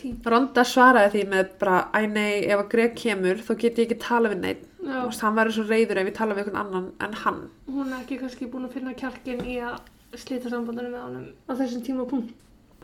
tím. 0.00 0.18
Ronda 0.32 0.64
svaraði 0.66 1.12
því 1.14 1.22
með 1.30 1.54
bara, 1.60 1.78
æ 1.94 2.00
nei, 2.10 2.42
ef 2.46 2.58
að 2.58 2.68
Greg 2.74 2.98
kemur 2.98 3.40
þá 3.44 3.52
get 3.62 3.80
ég 3.80 3.86
ekki 3.86 3.98
tala 4.02 4.32
við 4.32 4.44
neitt. 4.44 4.66
Þú 4.80 5.06
veist, 5.06 5.24
hann 5.24 5.36
væri 5.36 5.54
svo 5.54 5.64
reyður 5.68 6.00
ef 6.00 6.10
ég 6.10 6.16
tala 6.16 6.36
við 6.36 6.44
einhvern 6.44 6.60
annan 6.62 6.86
en 7.04 7.16
hann. 7.22 7.40
hún 7.68 7.90
er 7.92 8.02
ekki 8.02 8.20
kannski 8.20 8.48
búin 8.50 8.68
að 8.68 8.76
finna 8.78 8.94
kjarkin 8.96 9.42
í 9.44 9.58
að 9.60 9.80
slita 10.18 10.52
sambandinu 10.52 10.92
með 10.92 11.02
honum 11.04 11.26
á 11.46 11.52
þessum 11.58 11.84
tíma 11.86 12.06
punkt. 12.08 12.32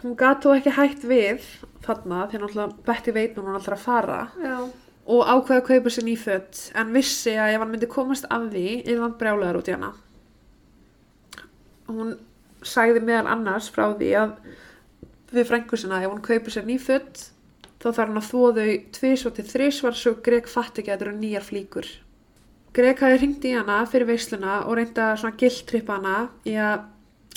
Hún 0.03 0.17
þó 0.17 0.51
ekki 0.53 0.75
hægt 0.77 1.07
við 1.09 1.47
þarna 1.87 2.27
því 2.29 2.43
náttúrulega 2.43 2.85
Betty 2.85 3.15
veit 3.17 3.37
nú 3.37 3.47
hún 3.47 3.57
alltaf 3.57 3.79
að 3.79 3.87
fara 3.87 4.19
Já, 4.37 4.59
og 5.09 5.23
ákveða 5.25 5.63
að 5.63 5.69
kaupa 5.71 5.93
sér 5.95 6.05
ný 6.05 6.17
föt 6.21 6.61
en 6.77 6.93
vissi 6.93 7.33
að 7.33 7.55
ef 7.55 7.63
hann 7.63 7.73
myndi 7.73 7.89
komast 7.89 8.29
að 8.29 8.51
því 8.53 8.67
er 8.85 9.01
hann 9.01 9.17
brjálegar 9.17 9.57
út 9.57 9.71
í 9.71 9.77
hana. 9.77 9.95
Hún 11.89 12.17
sagði 12.65 13.03
meðal 13.05 13.27
annars 13.35 13.69
frá 13.73 13.91
því 13.97 14.11
að 14.21 14.37
við 15.35 15.49
frængu 15.51 15.79
sinna 15.79 16.03
ef 16.03 16.13
hún 16.13 16.25
kaupir 16.25 16.55
sér 16.55 16.67
ný 16.69 16.79
föt 16.81 17.27
þá 17.83 17.89
þarf 17.91 18.03
hann 18.07 18.21
að 18.21 18.29
þvó 18.31 18.43
þau 18.57 18.75
tvisvar 18.97 19.35
til 19.37 19.47
þrisvar 19.51 19.97
svo 19.99 20.15
Greg 20.25 20.49
fatt 20.51 20.79
ekki 20.81 20.91
að 20.91 20.97
þetta 20.97 21.09
eru 21.09 21.17
nýjar 21.21 21.47
flíkur. 21.47 21.89
Greg 22.77 23.01
hafi 23.01 23.21
hringt 23.21 23.45
í 23.49 23.55
hana 23.57 23.83
fyrir 23.89 24.09
veisluna 24.11 24.63
og 24.67 24.77
reynda 24.79 25.13
svona 25.17 25.37
gildtrippa 25.41 25.99
hana 25.99 26.17
í 26.49 26.57
að 26.61 26.87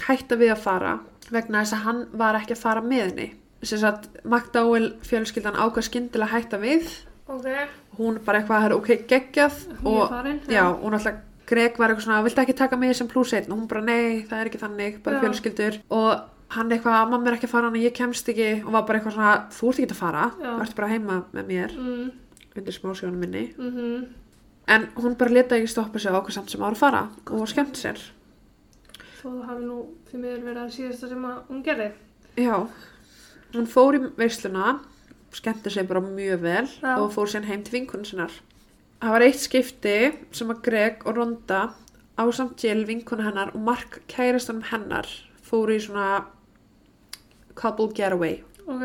hætta 0.08 0.39
við 0.39 0.53
að 0.55 0.63
fara 0.63 0.95
vegna 1.29 1.62
þess 1.63 1.75
að 1.77 1.86
hann 1.86 2.01
var 2.17 2.39
ekki 2.39 2.55
að 2.55 2.63
fara 2.63 2.84
með 2.84 3.05
henni. 3.10 3.29
Þess 3.60 3.86
að 3.86 4.08
McDowell 4.23 4.89
fjölskyldan 5.05 5.60
ákvað 5.60 5.88
skyndilega 5.89 6.29
að 6.29 6.36
hætta 6.38 6.60
við 6.63 6.91
ok, 7.29 7.47
hún 7.99 8.19
bara 8.25 8.39
eitthvað, 8.39 8.62
"Herra, 8.63 8.75
ok, 8.75 8.89
geggjað 9.08 9.53
og 9.86 10.10
farin. 10.10 10.39
já, 10.47 10.63
hún 10.82 10.93
alltaf 10.93 11.15
Greg 11.50 11.78
var 11.82 11.90
eitthvað 11.94 12.06
svona, 12.06 12.24
viltu 12.26 12.44
ekki 12.44 12.56
taka 12.60 12.78
mig 12.78 12.96
sem 12.98 13.08
pluss 13.10 13.34
einn? 13.34 13.48
Og 13.50 13.58
hún 13.58 13.68
bara, 13.72 13.82
nei, 13.82 14.22
það 14.30 14.42
er 14.44 14.50
ekki 14.52 14.62
þannig, 14.62 15.00
bara 15.06 15.22
fjölskyldur. 15.24 15.80
Og 15.98 16.10
hann 16.56 16.72
eitthvað, 16.76 17.10
mamma 17.10 17.32
er 17.32 17.38
ekki 17.40 17.48
að 17.50 17.54
fara 17.56 17.70
hann 17.72 17.80
ég 17.82 17.96
kemst 17.98 18.30
ekki. 18.30 18.50
Og 18.66 18.72
var 18.76 18.86
bara 18.86 19.00
eitthvað 19.00 19.16
svona 19.18 19.34
þú 19.56 19.72
ert 19.72 19.80
ekki 19.84 19.96
að 19.96 20.02
fara, 20.04 20.26
þú 20.44 20.54
ert 20.66 20.76
bara 20.78 20.92
heima 20.94 21.18
með 21.34 21.50
mér. 21.50 21.74
Mm, 21.80 22.12
undir 22.60 22.76
smásjónum 22.78 23.18
minni. 23.24 23.44
Mhm, 23.58 24.06
en 24.70 24.88
hún 25.02 25.18
bara 25.18 25.34
leta 25.34 25.58
ekki 25.58 25.72
stoppa 25.74 26.00
sig 26.00 26.12
á 26.14 26.20
okkur 26.22 26.36
samt 26.38 26.50
sem 26.54 26.62
ára 26.62 26.76
að 26.78 26.84
fara 26.84 27.02
og 27.34 27.48
skemmt 27.50 27.78
sér. 27.80 27.98
Þó 29.20 29.26
það 29.34 29.46
hafi 29.50 29.66
nú 29.66 29.80
því 30.12 30.20
miður 30.22 30.44
verið 30.46 30.62
að 30.64 30.76
síðasta 30.78 31.10
sem 31.10 31.26
að 31.26 31.40
hún 31.50 31.64
gerði. 31.66 31.90
já, 32.38 32.68
hún 33.54 33.66
fór 33.68 33.98
í 33.98 34.00
veisluna 34.16 34.80
skemmti 35.34 35.70
sig 35.70 35.88
bara 35.88 36.00
mjög 36.02 36.40
vel 36.42 36.68
Já. 36.82 36.98
og 36.98 37.12
fór 37.14 37.28
síðan 37.28 37.46
heim 37.50 37.64
til 37.64 37.74
vinkunum 37.80 38.06
sinnar 38.06 38.32
það 39.00 39.14
var 39.16 39.26
eitt 39.28 39.40
skipti 39.44 39.96
sem 40.36 40.50
að 40.54 40.62
Greg 40.66 41.06
og 41.08 41.16
Ronda 41.18 41.62
ásamt 42.20 42.64
Jill 42.64 42.86
vinkuna 42.88 43.24
hennar 43.30 43.54
og 43.56 43.62
Mark 43.64 44.02
kærastanum 44.12 44.66
hennar 44.72 45.08
fóru 45.50 45.76
í 45.78 45.80
svona 45.84 46.26
couple 47.56 47.90
getaway 47.96 48.42
Ok, 48.70 48.84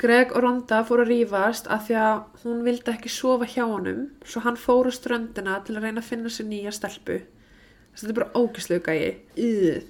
Greg 0.00 0.32
og 0.34 0.42
Ronda 0.42 0.80
fóru 0.88 1.04
að 1.04 1.12
rífast 1.12 1.68
af 1.70 1.86
því 1.88 1.98
að 2.00 2.22
hún 2.44 2.62
vildi 2.66 2.90
ekki 2.94 3.12
sofa 3.12 3.46
hjá 3.52 3.66
honum 3.68 4.06
svo 4.24 4.42
hann 4.46 4.56
fór 4.58 4.88
á 4.88 4.92
ströndina 4.96 5.58
til 5.64 5.76
að 5.76 5.84
reyna 5.86 6.00
að 6.02 6.08
finna 6.10 6.32
sér 6.32 6.48
nýja 6.50 6.72
stelpu 6.74 7.20
Þess, 7.90 8.04
þetta 8.04 8.12
er 8.12 8.18
bara 8.20 8.38
ógæslu 8.38 8.78
gæi 8.86 9.16
Ugh. 9.36 9.82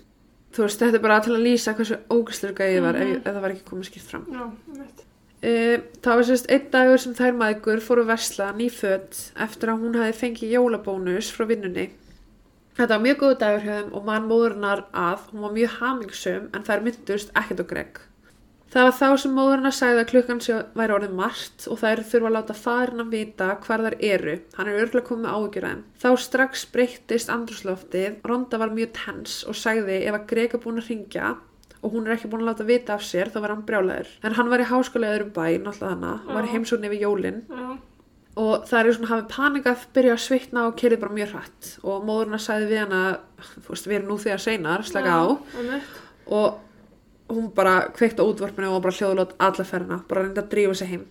þú 0.57 0.62
veist, 0.64 0.81
þetta 0.83 0.96
er 0.98 1.05
bara 1.05 1.20
til 1.22 1.35
að 1.37 1.44
lýsa 1.46 1.74
hversu 1.79 1.98
ógæslu 2.11 2.53
gæi 2.57 2.81
var 2.83 2.96
ef, 2.96 3.07
Mhm. 3.07 3.16
ef 3.22 3.24
það 3.35 3.40
var 3.44 3.50
ekki 3.55 3.68
komið 3.70 3.85
skipt 3.90 4.09
fram 4.11 4.24
já, 4.26 4.50
mitt. 4.79 5.05
Uh, 5.40 5.81
það 6.05 6.18
var 6.18 6.26
sérst 6.29 6.50
einn 6.53 6.66
dagur 6.68 7.00
sem 7.00 7.16
þær 7.16 7.38
maður 7.40 7.81
fóru 7.81 8.03
að 8.05 8.11
versla 8.12 8.50
nýföt 8.59 9.20
eftir 9.40 9.72
að 9.72 9.87
hún 9.87 9.96
hafi 9.96 10.18
fengið 10.18 10.53
jólabónus 10.59 11.31
frá 11.33 11.46
vinnunni. 11.48 11.87
Þetta 12.76 12.92
var 12.92 13.05
mjög 13.07 13.22
góð 13.22 13.35
dagur 13.40 13.64
hjá 13.64 13.72
þeim 13.79 13.94
og 13.96 14.05
mann 14.05 14.29
móðurnar 14.29 14.85
að 14.92 15.24
hún 15.31 15.46
var 15.46 15.57
mjög 15.57 15.74
hamingsum 15.81 16.46
en 16.53 16.68
þær 16.68 16.85
myndust 16.85 17.33
ekkert 17.33 17.64
á 17.64 17.66
Greg. 17.72 18.03
Það 18.70 18.87
var 18.87 18.94
þá 19.00 19.07
sem 19.18 19.33
móðurnar 19.35 19.74
sagði 19.74 19.98
að 20.05 20.11
klukkan 20.12 20.40
sé 20.44 20.57
væri 20.79 20.94
orðið 20.94 21.14
margt 21.18 21.64
og 21.66 21.81
þær 21.81 22.03
þurfa 22.12 22.29
að 22.29 22.35
láta 22.37 22.55
farin 22.61 23.03
að 23.03 23.14
vita 23.16 23.48
hvar 23.64 23.83
þær 23.87 23.96
eru. 24.12 24.35
Hann 24.55 24.70
er 24.70 24.79
örgulega 24.85 25.09
komið 25.09 25.57
þeim. 25.57 25.81
Þá 26.05 26.11
strax 26.22 26.66
breyttist 26.70 27.33
andrúsloftið, 27.35 28.20
Ronda 28.29 28.61
var 28.62 28.76
mjög 28.76 28.92
tens 29.00 29.40
og 29.48 29.59
sagði 29.59 30.05
ef 30.05 30.20
að 30.20 30.29
Greg 30.31 30.55
er 30.55 30.62
búin 30.62 30.79
að 30.79 30.92
ringja 30.92 31.33
og 31.80 31.94
hún 31.94 32.06
er 32.06 32.16
ekki 32.16 32.28
búin 32.28 32.44
að 32.44 32.50
láta 32.50 32.66
vita 32.68 32.96
af 32.96 33.04
sér 33.04 33.30
þá 33.32 33.38
var 33.40 33.54
hann 33.54 33.66
brjálæður. 33.68 34.10
En 34.26 34.36
hann 34.36 34.50
var 34.52 34.60
í 34.60 34.68
háskóla 34.68 35.08
í 35.08 35.14
öðrum 35.16 35.30
bæ, 35.32 35.44
náttúrulega 35.64 35.94
hana, 35.94 36.12
var 36.28 36.48
Já. 36.48 36.52
heimsókn 36.52 36.88
yfir 36.88 37.04
jólin. 37.06 37.38
Já, 37.48 37.68
og 38.40 38.66
það 38.68 38.80
er 38.80 38.96
svona 38.96 39.10
hafið 39.10 39.28
panikað, 39.34 39.86
byrja 39.96 40.16
að 40.16 40.24
svitna 40.24 40.66
og 40.68 40.76
kerið 40.80 41.00
bara 41.02 41.16
mjög 41.16 41.32
hratt. 41.34 41.70
Og 41.82 42.04
móðurna 42.06 42.40
sagði 42.40 42.68
við 42.70 42.96
þú 43.40 43.72
veist, 43.72 43.88
við 43.88 43.96
erum 43.98 44.10
nú 44.12 44.18
þegar 44.20 44.44
seinar, 44.44 44.84
slaka 44.84 45.16
á. 45.16 45.24
og 46.30 46.58
hún 47.30 47.50
bara 47.54 47.88
kveikt 47.94 48.20
á 48.20 48.24
útvarpinu 48.26 48.74
og 48.74 48.82
bara 48.82 48.94
hljóðlót 48.94 49.36
alla 49.38 49.64
ferðina, 49.64 50.02
bara 50.08 50.24
reyndi 50.26 50.42
að 50.42 50.50
drífa 50.52 50.74
sig 50.74 50.88
heim. 50.88 51.06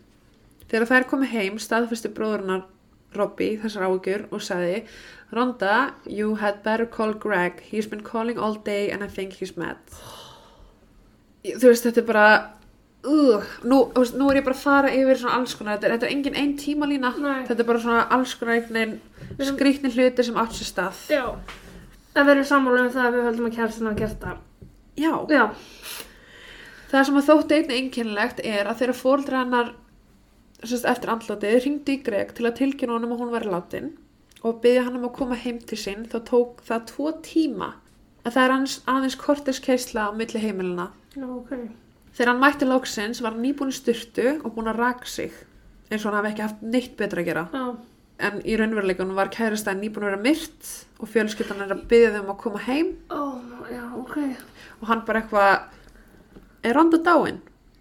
Þegar 0.69 0.87
þær 0.87 1.07
komið 1.09 1.33
heim 1.33 1.59
staðfesti 1.59 2.11
bróðurnar 2.13 2.67
Robbie 3.15 3.57
þessar 3.57 3.87
áhugjur 3.87 4.27
og 4.29 4.43
sagði 4.45 4.83
Rhonda, 5.33 5.93
you 6.05 6.35
had 6.35 6.61
better 6.63 6.85
call 6.85 7.13
Greg. 7.13 7.61
He's 7.71 7.87
been 7.87 8.03
calling 8.03 8.37
all 8.37 8.55
day 8.55 8.91
and 8.91 9.03
I 9.03 9.07
think 9.07 9.33
he's 9.33 9.57
mad 9.57 9.77
þú 11.45 11.69
veist 11.69 11.85
þetta 11.87 12.01
er 12.01 12.07
bara 12.09 12.25
uh, 13.07 13.45
nú, 13.63 13.79
veist, 13.95 14.17
nú 14.19 14.29
er 14.31 14.41
ég 14.41 14.47
bara 14.47 14.57
að 14.57 14.63
fara 14.65 14.91
yfir 14.95 15.21
svona 15.21 15.37
alls 15.39 15.55
konar, 15.55 15.77
þetta 15.77 15.87
er, 15.87 15.95
þetta 15.95 16.09
er 16.09 16.15
engin 16.15 16.39
ein 16.41 16.53
tímalína 16.59 17.13
Nei. 17.15 17.45
þetta 17.47 17.63
er 17.63 17.69
bara 17.69 17.83
svona 17.85 18.03
alls 18.17 18.35
konar 18.39 18.59
einhvern 18.59 18.97
skrýtni 19.51 19.93
hluti 19.95 20.25
sem 20.27 20.39
átt 20.41 20.57
sér 20.57 20.71
stað 20.73 21.03
Já. 21.13 21.25
En 22.17 22.25
við 22.25 22.33
erum 22.33 22.47
sammála 22.49 22.83
um 22.83 22.91
það 22.91 23.05
að 23.05 23.15
við 23.15 23.27
höldum 23.27 23.47
að 23.47 23.55
kærstin 23.55 23.87
hafa 23.87 23.99
gert 23.99 24.23
það. 24.23 24.37
já, 24.99 25.13
Já. 25.29 25.43
það 26.91 27.05
sem 27.07 27.19
að 27.21 27.29
þótti 27.29 27.59
einnig 27.59 27.77
einkennilegt 27.77 28.41
er 28.43 28.67
að 28.67 28.81
þeirra 28.81 28.97
fóldra 28.97 29.43
hennar 29.43 29.73
eftir 30.59 31.13
andlátið 31.13 31.59
ringdi 31.63 31.95
í 31.95 32.03
Greg 32.03 32.33
til 32.35 32.49
að 32.49 32.57
tilkynna 32.59 32.97
honum 32.97 33.13
að 33.15 33.21
hún 33.23 33.31
væri 33.31 33.53
látin 33.53 33.91
og 34.43 34.59
byggja 34.63 34.85
hann 34.87 34.97
um 34.99 35.05
að 35.07 35.15
koma 35.15 35.37
heim 35.39 35.59
til 35.69 35.77
sín 35.79 36.03
þá 36.11 36.17
tók 36.27 36.63
það 36.67 36.85
tvo 36.91 37.11
tíma 37.23 37.69
að 38.25 38.35
það 38.35 38.43
er 38.43 38.53
aðeins 38.91 39.19
kortis 39.19 39.61
keisla 39.63 40.09
á 40.09 40.11
milli 40.15 40.41
heimilina 40.43 40.89
Já, 41.15 41.25
ok. 41.25 41.53
Þegar 42.13 42.31
hann 42.33 42.41
mætti 42.41 42.67
lóksins 42.67 43.21
var 43.23 43.35
hann 43.35 43.45
nýbúin 43.45 43.73
styrtu 43.73 44.39
og 44.43 44.53
búin 44.55 44.69
að 44.71 44.81
raka 44.81 45.09
sig 45.09 45.33
eins 45.89 46.03
og 46.05 46.11
hann 46.11 46.19
hafi 46.19 46.33
ekki 46.33 46.45
haft 46.45 46.61
neitt 46.61 46.97
betra 46.97 47.23
að 47.23 47.29
gera. 47.31 47.45
Já. 47.53 47.65
En 48.19 48.41
í 48.43 48.55
raunveruleikunum 48.59 49.15
var 49.15 49.31
kærastæðin 49.33 49.83
nýbúin 49.85 50.05
að 50.05 50.11
vera 50.11 50.23
myrt 50.25 50.71
og 50.99 51.09
fjölskyldan 51.13 51.63
er 51.63 51.71
að 51.73 51.85
byggja 51.91 52.15
þeim 52.17 52.33
að 52.33 52.39
koma 52.41 52.63
heim 52.65 52.89
Ó, 53.09 53.39
já, 53.71 53.85
ok. 53.95 54.17
og 54.81 54.89
hann 54.91 55.05
bara 55.07 55.21
eitthvað 55.21 56.67
er 56.67 56.75
ronda 56.75 56.99
dáin? 56.99 57.39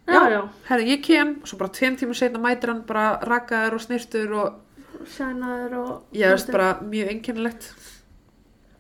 Já, 0.09 0.23
já. 0.31 0.41
Herði, 0.71 0.87
ég 0.95 1.03
kem 1.05 1.35
og 1.43 1.51
svo 1.51 1.59
bara 1.61 1.75
tveim 1.75 1.99
tíma 1.99 2.15
setna 2.17 2.41
mætir 2.41 2.71
hann 2.73 2.85
bara 2.87 3.19
rakaður 3.27 3.77
og 3.77 3.85
snirtur 3.85 4.33
og 4.39 4.65
Sænaður 5.09 5.75
og... 5.79 5.91
ég 6.17 6.33
veist 6.33 6.51
bara 6.53 6.79
mjög 6.83 7.11
einkennilegt. 7.13 7.69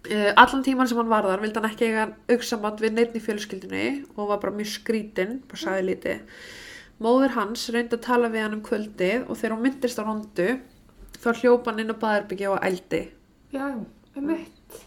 Uh, 0.08 0.30
allan 0.40 0.62
tíman 0.64 0.88
sem 0.88 0.96
hann 0.96 1.10
var 1.10 1.26
þar 1.26 1.42
vildi 1.42 1.60
hann 1.60 1.68
ekki 1.68 1.90
eiga 1.90 2.04
auksamand 2.32 2.80
við 2.80 2.94
neitt 2.96 3.16
í 3.18 3.20
fjölskyldinni 3.20 3.88
og 4.14 4.30
var 4.30 4.40
bara 4.40 4.54
mjög 4.56 4.70
skrítinn, 4.78 5.42
bara 5.50 5.60
sagði 5.60 5.82
lítið. 5.90 6.22
Móður 7.04 7.34
hans 7.36 7.66
reyndi 7.74 7.98
að 7.98 8.06
tala 8.06 8.30
við 8.32 8.46
hann 8.46 8.56
um 8.56 8.62
kvöldið 8.64 9.28
og 9.28 9.36
þegar 9.36 9.54
hún 9.54 9.66
myndist 9.66 10.00
á 10.00 10.02
rondu 10.06 10.48
þá 11.18 11.28
hljópa 11.42 11.70
hann 11.70 11.82
inn 11.82 11.92
á 11.92 12.00
baðarbyggja 12.00 12.54
og 12.54 12.64
ældi. 12.64 13.02
Já, 13.52 13.66
um 14.16 14.26
mitt. 14.26 14.80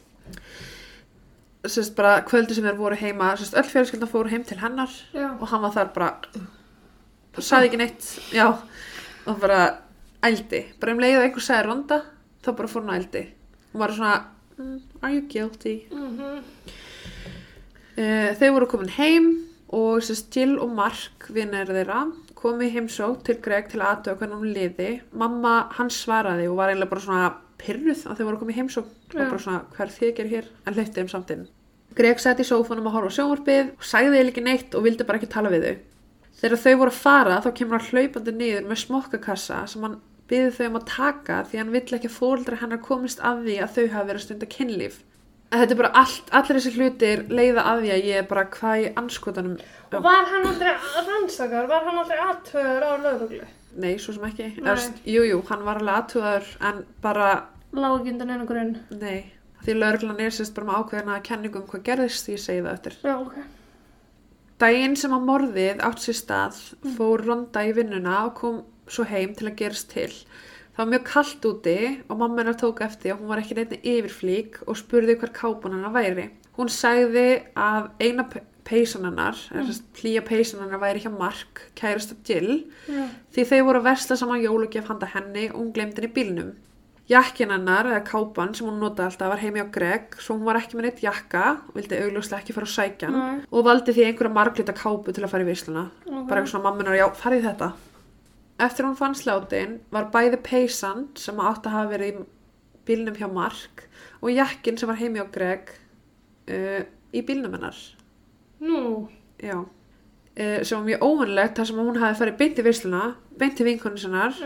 Sérst 1.70 1.94
bara 1.96 2.18
kvöldið 2.26 2.58
sem 2.58 2.68
þeir 2.68 2.82
voru 2.82 2.98
heima, 2.98 3.32
sérst 3.38 3.56
öll 3.62 3.70
fjölskyldan 3.70 4.10
fóru 4.10 4.32
heim 4.34 4.44
til 4.48 4.58
hennar 4.64 4.92
Já. 5.14 5.30
og 5.38 5.46
hann 5.52 5.62
var 5.62 5.76
þar 5.76 5.94
bara, 5.94 6.10
sagði 7.38 7.70
ekki 7.70 7.80
neitt, 7.84 8.08
já, 8.34 8.48
og 9.30 9.40
bara 9.44 9.62
ældi. 10.26 10.66
Bara 10.82 10.96
um 10.96 11.02
leið 11.04 11.20
að 11.20 11.28
einhver 11.28 11.46
sagði 11.46 11.68
ronda, 11.68 12.02
þá 12.42 12.52
bara 12.58 12.72
fór 12.72 12.86
hann 12.88 12.96
að 12.96 13.04
ældi. 13.04 13.24
Og 13.72 13.86
er 13.86 13.94
svona, 13.96 14.16
mm, 14.18 14.41
are 15.02 15.14
you 15.14 15.22
guilty? 15.30 15.86
Mhm. 15.92 16.44
Uh, 17.92 18.32
þeir 18.40 18.54
voru 18.56 18.68
komin 18.72 18.92
heim 18.96 19.32
og 19.72 20.02
Jill 20.04 20.58
og 20.60 20.72
Mark 20.76 21.28
vinnir 21.30 21.70
þeirra 21.70 22.06
komu 22.42 22.66
í 22.66 22.72
heimsók 22.74 23.24
til 23.28 23.38
Greg 23.44 23.70
til 23.70 23.82
að 23.82 23.92
aðtöða 23.92 24.18
hvernig 24.20 24.42
hún 24.42 24.54
liði. 24.56 24.90
Mamma 25.14 25.56
hans 25.78 26.00
svaraði 26.02 26.48
og 26.50 26.58
var 26.58 26.72
eiginlega 26.72 26.90
bara 26.90 27.04
svona 27.06 27.28
pyrruð 27.62 28.06
að 28.08 28.18
þeir 28.18 28.30
voru 28.30 28.40
komið 28.42 28.56
í 28.56 28.60
heimsók 28.60 28.88
og 28.88 29.18
bara 29.20 29.42
svona 29.44 29.62
hver 29.76 29.94
þið 29.94 30.14
gerir 30.18 30.34
hér? 30.36 30.50
En 30.66 30.78
hleypti 30.78 30.98
þeim 30.98 31.12
samt 31.12 31.34
inn. 31.36 31.48
Greg 31.96 32.22
sett 32.24 32.40
í 32.40 32.48
sófanum 32.48 32.88
að 32.88 32.96
horfa 32.96 33.16
sjónvarpið 33.18 33.74
og 33.76 33.86
sagði 33.86 34.16
þeir 34.16 34.32
ekki 34.32 34.46
neitt 34.48 34.76
og 34.78 34.86
vildi 34.88 35.08
bara 35.08 35.20
ekki 35.20 35.32
tala 35.32 35.52
við 35.52 35.68
þau. 35.68 35.76
Þegar 36.42 36.62
þau 36.64 36.76
voru 36.80 36.94
að 36.94 37.02
fara 37.04 37.40
þá 37.44 37.50
kemur 37.60 37.78
hann 37.78 37.90
hlaupandi 37.92 38.34
niður 38.34 38.70
með 38.70 38.82
smokkakassa 38.86 39.60
sem 39.70 39.84
hann 39.86 40.00
byði 40.32 40.52
þau 40.58 40.66
um 40.72 40.80
að 40.82 40.90
taka 40.96 41.40
því 41.52 41.62
hann 41.62 41.72
vill 41.76 41.86
ekki 42.00 42.10
að 42.10 42.18
fóldra 42.18 42.60
hennar 42.64 42.82
komist 42.86 43.24
að 43.28 43.46
því 43.48 43.56
að 43.66 43.74
þau 43.78 43.86
hafa 43.96 44.10
verið 44.12 44.36
að 44.38 44.52
kynlíf 44.58 45.00
En 45.52 45.60
þetta 45.60 45.74
er 45.76 45.80
bara 45.82 45.92
allt, 46.00 46.30
allir 46.32 46.58
þessi 46.62 46.72
hlutir 46.78 47.22
leiða 47.28 47.64
að 47.68 47.82
því 47.84 47.90
að 47.92 48.06
ég 48.08 48.20
er 48.22 48.28
bara 48.30 48.46
hvað 48.54 48.84
í 48.86 48.86
anskotanum 49.02 49.58
Og 49.92 50.06
var 50.06 50.30
hann 50.32 50.46
aldrei 50.48 50.70
rannsakar? 51.10 51.68
Var 51.68 51.84
hann 51.90 51.98
aldrei 52.00 52.22
aðtöður 52.24 52.86
á 52.88 52.92
lögreglu? 53.04 53.48
Nei, 53.84 53.98
svo 54.00 54.16
sem 54.16 54.24
ekki. 54.30 54.48
Erst, 54.64 55.02
Jú, 55.08 55.26
jú, 55.28 55.42
hann 55.50 55.66
var 55.68 55.82
alveg 55.82 55.98
aðtúðaður 56.00 56.54
en 56.70 56.80
bara, 57.04 57.28
Lág 57.76 57.98
ekki 58.00 58.14
undan 58.14 58.32
einu 58.32 58.48
grunn. 58.48 58.72
nei 58.96 59.34
Því 59.66 59.76
lögreglan 59.78 60.24
er 60.24 60.32
sérst 60.34 60.56
bara 60.56 60.70
með 60.72 60.80
ákveðina 60.80 61.20
kenningum 61.28 61.68
hvað 61.68 61.84
gerðist 61.90 62.26
því 62.30 62.38
ég 62.38 62.44
segi 62.46 62.64
það 62.64 62.74
eftir 62.78 62.96
Já, 63.04 63.16
ok. 63.20 63.36
Daginn 64.62 64.96
sem 65.00 65.14
að 65.16 65.28
morðið 65.28 65.84
átt 65.84 66.04
sér 66.04 66.18
stað 66.18 66.58
fór 66.96 67.24
Ronda 67.28 67.64
í 67.68 67.72
vinnuna 67.76 68.18
og 68.28 68.34
kom 68.40 68.64
svo 68.92 69.08
heim 69.08 69.34
til 69.38 69.50
að 69.50 69.58
gerast 69.64 69.90
til. 69.94 70.12
Það 70.72 70.84
var 70.86 70.92
mjög 70.94 71.08
kallt 71.10 71.48
úti 71.50 71.78
og 72.08 72.16
mamma 72.22 72.42
hennar 72.42 72.60
tók 72.60 72.80
eftir 72.86 73.14
að 73.14 73.20
hún 73.20 73.32
var 73.32 73.42
ekki 73.42 73.58
neitt 73.58 73.74
yfirflík 73.82 74.62
og 74.68 74.80
spurði 74.80 75.18
hver 75.20 75.34
kápan 75.36 75.76
hennar 75.76 75.94
væri. 75.96 76.30
Hún 76.56 76.72
sagði 76.72 77.28
að 77.60 77.90
eina 78.00 78.24
pe- 78.32 78.44
peysan 78.68 79.06
hennar, 79.08 79.36
mm. 79.52 79.70
hlýja 80.00 80.24
peysan 80.24 80.64
hennar 80.64 80.80
væri 80.82 81.04
hjá 81.04 81.12
Mark, 81.12 81.66
kærasta 81.76 82.16
Jill, 82.28 82.66
Já. 82.88 83.08
því 83.36 83.46
þau 83.52 83.62
voru 83.68 83.82
að 83.82 83.88
versla 83.90 84.18
saman 84.20 84.44
jólugjöf 84.44 84.88
handa 84.92 85.10
henni 85.12 85.50
og 85.52 85.58
hún 85.60 85.74
glemdi 85.76 86.00
henni 86.00 86.12
í 86.12 86.16
bílnum. 86.16 86.52
Jakkin 87.12 87.52
hennar, 87.52 87.90
eða 87.92 88.06
kápan 88.08 88.54
sem 88.56 88.68
hún 88.70 88.80
notaði 88.80 89.10
alltaf, 89.10 89.32
var 89.34 89.42
heimi 89.42 89.60
á 89.60 89.68
Greg, 89.74 90.16
svo 90.22 90.38
hún 90.38 90.48
var 90.48 90.62
ekki 90.62 90.78
með 90.80 90.86
neitt 90.88 91.02
jakka 91.04 91.46
og 91.68 91.76
vildi 91.76 91.98
augljóslega 92.00 92.40
ekki 92.46 92.56
fara 92.56 92.70
á 92.70 92.76
sækjan 92.78 93.18
Nei. 93.18 93.40
og 93.52 93.66
valdi 93.68 93.92
því 93.98 94.06
einhverja 94.08 94.36
marglita 94.38 94.76
kápu 94.78 95.12
til 95.12 95.26
að 95.26 95.34
fara 95.34 95.44
í 95.44 95.50
visluna. 95.50 95.90
Ok. 96.06 96.28
Bara 96.30 96.40
eitthvað 96.40 96.54
svona 96.54 96.70
mammunar, 96.70 96.96
já, 97.02 97.08
farið 97.20 97.50
þetta. 97.50 97.72
Eftir 98.62 98.86
hún 98.86 98.98
fann 99.00 99.16
slátin 99.18 99.80
var 99.94 100.10
bæði 100.14 100.38
peysan 100.46 101.08
sem 101.18 101.40
átt 101.42 101.66
að 101.66 101.76
hafa 101.78 101.92
verið 101.96 102.12
í 102.22 102.26
bílnum 102.86 103.18
hjá 103.18 103.28
Mark 103.32 103.86
og 104.22 104.30
jakkin 104.34 104.78
sem 104.78 104.90
var 104.90 105.00
heimi 105.00 105.22
á 105.24 105.26
Greg 105.34 105.72
uh, 106.52 106.82
í 107.14 107.24
bílnum 107.26 107.56
hennar. 107.58 107.78
Nú. 108.62 109.08
Já. 109.42 109.58
Uh, 110.38 110.62
sem 110.64 110.78
var 110.78 110.86
mjög 110.88 111.02
óvunlegt 111.08 111.58
þar 111.58 111.70
sem 111.72 111.82
hún 111.82 112.00
hafi 112.04 112.20
farið 112.22 112.38
beint 112.40 112.62
í 112.62 112.66
visluna, 112.70 113.02
beint 113.42 113.60
í 113.60 113.66
vinkonu 113.68 114.00
sinnar 114.00 114.38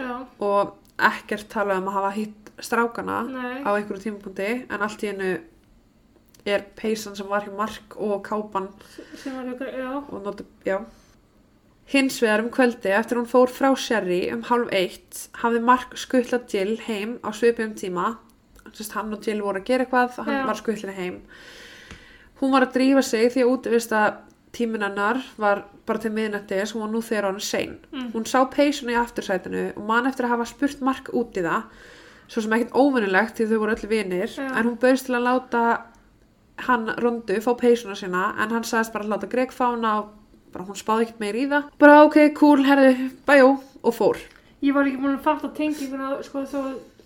og 0.41 0.77
ekkert 0.95 1.49
talað 1.51 1.81
um 1.83 1.91
að 1.91 1.97
hafa 1.99 2.13
hitt 2.15 2.51
strákana 2.63 3.17
Nei. 3.27 3.59
á 3.67 3.69
einhverju 3.75 4.05
tímapunkti 4.05 4.47
en 4.71 4.81
allt 4.85 5.03
í 5.03 5.09
hennu 5.11 5.33
er 6.47 6.63
peysan 6.77 7.17
sem 7.17 7.27
var 7.27 7.43
hjá 7.43 7.51
Mark 7.57 7.97
og 7.99 8.21
kápan 8.23 8.69
Sem 9.19 9.35
var 9.35 9.49
ykkur, 9.51 9.71
já. 9.75 9.91
og 9.99 10.21
nota, 10.23 10.45
já. 10.63 10.77
Hins 11.93 12.17
vegar 12.23 12.41
um 12.41 12.49
kvöldi 12.49 12.89
eftir 12.97 13.17
hún 13.19 13.27
fór 13.29 13.51
frá 13.53 13.69
Sherry 13.77 14.23
um 14.33 14.41
hálf 14.47 14.71
eitt 14.73 15.27
hafði 15.43 15.61
Mark 15.61 15.93
skuttlað 16.01 16.47
Jill 16.53 16.77
heim 16.87 17.17
á 17.21 17.29
svipum 17.35 17.75
tíma 17.77 18.15
Sest, 18.73 18.91
hann 18.97 19.13
og 19.13 19.21
Jill 19.23 19.43
voru 19.45 19.61
að 19.61 19.67
gera 19.69 19.85
eitthvað 19.85 20.17
og 20.19 20.25
hann 20.25 20.39
Já. 20.41 20.45
var 20.49 20.57
skuttlinni 20.59 20.95
heim 20.97 21.19
hún 22.41 22.51
var 22.51 22.65
að 22.65 22.73
drífa 22.75 23.03
sig 23.05 23.29
því 23.31 23.43
að 23.45 23.51
útvista 23.53 23.99
tíminn 24.55 24.83
hennar 24.83 25.21
var 25.39 25.61
bara 25.85 26.01
til 26.01 26.11
miðnættis 26.15 26.73
hún 26.73 26.81
var 26.87 26.91
nú 26.95 27.01
þegar 27.05 27.29
hann 27.29 27.39
sein 27.39 27.77
Mm. 27.93 28.09
hún 28.15 28.25
sá 28.27 28.41
peysun 28.51 28.89
í 28.89 28.97
aftursætinu 28.99 29.67
og 29.77 29.85
man 29.87 30.07
eftir 30.09 30.25
að 30.25 30.33
hafa 30.35 30.45
spurt 30.49 30.81
Mark 30.81 31.09
út 31.13 31.37
í 31.37 31.43
það 31.45 31.63
svo 32.27 32.41
sem 32.41 32.51
ekkert 32.57 32.73
óvinnilegt 32.73 33.37
því 33.37 33.47
þau 33.51 33.59
voru 33.61 33.75
öll 33.77 33.87
vinir 33.93 34.27
Já. 34.33 34.49
en 34.57 34.65
hún 34.65 34.79
bauðst 34.81 35.05
til 35.05 35.15
að 35.15 35.27
láta 35.29 35.63
hann 36.65 36.87
rondu, 36.97 37.35
fá 37.43 37.53
peysuna 37.59 37.95
sína 37.95 38.33
en 38.41 38.49
hann 38.49 38.63
sagðist 38.63 38.93
bara 38.93 39.05
að 39.05 39.09
láta 39.13 39.29
Greg 39.29 39.51
fána 39.53 39.99
og 40.01 40.09
bara 40.55 40.65
hún 40.71 40.79
spáði 40.79 41.05
ekkert 41.09 41.21
meir 41.23 41.37
í 41.43 41.45
það. 41.51 41.69
Bara 41.83 42.01
ok, 42.07 42.17
cool, 42.39 42.63
herðu, 42.65 43.09
bæjó 43.27 43.49
og 43.85 43.95
fór. 43.99 44.19
Ég 44.65 44.73
var 44.73 44.87
ekki 44.89 45.01
búin 45.03 45.17
að 45.19 45.25
fatta 45.27 45.51
tenginguna, 45.53 46.13
sko, 46.25 46.45
þó 46.49 46.61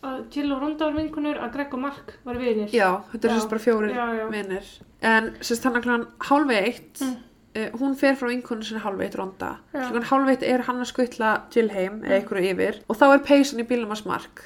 að 0.06 0.20
Jill 0.32 0.52
og 0.56 0.62
Ronda 0.64 0.86
var 0.88 0.94
vinkunur, 0.96 1.40
að 1.44 1.50
Greg 1.58 1.74
og 1.76 1.82
Mark 1.84 2.14
var 2.24 2.38
vinir. 2.40 2.70
já, 2.72 3.02
þetta 3.12 3.28
er 3.28 3.34
sérst 3.36 3.50
bara 3.52 3.64
já. 4.16 4.28
vinnir 4.32 4.70
en 5.02 5.28
sérst 5.44 5.66
hann 5.68 5.76
að 5.76 5.84
kláðan 5.88 6.06
hálf 6.30 6.54
eitt 6.56 7.02
Mm. 7.04 7.18
uh, 7.58 7.70
hún 7.82 7.96
fer 8.00 8.16
frá 8.16 8.30
vinkonu 8.30 8.64
sinni 8.64 8.80
hálf 8.80 9.02
eitt 9.04 9.16
ronda. 9.20 9.58
Hálf 9.74 10.30
eitt 10.32 10.44
er 10.48 10.62
hann 10.70 10.80
að 10.80 10.88
skutla 10.94 11.34
Jill 11.52 11.68
heim 11.74 12.00
eða 12.06 12.22
einhverju 12.22 12.54
yfir. 12.54 12.80
Og 12.88 12.96
þá 12.96 13.06
er 13.14 13.26
peysan 13.28 13.60
í 13.60 13.68
bílum 13.68 13.92
að 13.92 14.04
smark 14.06 14.46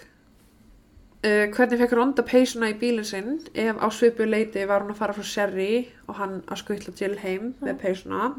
uh, 1.23 1.45
hvernig 1.55 1.79
fekk 1.81 1.95
ronda 1.97 2.25
peysuna 2.27 2.69
í 2.71 2.77
bílinn 2.79 3.07
sinn? 3.07 3.39
Ef 3.53 3.79
á 3.79 3.87
svipu 3.95 4.27
leiti 4.27 4.65
var 4.69 4.83
hún 4.83 4.93
að 4.93 4.99
fara 5.01 5.15
frá 5.17 5.25
Sherry 5.27 5.87
og 6.07 6.19
hann 6.19 6.41
að 6.47 6.61
skutla 6.63 6.93
Jill 6.99 7.17
heim 7.23 7.53
með 7.63 7.79
peysuna. 7.85 8.33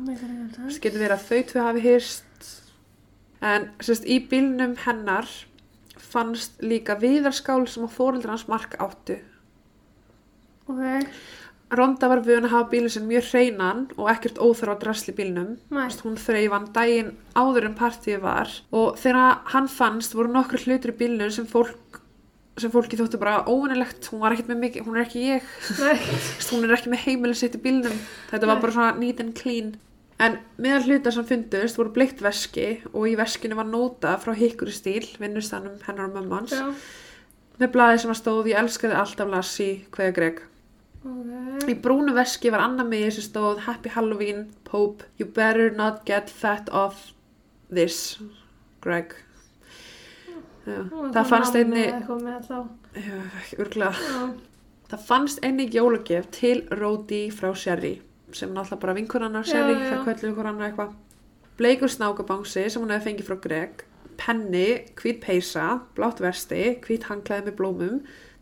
Það 0.56 0.78
getur 0.84 1.04
verið 1.04 1.16
að 1.16 1.26
þau 1.28 1.40
tvö 1.50 1.66
hafi 1.68 1.84
hýrst 1.88 2.50
en 3.44 3.68
sérst 3.84 4.08
í 4.08 4.20
bílnum 4.30 4.78
hennar 4.86 5.28
fannst 6.14 6.60
líka 6.62 6.96
viðarskál 7.00 7.64
sem 7.68 7.86
að 7.86 7.96
fóreldra 7.96 8.34
hans 8.34 8.46
mark 8.48 8.76
áttu. 8.80 9.18
Ok, 10.64 10.80
Ronda 11.74 12.08
var 12.08 12.22
vön 12.24 12.46
að 12.46 12.54
hafa 12.54 12.70
bílinn 12.70 12.92
sinn 12.92 13.08
mjög 13.08 13.30
hreinan 13.32 13.86
og 13.96 14.08
ekkert 14.12 14.38
óþarf 14.38 14.76
á 14.78 14.82
drasli. 14.82 15.14
Sérst, 15.16 16.04
Hún 16.04 16.16
þreif 16.20 16.52
hann 16.54 16.68
daginn 16.72 17.14
áður 17.34 17.68
en 17.70 17.78
partíið 17.78 18.20
var. 18.22 18.52
Og 18.70 18.98
þegar 19.00 19.40
hann 19.52 19.68
fannst 19.68 20.14
voru 20.14 20.30
nokkru 20.32 20.60
hlutur 20.64 20.94
í 20.94 20.98
bílnum 21.02 21.32
sem 21.34 21.48
fólk 21.50 21.74
sem 22.60 22.70
fólki 22.70 22.98
þóttu 22.98 23.18
bara 23.18 23.42
óvinnilegt, 23.50 24.06
hún 24.12 24.22
var 24.22 24.36
hún 24.36 24.96
er 24.96 25.02
ekki 25.02 25.24
ég, 25.26 25.48
hún 26.52 26.66
er 26.68 26.76
ekki 26.76 26.92
með 26.92 27.02
heimilin 27.08 27.38
sitt 27.38 27.56
í 27.58 27.62
bílnum, 27.62 27.96
þetta 28.30 28.46
var 28.46 28.60
Nei. 28.60 28.62
bara 28.62 28.76
svona 28.76 28.94
neat 29.00 29.22
and 29.24 29.34
clean. 29.38 29.74
En 30.22 30.38
meðal 30.62 30.84
hluta 30.86 31.10
sem 31.10 31.26
fundust 31.26 31.78
voru 31.80 31.90
bleikt 31.96 32.22
veski 32.22 32.68
og 32.92 33.08
í 33.10 33.16
veskinu 33.18 33.58
var 33.58 33.66
nóta 33.66 34.14
frá 34.22 34.30
Hickory 34.38 34.74
Steel, 34.74 35.08
vinnustannum 35.18 35.80
hennar 35.88 36.12
og 36.12 36.20
mömmans, 36.20 36.54
já, 36.54 36.70
með 37.58 37.74
blaði 37.74 38.04
sem 38.04 38.14
að 38.14 38.20
stóð 38.22 38.52
ég 38.52 38.62
elskaði 38.62 39.00
alltaf 39.02 39.32
Lassie, 39.34 39.80
hveða 39.94 40.16
Greg. 40.20 40.42
Ok. 41.04 41.66
í 41.68 41.74
brúnu 41.84 42.14
veski 42.16 42.48
var 42.54 42.62
annar 42.64 42.86
með 42.88 43.10
sem 43.18 43.26
stóð 43.26 43.66
Happy 43.66 43.90
Halloween, 43.92 44.46
Pope 44.64 45.04
you 45.18 45.26
better 45.26 45.68
not 45.74 46.06
get 46.08 46.30
fat 46.30 46.70
off 46.72 47.10
this, 47.68 48.16
Greg 48.80 49.18
það 50.64 51.28
fannst 51.30 51.56
einni 51.58 51.84
Já. 54.00 54.24
Það 54.90 55.06
fannst 55.08 55.40
einnig 55.44 55.74
jólagjöf 55.74 56.26
til 56.34 56.62
Róti 56.78 57.26
frá 57.34 57.50
Sherry 57.56 57.96
sem 58.34 58.50
náttúrulega 58.50 58.80
bara 58.82 58.94
vinkur 58.96 59.22
hennar 59.22 59.46
Sherry, 59.46 59.74
það 59.78 60.04
kvöldu 60.04 60.30
ykkur 60.32 60.48
hennar 60.48 60.68
eitthvað. 60.68 60.94
Bleikur 61.58 61.90
snákabangsi 61.92 62.64
sem 62.70 62.82
hún 62.82 62.90
hefði 62.90 63.06
fengið 63.12 63.28
frá 63.28 63.36
Greg, 63.44 63.84
penni, 64.18 64.68
hvít 64.98 65.20
peysa, 65.22 65.66
blátt 65.94 66.22
versti, 66.22 66.62
hvít 66.82 67.06
hangklæði 67.06 67.46
með 67.48 67.56
blómum, 67.60 68.00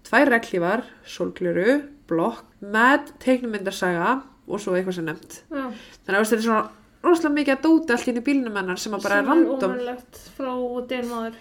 tvær 0.08 0.30
reglífar, 0.32 0.84
sólgluru, 1.04 1.82
blokk, 2.08 2.44
með 2.64 3.12
teiknumyndarsaga 3.22 4.14
og 4.48 4.60
svo 4.60 4.76
eitthvað 4.76 4.96
sem 4.98 5.08
nefnt. 5.10 5.42
Já. 5.52 5.66
Þannig 6.06 6.18
að 6.18 6.24
þetta 6.30 6.38
er 6.38 6.46
svona 6.46 6.62
rosalega 7.02 7.36
mikið 7.36 7.54
að 7.56 7.62
dóta 7.66 7.96
allt 7.96 8.10
inn 8.12 8.20
í 8.20 8.26
bílnum 8.26 8.58
hennar 8.60 8.80
sem 8.80 8.96
að 8.96 9.04
bara 9.06 9.20
er 9.20 9.28
random. 9.28 9.76
frá 10.38 10.52
dyrmaður. 10.90 11.36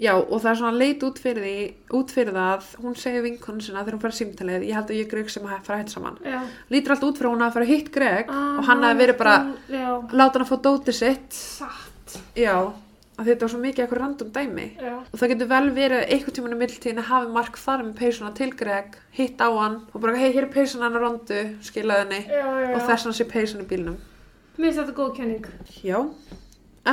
Já, 0.00 0.14
og 0.16 0.38
það 0.40 0.50
er 0.50 0.58
svona 0.62 0.78
leit 0.80 1.02
út 1.04 1.18
fyrir 1.20 1.44
því, 1.44 1.54
út 1.98 2.12
fyrir 2.16 2.32
það 2.32 2.50
að 2.54 2.68
hún 2.84 2.94
segir 2.96 3.24
vinkonu 3.26 3.60
sinna 3.60 3.82
þegar 3.84 3.96
hún 3.98 4.02
fara 4.06 4.16
símtalið, 4.16 4.62
ég 4.64 4.78
held 4.78 4.88
að 4.94 4.96
ég 4.96 5.06
og 5.06 5.10
Greg 5.12 5.32
sem 5.34 5.44
að 5.44 5.58
fara 5.66 5.80
hætt 5.82 5.92
saman. 5.92 6.16
Já. 6.24 6.38
Lítur 6.72 6.94
allt 6.94 7.04
út 7.04 7.18
fyrir 7.20 7.28
að 7.28 7.34
hún 7.34 7.44
að 7.44 7.52
fara 7.58 7.66
að 7.66 7.72
hitt 7.74 7.90
Greg 7.92 8.30
Ah, 8.32 8.54
og 8.58 8.64
hann 8.70 8.82
hafi 8.86 9.00
verið 9.02 9.18
bara, 9.20 9.34
Já. 9.68 9.90
láta 10.16 10.38
hann 10.40 10.46
að 10.46 10.52
fá 10.54 10.56
dótið 10.64 10.96
sitt. 11.02 11.36
Satt. 11.36 12.16
Já, 12.34 12.54
að 13.20 13.28
þetta 13.28 13.44
var 13.44 13.52
svo 13.52 13.60
mikið 13.60 13.84
eitthvað 13.84 14.00
random 14.00 14.30
dæmi. 14.32 14.66
Já. 14.80 14.94
Og 15.12 15.20
það 15.20 15.32
getur 15.34 15.50
vel 15.52 15.70
verið 15.76 15.98
að 16.00 16.12
einhvern 16.16 16.36
tímann 16.38 16.56
í 16.56 16.60
mildtíðinu 16.64 17.04
hafi 17.10 17.32
Mark 17.36 17.60
farið 17.60 17.90
með 17.90 17.98
peysuna 18.00 18.32
til 18.40 18.50
Greg, 18.56 18.96
hitt 19.20 19.36
á 19.44 19.48
hann 19.52 19.82
og 19.92 20.00
bara, 20.00 20.16
hei, 20.16 20.30
hér 20.32 20.48
er 20.48 20.54
peysuna 20.56 20.88
hann 20.88 20.96
að 20.96 21.04
rondu, 21.04 21.42
skilaði 21.68 22.06
henni 22.06 22.22
Já, 22.24 22.40
já, 22.40 22.60
já. 22.64 22.74
og 22.74 22.88
þess 22.88 23.04
hann 23.04 23.18
sé 23.20 23.28
peysun 23.28 23.66
í 23.66 23.68
bílnum. 23.68 24.00
Mér 24.56 24.72
finnst 24.72 24.80
þetta 24.80 24.96
góð 24.96 25.12
kenning. 25.20 25.44
Já, 25.84 26.00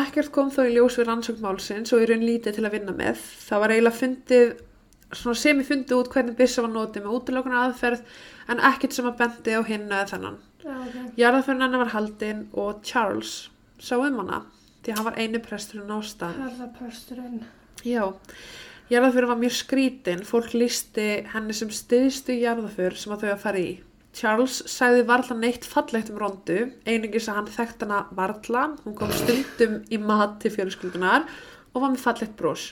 ekkert 0.02 0.32
kom 0.36 0.50
þó 0.54 0.64
í 0.66 0.74
ljós 0.76 0.98
við 1.00 1.10
rannsóknmálsins 1.10 1.94
og 1.96 2.04
í 2.04 2.08
raun 2.10 2.26
lítið 2.26 2.58
til 2.58 2.66
að 2.68 2.76
vinna 2.78 2.96
með. 2.98 3.22
Það 3.48 3.64
var 3.64 3.74
eiginlega 3.76 4.00
fundið, 4.02 4.52
svona 5.12 5.40
sem 5.42 5.62
ég 5.62 5.70
fundið 5.70 5.98
út 6.02 6.12
hvernig 6.14 6.38
byssa 6.40 6.66
var 6.66 6.74
notið 6.74 7.06
með 7.06 7.18
útilokunar 7.20 7.64
aðferð 7.68 8.20
en 8.52 8.64
ekkert 8.72 8.98
sem 8.98 9.10
að 9.10 9.18
bendi 9.22 9.56
á 9.58 9.62
hinn 9.68 9.88
eða 9.88 10.10
þennan. 10.14 10.38
Já, 10.64 10.76
ok. 10.76 11.00
Jarðaförn 11.22 11.66
hennar 11.66 11.84
var 11.84 11.94
haldinn 11.96 12.46
og 12.58 12.84
Charles 12.88 13.34
sá 13.80 13.96
um 13.98 14.22
hana 14.24 14.44
því 14.84 14.96
hann 14.96 15.08
var 15.08 15.20
eini 15.20 15.42
presturinn 15.44 15.92
á 15.92 16.00
stað. 16.06 16.38
Herðapösturinn. 16.40 17.42
Já, 17.84 18.04
jarðaförn 18.92 19.32
var 19.34 19.42
mjög 19.42 19.58
skrítin, 19.60 20.24
fólk 20.28 20.54
lísti 20.56 21.10
henni 21.34 21.56
sem 21.56 21.72
stiðstu 21.74 22.38
jarðaförn 22.40 23.00
sem 23.00 23.16
að 23.16 23.26
þau 23.26 23.32
að 23.34 23.44
fara 23.44 23.64
í. 23.64 23.74
Charles 24.18 24.62
sagði 24.72 25.04
varla 25.08 25.36
neitt 25.38 25.66
fallegt 25.70 26.10
um 26.14 26.18
rondu, 26.22 26.72
einungis 26.90 27.28
að 27.30 27.36
hann 27.42 27.52
þekkt 27.54 27.84
hana 27.86 28.00
varla, 28.18 28.64
hún 28.86 28.96
kom 28.98 29.12
stundum 29.14 29.80
í 29.94 30.00
mat 30.02 30.40
til 30.42 30.52
fjölskyldunar 30.56 31.28
og 31.74 31.82
var 31.84 31.92
með 31.94 32.02
fallegt 32.08 32.34
brós. 32.40 32.72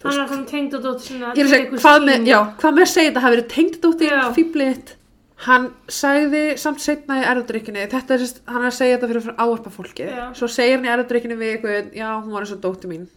Þú 0.00 0.10
Hann 0.10 0.12
veist- 0.12 0.20
var 0.20 0.28
svona 0.36 0.50
tengd 0.50 0.74
og 0.76 0.82
dótt 0.84 1.00
svona. 1.06 1.30
Ég 1.32 1.40
er 1.40 1.48
að 1.48 1.54
segja, 1.54 1.70
hvað 1.80 2.04
með, 2.10 2.26
já, 2.28 2.38
hvað 2.60 2.74
með 2.76 2.84
að 2.84 2.92
segja 2.92 3.10
þetta 3.10 3.24
hafi 3.24 3.36
verið 3.36 3.48
tengdóttir 3.56 4.10
Já. 4.12 4.20
fýblið 4.36 4.92
Hann 5.44 5.64
sagði 5.90 6.42
samt 6.56 6.80
setna 6.80 7.16
í 7.20 7.24
erðudrykkinni, 7.26 7.88
þetta 7.90 8.14
er 8.14 8.18
sérst, 8.22 8.38
hann 8.46 8.62
er 8.62 8.68
að 8.70 8.76
segja 8.76 8.96
þetta 8.96 9.08
fyrir, 9.10 9.22
fyrir 9.24 9.40
áarpa 9.42 9.70
fólki. 9.74 10.04
Já. 10.08 10.26
Svo 10.38 10.46
segir 10.48 10.76
hann 10.78 10.86
í 10.86 10.92
erðudrykkinni 10.92 11.36
við 11.40 11.50
eitthvað, 11.56 11.88
já, 11.98 12.08
hún 12.22 12.32
var 12.32 12.44
eins 12.46 12.52
og 12.54 12.60
dóttir 12.62 12.88
mín. 12.92 13.08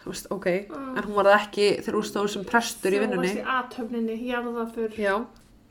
Þú 0.00 0.06
veist, 0.14 0.26
ok, 0.32 0.46
en 0.96 1.02
hún 1.04 1.14
var 1.18 1.28
það 1.28 1.36
ekki 1.44 1.66
þegar 1.84 1.98
hún 2.00 2.08
stóð 2.08 2.28
sem 2.32 2.44
prestur 2.48 2.96
í 2.96 3.00
vinnunni. 3.02 3.34
Þú 3.34 3.44
varst 3.44 3.44
í 3.44 3.52
aðtöfninni, 3.58 4.16
jarðafur. 4.30 4.96
Já. 4.96 5.14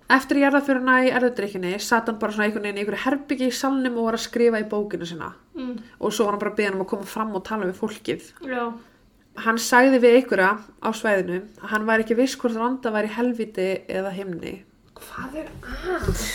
Eftir 0.10 0.39
jarðaföruna 0.41 0.95
í 1.06 1.10
erðudrykkinni 1.13 1.76
satt 1.86 2.08
hann 2.10 2.17
bara 2.22 2.34
svona 2.34 2.48
einhvern 2.48 2.63
veginn 2.65 2.80
í 2.80 2.82
einhverju 2.82 3.04
herbyggi 3.04 3.50
í 3.52 3.54
salnum 3.54 3.98
og 4.02 4.08
var 4.08 4.17
að 4.17 4.24
skrifa 4.26 4.62
í 4.63 4.65
bókinu 4.72 5.06
sinna. 5.06 5.28
Mm. 5.54 5.76
Og 6.02 6.13
svo 6.15 6.26
var 6.26 6.34
hann 6.34 6.41
bara 6.41 6.54
að 6.56 6.58
beða 6.58 6.69
hann 6.72 6.80
um 6.80 6.86
að 6.86 6.89
koma 6.93 7.10
fram 7.12 7.36
og 7.38 7.43
tala 7.45 7.67
við 7.69 7.78
fólkið. 7.78 8.30
Já. 8.50 8.63
Hann 9.45 9.60
sagði 9.62 10.00
við 10.02 10.17
einhverja 10.17 10.52
á 10.82 10.89
svæðinu 10.98 11.41
að 11.62 11.67
hann 11.76 11.86
væri 11.88 12.04
ekki 12.08 12.17
viss 12.17 12.36
hvort 12.41 12.58
randa 12.58 12.91
væri 12.95 13.12
helviti 13.13 13.67
eða 13.88 14.15
himni. 14.17 14.56
Hvað 14.98 15.38
er 15.43 15.52
að? 15.62 16.26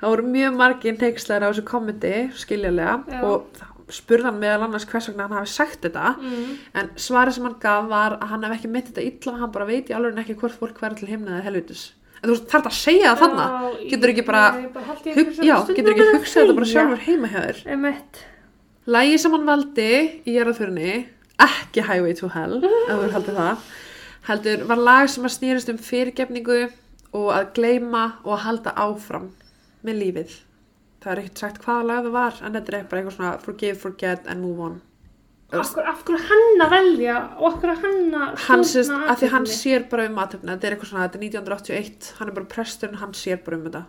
Það 0.00 0.14
voru 0.14 0.30
mjög 0.32 0.54
margir 0.56 0.96
neykslaðir 0.96 1.44
á 1.44 1.50
þessu 1.52 1.66
kommenti, 1.68 2.14
skiljalega, 2.40 2.94
Já. 3.04 3.20
og 3.20 3.60
hann 4.24 4.38
meðal 4.40 4.64
annars 4.64 4.86
hvers 4.88 5.10
vegna 5.10 5.26
hann 5.28 5.36
hafi 5.36 5.50
sagt 5.52 5.82
þetta, 5.84 6.14
Mm. 6.16 6.56
en 6.74 6.88
svarið 6.96 7.32
sem 7.36 7.44
hann 7.44 7.58
gaf 7.60 7.88
var 7.90 8.16
að 8.16 8.28
hann 8.32 8.42
hef 8.44 8.52
ekki 8.56 8.70
mitt 8.70 8.86
þetta 8.88 9.04
illa, 9.04 9.38
hann 9.38 9.52
bara 9.52 9.66
veit 9.66 9.90
í 9.90 9.94
alveg 9.94 10.16
ekki 10.24 10.38
hvort 10.40 10.56
fólk 10.58 10.80
verður 10.80 10.98
til 11.00 11.08
himna 11.08 11.36
eða 11.36 11.44
helvitis. 11.44 11.92
En 12.20 12.28
þú 12.28 12.36
þarf 12.50 12.66
það 12.66 12.68
að 12.70 12.76
segja 12.76 13.12
það? 13.16 13.38
Já, 13.40 13.86
Getur 13.90 14.12
ekki 14.12 14.24
bara, 14.26 14.42
Nei, 14.56 14.66
bara 14.74 14.96
hug, 15.16 15.30
já, 15.40 15.54
getur 15.70 15.94
ekki 15.94 16.08
hugsað 16.10 16.42
þetta 16.42 16.56
bara 16.58 16.68
sjálfur 16.68 17.00
heima. 17.06 17.30
Emmett. 17.76 18.20
Lægi 18.90 19.16
sem 19.22 19.32
hann 19.36 19.46
valdi 19.48 19.86
í 20.28 20.34
jarðaförunni, 20.34 20.92
ekki 21.40 21.84
Highway 21.86 22.16
to 22.18 22.28
Hell, 22.34 22.58
heldur 24.28 24.66
var 24.68 24.82
lag 24.84 25.08
sem 25.08 25.24
að 25.24 25.34
snýrist 25.38 25.72
um 25.72 25.80
fyrirgefningu 25.80 26.60
og 27.16 27.30
að 27.34 27.48
gleyma 27.56 28.04
og 28.24 28.34
að 28.36 28.44
halda 28.44 28.74
áfram 28.76 29.30
með 29.86 30.00
lífið. 30.04 30.36
Það 31.00 31.12
er 31.14 31.22
ekkert 31.22 31.40
sagt 31.40 31.62
hvaða 31.64 31.86
lag 31.88 32.04
það 32.04 32.16
var, 32.18 32.40
en 32.44 32.56
þetta 32.58 32.76
er 32.76 32.88
bara 32.90 33.00
eitthvað 33.00 33.16
svona 33.16 33.32
forgive, 33.40 33.78
forget 33.80 34.28
and 34.28 34.44
move 34.44 34.60
on. 34.66 34.80
Hverju 35.50 35.82
af 35.90 36.02
hverju 36.06 36.18
hann 36.28 36.62
að 36.62 36.74
velja 36.76 37.14
og 37.40 37.46
af 37.48 37.56
hverju 37.62 37.76
hann 37.82 38.12
að 38.14 38.36
stjórna 38.70 38.98
að 39.10 39.16
því 39.22 39.30
hann 39.32 39.48
sér 39.50 39.86
bara 39.90 40.04
um 40.06 40.20
aðtöfna, 40.22 40.54
þetta 40.54 40.68
er 40.68 40.76
eitthvað 40.76 40.90
svona, 40.92 41.06
þetta 41.08 41.18
er 41.18 41.24
1981, 41.26 42.10
hann 42.20 42.30
er 42.30 42.36
bara 42.36 42.50
presturinn, 42.52 43.00
hann 43.00 43.16
sér 43.18 43.40
bara 43.46 43.58
um 43.58 43.64
þetta. 43.66 43.82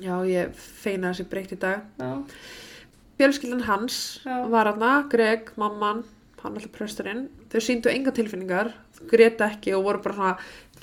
Já, 0.00 0.14
ég 0.24 0.56
feina 0.56 1.10
þessi 1.12 1.28
breytt 1.28 1.52
í 1.52 1.60
dag. 1.60 1.84
Já. 2.00 2.12
Fjölskyldan 3.20 3.66
hans 3.68 3.98
Já. 4.24 4.38
var 4.48 4.72
hana, 4.72 4.94
Greg, 5.12 5.52
mamman, 5.60 6.02
hann 6.40 6.56
alltaf 6.56 6.72
presturinn. 6.72 7.26
Þau 7.52 7.60
síndu 7.60 7.92
enga 7.92 8.14
tilfinningar, 8.16 8.72
greta 9.12 9.50
ekki 9.52 9.76
og 9.76 9.84
voru 9.90 10.00
bara 10.06 10.16
svona, 10.16 10.34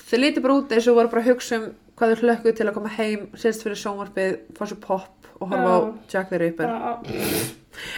þau 0.05 0.17
liti 0.21 0.43
bara 0.45 0.59
út 0.61 0.77
eins 0.77 0.89
og 0.91 0.99
voru 0.99 1.13
bara 1.15 1.25
að 1.25 1.31
hugsa 1.33 1.57
um 1.63 1.69
hvað 1.97 2.13
þau 2.13 2.27
hlökkuð 2.27 2.57
til 2.59 2.67
að 2.67 2.75
koma 2.77 2.93
heim, 2.93 3.29
sérst 3.33 3.65
fyrir 3.65 3.79
sjónvarpið, 3.81 4.35
fá 4.53 4.67
sér 4.69 4.77
pop 4.83 5.31
og 5.39 5.49
horfa 5.49 5.65
á 5.65 5.77
Já. 5.81 5.93
Jack 6.13 6.29
the 6.29 6.43
Ripper. 6.43 6.69
Bara, 6.69 6.99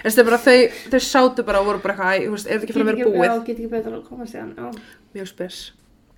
En 0.03 0.11
þetta 0.11 0.23
er 0.23 0.29
bara 0.29 0.41
þau, 0.43 0.57
þau 0.93 1.01
sátu 1.05 1.45
bara 1.47 1.63
og 1.63 1.69
voru 1.69 1.83
bara 1.83 1.97
eitthvað, 1.99 2.25
þú 2.25 2.35
veist, 2.35 2.47
er 2.47 2.57
þetta 2.57 2.67
ekki 2.67 2.77
fyrir 2.77 2.85
að 2.85 2.91
vera 2.91 3.09
búið? 3.09 3.25
Já, 3.29 3.33
get 3.47 3.55
ekki 3.55 3.71
betur 3.71 3.97
að 3.97 4.05
koma. 4.09 4.29
Já. 4.29 4.69
Mjög 5.15 5.31
spes. 5.31 5.59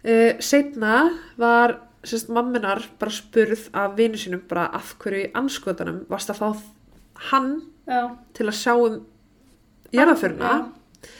Uh, 0.01 0.31
Setna 0.41 0.95
var 1.37 1.77
sérst 2.01 2.31
mamminar 2.33 2.81
bara 2.99 3.13
spurð 3.13 3.67
af 3.77 3.97
vinu 3.97 4.17
sínum 4.17 4.41
bara 4.49 4.65
af 4.73 4.95
hverju 5.01 5.29
anskotanum 5.37 6.05
varst 6.09 6.31
að 6.33 6.41
fá 6.41 6.47
hann 7.29 7.51
Já. 7.85 8.17
til 8.33 8.47
að 8.47 8.57
sjá 8.57 8.73
um 8.73 9.01
jarðaföruna 9.93 10.53
Já. 10.55 11.11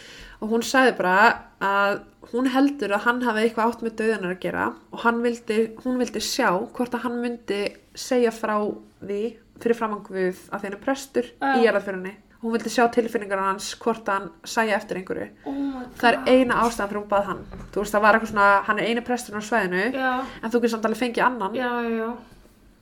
og 0.42 0.56
hún 0.56 0.66
sagði 0.66 0.96
bara 0.98 1.18
að 1.62 2.02
hún 2.32 2.50
heldur 2.50 2.96
að 2.96 3.06
hann 3.06 3.22
hafi 3.28 3.44
eitthvað 3.44 3.70
átt 3.70 3.86
með 3.86 3.96
döðunar 4.02 4.34
að 4.34 4.42
gera 4.42 4.66
og 4.90 5.06
vildi, 5.22 5.60
hún 5.84 6.02
vildi 6.02 6.24
sjá 6.24 6.50
hvort 6.74 6.98
að 6.98 7.06
hann 7.06 7.22
myndi 7.22 7.62
segja 7.94 8.34
frá 8.34 8.58
því 9.02 9.22
fyrir 9.62 9.78
framangvið 9.78 10.46
að 10.50 10.66
þeirra 10.66 10.82
prestur 10.82 11.28
Já. 11.38 11.52
í 11.60 11.66
jarðaförunni. 11.68 12.16
Hún 12.42 12.56
vildi 12.56 12.72
sjá 12.74 12.88
tilfinningar 12.90 13.38
hans 13.38 13.76
hvort 13.78 14.08
hann 14.10 14.32
sæja 14.50 14.74
eftir 14.80 14.98
einhverju. 14.98 15.28
Oh. 15.46 15.84
Það 16.00 16.08
er 16.10 16.18
eina 16.34 16.56
ástæðan 16.64 16.90
fyrir 16.90 17.02
hún 17.04 17.10
bað 17.12 17.28
hann. 17.30 17.44
Þú 17.72 17.84
veist, 17.84 17.94
það 17.94 18.02
var 18.06 18.18
eitthvað 18.18 18.32
svona, 18.32 18.48
hann 18.66 18.80
er 18.82 18.88
eini 18.90 19.04
presturinn 19.06 19.44
á 19.44 19.46
sveðinu, 19.46 19.84
Já. 19.94 20.12
en 20.42 20.50
þú 20.50 20.62
getur 20.64 20.74
samt 20.74 20.88
alveg 20.90 21.02
fengið 21.04 21.26
annan. 21.28 21.54
Já, 21.60 21.70
já. 21.86 22.10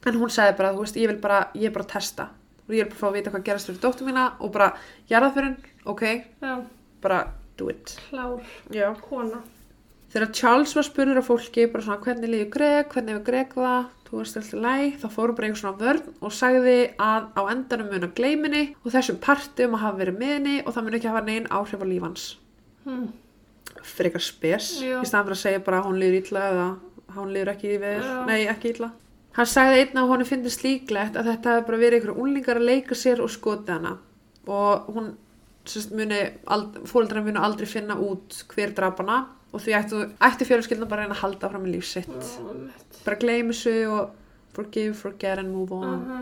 En 0.07 0.19
hún 0.21 0.31
sagði 0.31 0.55
bara, 0.61 0.71
þú 0.77 0.85
veist, 0.85 0.95
ég 1.03 1.11
vil 1.11 1.19
bara, 1.19 1.41
ég 1.59 1.67
er 1.67 1.75
bara 1.75 1.83
að 1.89 1.91
testa. 1.97 2.29
Og 2.69 2.75
ég 2.77 2.85
vil 2.85 2.93
bara 2.93 3.01
fá 3.01 3.07
að 3.09 3.17
vita 3.19 3.33
hvað 3.35 3.45
gerast 3.49 3.67
fyrir 3.67 3.81
dóttur 3.83 4.07
mína 4.07 4.25
og 4.39 4.53
bara, 4.55 4.71
jarðaförun, 5.11 5.57
ok, 5.91 6.03
Já. 6.39 6.55
bara 7.03 7.19
do 7.57 7.67
it. 7.69 7.97
Klár. 8.09 8.39
Já. 8.71 8.93
Kona. 9.09 9.43
Þegar 10.09 10.31
Charles 10.33 10.71
var 10.73 10.85
spurður 10.87 11.19
af 11.21 11.27
fólki, 11.29 11.67
bara 11.69 11.85
svona, 11.85 12.01
hvernig 12.01 12.31
líður 12.31 12.47
Greg, 12.55 12.87
hvernig 12.89 13.13
hefur 13.13 13.25
Greg 13.27 13.51
það, 13.53 13.89
þú 14.07 14.17
veist 14.17 14.39
alltaf 14.39 14.63
læg, 14.63 14.95
þá 14.97 15.07
fórum 15.13 15.37
bara 15.37 15.49
einhver 15.49 15.61
svona 15.61 15.81
vörn 15.83 16.15
og 16.25 16.33
sagði 16.33 16.77
að 17.05 17.27
á 17.37 17.41
endanum 17.51 17.91
mun 17.93 18.07
að 18.07 18.15
gleyminni 18.17 18.63
og 18.81 18.95
þessum 18.95 19.19
partum 19.21 19.77
að 19.77 19.83
hafa 19.85 20.01
verið 20.01 20.17
með 20.23 20.33
henni 20.33 20.55
og 20.63 20.73
það 20.73 20.87
mun 20.87 20.97
ekki 20.97 21.11
hafa 21.11 21.23
neinn 21.27 21.47
áhrif 21.53 21.85
á 21.85 21.87
lífans. 21.91 22.25
Hmm. 22.87 23.05
Frekar 23.85 24.25
spes, 24.25 24.71
Já. 24.81 24.97
í 24.97 25.05
staðan 25.05 25.29
fyrir 25.29 25.37
að 25.37 25.43
segja 25.43 25.63
bara 25.69 25.83
að 25.83 25.89
hún 25.91 26.01
líður 26.01 26.19
illa 26.23 26.49
eða 26.49 26.67
hún 27.19 27.31
líður 27.37 27.53
ekki 27.53 27.77
vel, 27.85 27.95
Já. 28.01 28.19
nei 28.25 28.39
ekki 28.49 28.73
illa. 28.73 28.93
Hann 29.37 29.53
sagði 29.53 29.83
einn 29.83 30.01
að 30.01 30.09
hún 30.09 30.25
finnst 30.25 30.65
líklegt 30.65 31.17
að 31.19 31.35
þetta 31.35 31.53
hefði 31.53 31.67
bara 31.69 31.85
verið 31.85 31.99
einhverju 31.99 32.23
unlingar 32.25 32.57
að 32.57 32.69
leika 32.73 32.97
sér 32.97 33.21
og 33.21 33.29
skota 33.29 33.77
hana 33.77 33.99
og 34.49 34.89
hún 34.89 35.13
sérst, 35.69 35.93
muni, 35.93 36.17
aldrei 36.49 37.69
finna 37.69 37.93
út 38.01 38.41
hver 38.49 38.73
draf 38.73 38.97
hana 39.03 39.27
og 39.53 39.61
því 39.63 39.73
ættu, 39.79 39.99
ætti 40.21 40.45
fjölskyldan 40.45 40.89
bara 40.89 41.01
að 41.03 41.05
reyna 41.07 41.15
að 41.17 41.23
halda 41.23 41.49
fram 41.49 41.65
í 41.65 41.71
líf 41.73 41.85
sitt. 41.89 42.07
Já, 42.07 42.39
Emmett. 42.53 42.99
Bara 43.05 43.17
gleymi 43.23 43.53
þessu 43.53 43.75
og 43.89 44.09
forgive, 44.53 44.93
forget 44.95 45.39
and 45.39 45.51
move 45.53 45.71
on. 45.71 45.85
Aha. 45.85 46.19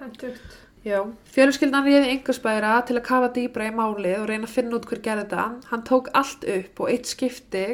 Hentugt. 0.00 0.60
Já. 0.84 1.00
Fjölskyldan 1.32 1.86
réði 1.86 2.10
einhversbæra 2.12 2.74
til 2.86 2.98
að 2.98 3.06
kafa 3.06 3.30
dýbra 3.32 3.70
í 3.70 3.74
málið 3.76 4.18
og 4.20 4.26
reyna 4.28 4.44
að 4.48 4.52
finna 4.58 4.76
út 4.76 4.88
hver 4.90 5.00
gerði 5.06 5.24
þetta. 5.30 5.44
Hann 5.70 5.84
tók 5.88 6.10
allt 6.20 6.44
upp 6.44 6.80
og 6.84 6.90
eitt 6.92 7.08
skipti 7.08 7.64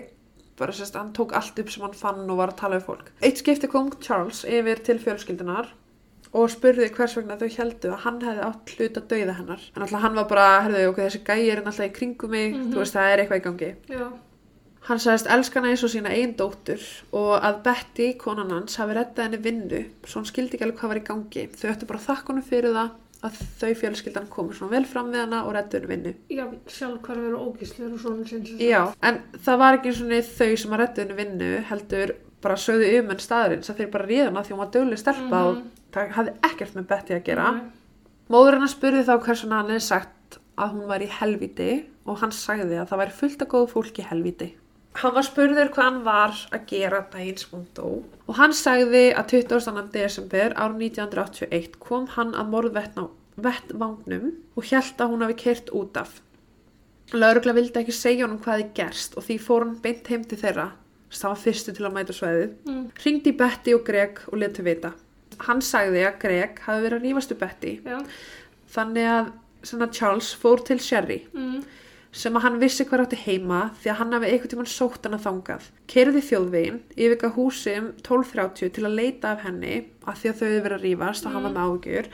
bara 0.60 0.74
sérst, 0.76 0.94
hann 0.94 1.12
tók 1.16 1.32
allt 1.34 1.58
upp 1.58 1.70
sem 1.72 1.82
hann 1.86 1.96
fann 1.96 2.26
og 2.30 2.36
var 2.38 2.52
að 2.52 2.58
tala 2.60 2.78
við 2.78 2.86
fólk. 2.90 3.06
Eitt 3.24 3.40
skipti 3.40 3.66
kom 3.72 3.88
Charles 4.04 4.44
yfir 4.44 4.82
til 4.84 4.98
fjölskyldunar 5.02 5.70
og 6.36 6.50
spurði 6.52 6.86
hvers 6.94 7.16
vegna 7.16 7.34
þau 7.40 7.48
heldu 7.56 7.90
að 7.90 8.02
hann 8.04 8.20
hefði 8.22 8.44
átt 8.46 8.74
hlut 8.76 8.98
að 9.00 9.06
dauða 9.10 9.36
hennar. 9.40 9.62
En 9.74 9.82
alltaf 9.82 10.04
hann 10.04 10.14
var 10.20 10.28
bara, 10.30 10.44
herðu, 10.68 10.84
ok, 10.92 11.00
þessi 11.08 11.22
gæi 11.26 11.48
er 11.50 11.62
alltaf 11.64 11.86
í 11.88 11.94
kringum 11.96 12.30
mig, 12.30 12.52
Mhm. 12.54 12.68
þú 12.74 12.78
veist, 12.84 12.94
það 12.94 13.10
er 13.14 13.18
eitthvað 13.24 13.40
í 13.40 13.46
gangi. 13.48 13.74
Já. 13.88 14.12
Hann 14.88 15.00
sagðist 15.02 15.28
elskana 15.30 15.70
eins 15.70 15.82
og 15.84 15.92
sína 15.92 16.10
einn 16.14 16.32
dóttur 16.38 16.80
og 17.12 17.34
að 17.36 17.60
Betty, 17.66 18.06
konan 18.18 18.52
hans, 18.54 18.78
hafi 18.80 18.96
reddað 18.96 19.26
henni 19.26 19.40
vinnu, 19.44 19.82
svo 20.06 20.22
hann 20.22 20.30
skildi 20.30 20.56
ekki 20.56 20.66
alveg 20.66 20.80
hvað 20.80 20.92
var 20.92 21.00
í 21.00 21.06
gangi. 21.10 21.44
Þau 21.52 21.68
ættu 21.74 21.88
bara 21.90 22.00
þakkunum 22.06 22.46
fyrir 22.46 22.76
það 22.76 22.94
að 23.20 23.40
þau 23.60 23.74
fjölskyldan 23.82 24.30
komu 24.32 24.56
svona 24.56 24.78
vel 24.78 24.86
fram 24.88 25.10
við 25.12 25.20
hana 25.26 25.42
og 25.44 25.52
reddu 25.56 25.76
henni 25.76 25.90
vinnu. 25.90 26.12
Já, 26.32 26.46
sjálf 26.72 27.02
hvar 27.04 27.20
verið 27.20 27.42
ógíslegur 27.44 27.98
og 27.98 28.00
svona 28.06 28.28
sinns. 28.30 28.54
Já, 28.56 28.80
en 29.04 29.20
það 29.36 29.60
var 29.60 29.76
ekki 29.78 29.92
svona 29.98 30.22
þau 30.30 30.54
sem 30.62 30.72
að 30.76 30.82
reddu 30.82 31.04
henni 31.04 31.18
vinnu, 31.18 31.50
heldur 31.68 32.14
bara 32.40 32.56
sögðu 32.56 32.88
um 33.02 33.12
en 33.12 33.20
staðurinn, 33.20 33.66
sem 33.66 33.76
þeir 33.76 33.92
bara 33.92 34.08
réðuna 34.08 34.44
því 34.46 34.54
hún 34.54 34.62
var 34.62 34.72
döguleg 34.72 35.02
stelpa 35.02 35.42
og 35.50 35.60
það 35.92 36.14
hafði 36.16 36.34
ekkert 36.48 36.78
með 36.78 36.88
Betty 36.94 37.16
að 37.18 37.26
gera. 37.28 37.50
Nei. 37.58 37.68
Móður 38.32 38.56
hennar 38.56 38.72
spurði 38.72 39.04
þá 39.04 39.14
hversuna 39.26 39.60
hann 39.60 39.74
hefði 39.74 39.84
sagt 39.90 40.40
að 40.56 40.74
hún 40.76 40.88
var 40.88 41.04
í 41.04 41.10
helvíti 41.20 41.70
og 42.08 42.20
hann 42.22 42.32
sagði 42.32 42.80
að 42.80 42.88
það 42.92 43.02
væri 43.02 43.16
fullt 43.20 43.44
af 43.44 43.52
góðu 43.52 43.70
fólk 43.74 44.00
í 44.00 44.06
helvíti. 44.08 44.50
Hann 44.98 45.14
var 45.14 45.22
spurður 45.22 45.68
hvað 45.70 45.86
hann 45.86 46.00
var 46.04 46.32
að 46.50 46.64
gera 46.66 46.98
daginn 47.12 47.36
sem 47.38 47.52
hún 47.54 47.66
dó 47.76 47.84
og 48.26 48.34
hann 48.38 48.52
sagði 48.54 49.04
að 49.14 49.28
22. 49.36 49.84
desember 49.94 50.54
árið 50.58 50.82
1981 50.88 51.76
kom 51.82 52.08
hann 52.16 52.32
að 52.34 52.50
morðvettvangnum 52.54 54.26
og 54.58 54.66
hjælt 54.66 54.98
að 55.00 55.12
hún 55.14 55.22
hafi 55.24 55.36
kert 55.44 55.70
út 55.78 55.96
af. 56.00 56.16
Laurugla 57.14 57.54
vildi 57.56 57.80
ekki 57.80 57.94
segja 57.94 58.26
honum 58.26 58.42
hvað 58.42 58.60
þið 58.64 58.72
gerst 58.80 59.16
og 59.18 59.26
því 59.26 59.36
fór 59.42 59.64
hann 59.64 59.78
beint 59.82 60.10
heim 60.10 60.26
til 60.30 60.38
þeirra, 60.42 60.66
það 61.10 61.32
var 61.32 61.40
fyrstu 61.44 61.74
til 61.74 61.86
að 61.88 61.94
mæta 61.96 62.14
sveðið. 62.14 62.52
Mm. 62.66 62.84
Ringdi 63.04 63.32
Betty 63.40 63.74
og 63.74 63.84
Greg 63.86 64.20
og 64.30 64.38
letu 64.42 64.66
vita. 64.66 64.92
Hann 65.46 65.62
sagði 65.64 66.04
að 66.06 66.18
Greg 66.22 66.62
hafi 66.66 66.84
verið 66.86 66.98
að 67.00 67.06
við 67.30 67.36
Betty 67.40 67.72
Já. 67.86 67.98
þannig 68.74 69.10
að 69.14 69.32
Charles 69.94 70.34
fór 70.34 70.62
til 70.66 70.78
Sherry 70.78 71.22
Mm. 71.34 71.62
Sem 72.10 72.34
að 72.34 72.44
hann 72.46 72.58
vissi 72.58 72.84
hver 72.88 73.04
átti 73.04 73.18
heima 73.22 73.60
því 73.80 73.90
að 73.92 73.98
hann 74.00 74.14
hafi 74.16 74.30
einhvern 74.30 74.52
tímann 74.52 74.70
sótt 74.70 75.06
hana 75.06 75.20
þangað. 75.22 75.68
Kerði 75.90 76.22
þjóðvegin, 76.26 76.80
yfirga 76.96 77.30
húsi 77.36 77.74
um 77.78 77.90
12.30 78.02 78.72
til 78.74 78.86
að 78.86 78.96
leita 78.98 79.34
af 79.34 79.44
henni 79.46 79.76
að 80.02 80.22
því 80.22 80.32
að 80.32 80.38
þau 80.40 80.46
hefur 80.48 80.64
verið 80.66 80.76
að 80.78 80.86
rífast 80.86 81.26
og 81.26 81.34
hann 81.36 81.46
var 81.46 81.54
með 81.54 81.74
ágjur 81.74 82.10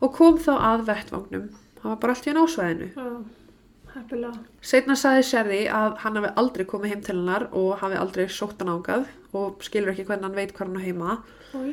og 0.00 0.16
kom 0.16 0.40
þá 0.40 0.52
að 0.58 0.86
vettvangnum. 0.90 1.46
Hann 1.80 1.94
var 1.94 2.02
bara 2.02 2.16
allt 2.16 2.26
í 2.26 2.32
hann 2.32 2.42
ásvæðinu. 2.42 2.90
Heppilega. 3.90 4.42
Setna 4.62 4.94
sagði 4.98 5.22
Sherry 5.26 5.62
að 5.72 5.96
hann 6.04 6.20
hafi 6.20 6.34
aldrei 6.42 6.66
komið 6.68 6.92
heim 6.92 7.06
til 7.06 7.16
hennar 7.16 7.48
og 7.56 7.80
hafi 7.80 7.96
aldrei 7.98 8.28
sótt 8.30 8.60
hann 8.60 8.74
ángað 8.76 9.08
og 9.36 9.64
skilur 9.64 9.94
ekki 9.94 10.04
hvernig 10.10 10.28
hann 10.28 10.36
veit 10.36 10.52
hvað 10.52 10.68
hann 10.68 10.78
á 10.78 10.84
heima. 10.84 11.16
Ói. 11.56 11.72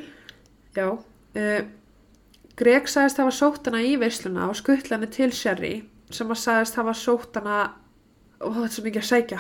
Já. 0.78 0.88
Uh, 1.38 1.62
Greg 2.58 2.88
sagðist 2.90 3.20
hafa 3.22 3.36
sótt 3.36 3.68
hana 3.70 3.84
í 3.86 3.94
veisluna 4.02 4.48
og 4.48 4.58
skuttla 4.58 4.98
henni 4.98 5.12
til 5.14 5.30
Sherry 5.36 5.76
sem 6.12 6.28
að 6.32 6.40
sagðist 6.42 6.76
hafa 6.80 6.94
sótt 6.96 7.36
hana 7.40 7.60
og 8.42 8.54
þetta 8.54 8.66
er 8.70 8.74
svo 8.76 8.84
mikið 8.86 9.02
að 9.04 9.10
sækja. 9.12 9.40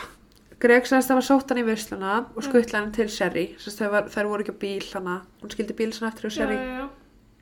Greg 0.59 0.87
sagðist 0.89 1.11
hafa 1.13 1.21
sótt 1.27 1.49
hana 1.53 1.61
í 1.61 1.67
veisluna 1.67 2.13
og 2.35 2.43
skuttla 2.43 2.79
henni 2.81 2.95
til 2.97 3.09
Sherry. 3.13 3.43
Þær, 3.61 4.25
voru 4.27 4.41
ekki 4.43 4.55
á 4.57 4.61
bíl 4.63 4.87
hana, 4.93 5.21
hún 5.41 5.51
skildi 5.53 5.75
bíl 5.77 5.93
sem 5.93 6.07
eftir 6.09 6.27
á 6.27 6.29
Já, 6.31 6.35
Sherry. 6.39 6.55
já, 6.55 6.79
já. 6.81 6.87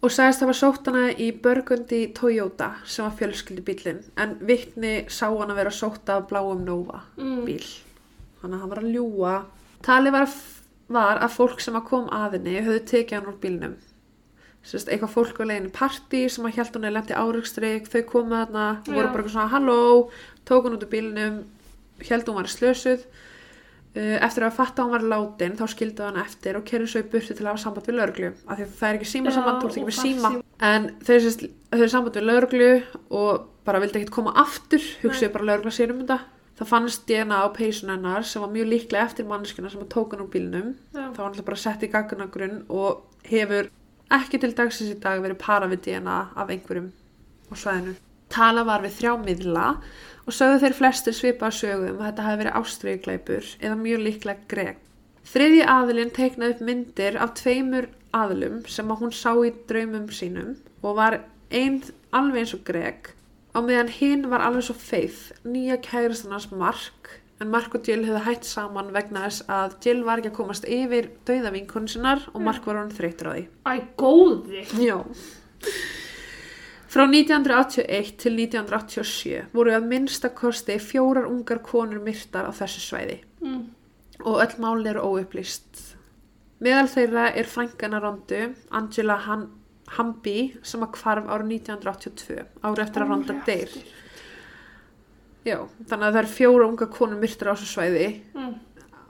og 0.04 0.12
sagðist 0.12 0.44
hafa 0.44 0.54
sótt 0.60 0.86
hana 0.92 1.06
í 1.16 1.32
Burgundy 1.42 2.02
Toyota 2.14 2.74
sem 2.86 3.06
var 3.08 3.16
fjölskyldi 3.18 3.64
bílinn 3.66 4.04
en 4.22 4.36
vittni 4.46 5.06
sá 5.10 5.30
hana 5.32 5.56
vera 5.58 5.72
sótt 5.72 6.10
af 6.10 6.28
bláum 6.30 6.66
Nova 6.68 7.02
Mm. 7.18 7.46
bíl. 7.48 7.64
Þannig 8.42 8.54
að 8.56 8.60
hann 8.60 8.70
var 8.70 8.84
að 8.84 8.94
ljúa 8.94 9.46
talið 9.82 10.12
var, 10.12 10.30
var 10.90 11.18
að 11.24 11.32
fólk 11.40 11.60
sem 11.62 11.74
að 11.76 11.86
kom 11.88 12.10
að 12.10 12.32
henni 12.38 12.60
höfðu 12.62 12.84
tekið 12.86 13.14
hann 13.18 13.32
úr 13.34 13.40
bílnum 13.42 13.76
Sest, 14.66 14.90
eitthvað 14.90 15.14
fólk 15.14 15.38
var 15.38 15.52
leiðin 15.52 15.70
í 15.70 15.76
partí 15.76 16.24
sem 16.32 16.46
að 16.48 16.58
hjælt 16.58 16.78
hún 16.78 16.88
er 16.88 16.96
lendi 16.96 17.14
árygstrik 17.14 17.86
þau 17.92 18.02
komu 18.10 18.34
þarna, 18.34 18.66
voru 18.88 19.12
bara 19.14 19.30
svona 19.30 19.52
halló, 19.52 19.78
tók 20.48 20.66
hún 20.66 20.78
út 20.80 20.86
úr 20.88 20.90
bílnum 20.90 21.44
hjælt 22.02 22.30
hún 22.30 22.40
var 22.40 22.50
slösuð. 22.50 23.06
Uh, 23.96 24.18
eftir 24.26 24.44
að 24.44 24.58
fatta 24.58 24.82
að 24.82 24.90
hún 24.90 24.96
var 24.98 25.06
látin 25.08 25.54
þá 25.56 25.70
skildu 25.72 26.04
hann 26.04 26.18
eftir 26.20 26.58
og 26.60 26.66
kerði 26.68 26.90
svo 26.92 27.00
í 27.00 27.06
burtu 27.08 27.32
til 27.32 27.46
að 27.46 27.54
hafa 27.54 27.62
samband 27.62 27.86
við 27.88 27.96
lauruglu 27.96 28.32
af 28.34 28.58
því 28.58 28.66
að 28.66 28.74
það 28.76 28.88
er 28.90 28.98
ekki 28.98 29.08
síma 29.08 29.32
samband, 29.32 29.62
þú 29.62 29.70
ert 29.70 29.78
ekki 29.78 29.88
með 29.88 30.00
síma. 30.02 30.32
en 30.68 30.88
þau 31.00 31.14
þau 31.72 31.84
er 31.86 31.94
samband 31.94 32.18
við 32.20 32.28
lauruglu 32.28 32.68
og 33.22 33.46
bara 33.70 33.82
vildi 33.86 34.02
ekkert 34.02 34.16
koma 34.18 34.34
aftur 34.42 34.84
hugsaðu 35.06 35.32
bara 35.38 35.48
laurugla 35.52 35.74
sér 35.78 35.94
um 35.94 36.02
þetta. 36.02 36.20
Það 36.60 36.72
fannst 36.74 37.08
DNA 37.08 37.40
á 37.40 37.48
peysun 37.56 37.94
hennar 37.94 38.28
sem 38.28 38.44
var 38.44 38.52
mjög 38.52 38.70
líklega 38.74 39.08
eftir 39.08 39.30
manneskina 39.30 39.72
sem 39.72 39.86
að 39.86 39.90
tók 39.96 40.12
hann 40.16 40.26
úr 40.26 40.30
bílnum. 40.34 40.70
Já. 40.92 41.06
það 41.16 41.22
var 41.22 41.30
alltaf 41.30 41.48
bara 41.48 41.64
sett 41.64 41.88
í 41.88 41.92
gagnagrunn 41.96 42.62
og 42.68 43.28
hefur 43.32 43.72
ekki 44.14 44.42
til 44.42 44.54
dagsins 44.58 44.94
í 44.94 45.00
dag 45.02 45.22
verið 45.24 45.42
para 45.42 45.70
við 45.72 45.88
DNA 45.88 46.18
af 46.36 46.52
einhverjum 46.52 46.92
á 47.50 47.54
svæðinu 47.58 47.96
tala 48.36 48.66
var 48.68 48.84
við 48.84 48.98
þrjá 49.00 49.14
miðla 49.22 49.66
og 50.26 50.34
sögðu 50.34 50.62
þeir 50.64 50.78
flestir 50.80 51.16
svipa 51.16 51.52
sögum 51.54 52.00
að 52.00 52.08
þetta 52.08 52.26
hafi 52.26 52.42
verið 52.42 52.58
ástriðglæpur 52.60 53.52
eða 53.62 53.78
mjög 53.82 54.04
líklega 54.08 54.50
greg. 54.52 54.80
Þriðji 55.26 55.66
aðilinn 55.74 56.14
teiknaði 56.14 56.56
upp 56.56 56.64
myndir 56.66 57.20
af 57.22 57.36
tveimur 57.40 57.90
aðilum 58.16 58.64
sem 58.70 58.92
að 58.92 59.02
hún 59.02 59.14
sá 59.16 59.32
í 59.42 59.54
draumum 59.70 60.10
sínum 60.14 60.56
og 60.82 60.98
var 61.00 61.20
einn 61.50 61.82
alveg 62.16 62.44
eins 62.44 62.56
og 62.58 62.66
greg 62.68 63.12
á 63.56 63.60
meðan 63.64 63.94
hinn 63.98 64.28
var 64.32 64.44
alveg 64.46 64.68
svo 64.68 64.76
feið 64.78 65.22
nýja 65.48 65.80
kærastannars 65.86 66.50
Mark 66.52 67.16
en 67.42 67.50
Mark 67.52 67.74
og 67.76 67.84
Jill 67.88 68.06
hefði 68.08 68.22
hætt 68.26 68.46
saman 68.48 68.94
vegna 68.96 69.26
þess 69.28 69.44
að 69.52 69.74
Jill 69.86 70.04
var 70.08 70.22
ekki 70.22 70.32
að 70.32 70.38
komast 70.38 70.68
yfir 70.72 71.10
dauða 71.28 71.52
vinkunni 71.56 71.92
sinnar 71.92 72.24
og 72.34 72.42
Mark 72.46 72.66
var 72.66 72.80
hann 72.80 72.94
þreytur 72.96 73.28
á 73.28 73.34
því. 73.36 73.44
Æ, 73.68 73.74
góði. 74.00 74.62
Já. 74.80 74.98
Frá 76.96 77.04
1981 77.12 78.14
til 78.24 78.38
1987 78.40 79.50
voru 79.56 79.74
að 79.76 79.88
minnsta 79.90 80.30
kosti 80.32 80.78
fjórar 80.80 81.28
ungar 81.28 81.60
konur 81.66 82.00
myrtar 82.06 82.48
á 82.48 82.52
þessu 82.56 82.84
svæði 82.86 83.20
Mm. 83.46 83.66
og 84.26 84.40
öll 84.42 84.56
mál 84.64 84.88
eru 84.88 85.02
óupplýst. 85.04 85.96
Meðal 86.64 86.88
þeirra 86.88 87.26
er 87.36 87.44
frængana 87.44 88.00
Rondu, 88.02 88.56
Angela 88.72 89.18
Han 89.28 89.50
Hamby, 89.98 90.56
sem 90.64 90.82
að 90.82 90.96
hvarf 90.98 91.28
árið 91.30 91.52
1982, 91.60 92.46
árið 92.64 92.80
eftir 92.88 93.04
að 93.04 93.10
Ronda 93.12 93.36
deyr. 93.46 93.70
Já, 95.46 95.60
þannig 95.86 96.08
að 96.08 96.16
það 96.16 96.22
er 96.24 96.32
fjóra 96.34 96.68
unga 96.70 96.88
konur 96.90 97.20
myrtar 97.22 97.52
á 97.52 97.56
þessu 97.56 97.68
svæði 97.76 98.08
Mm. 98.34 98.54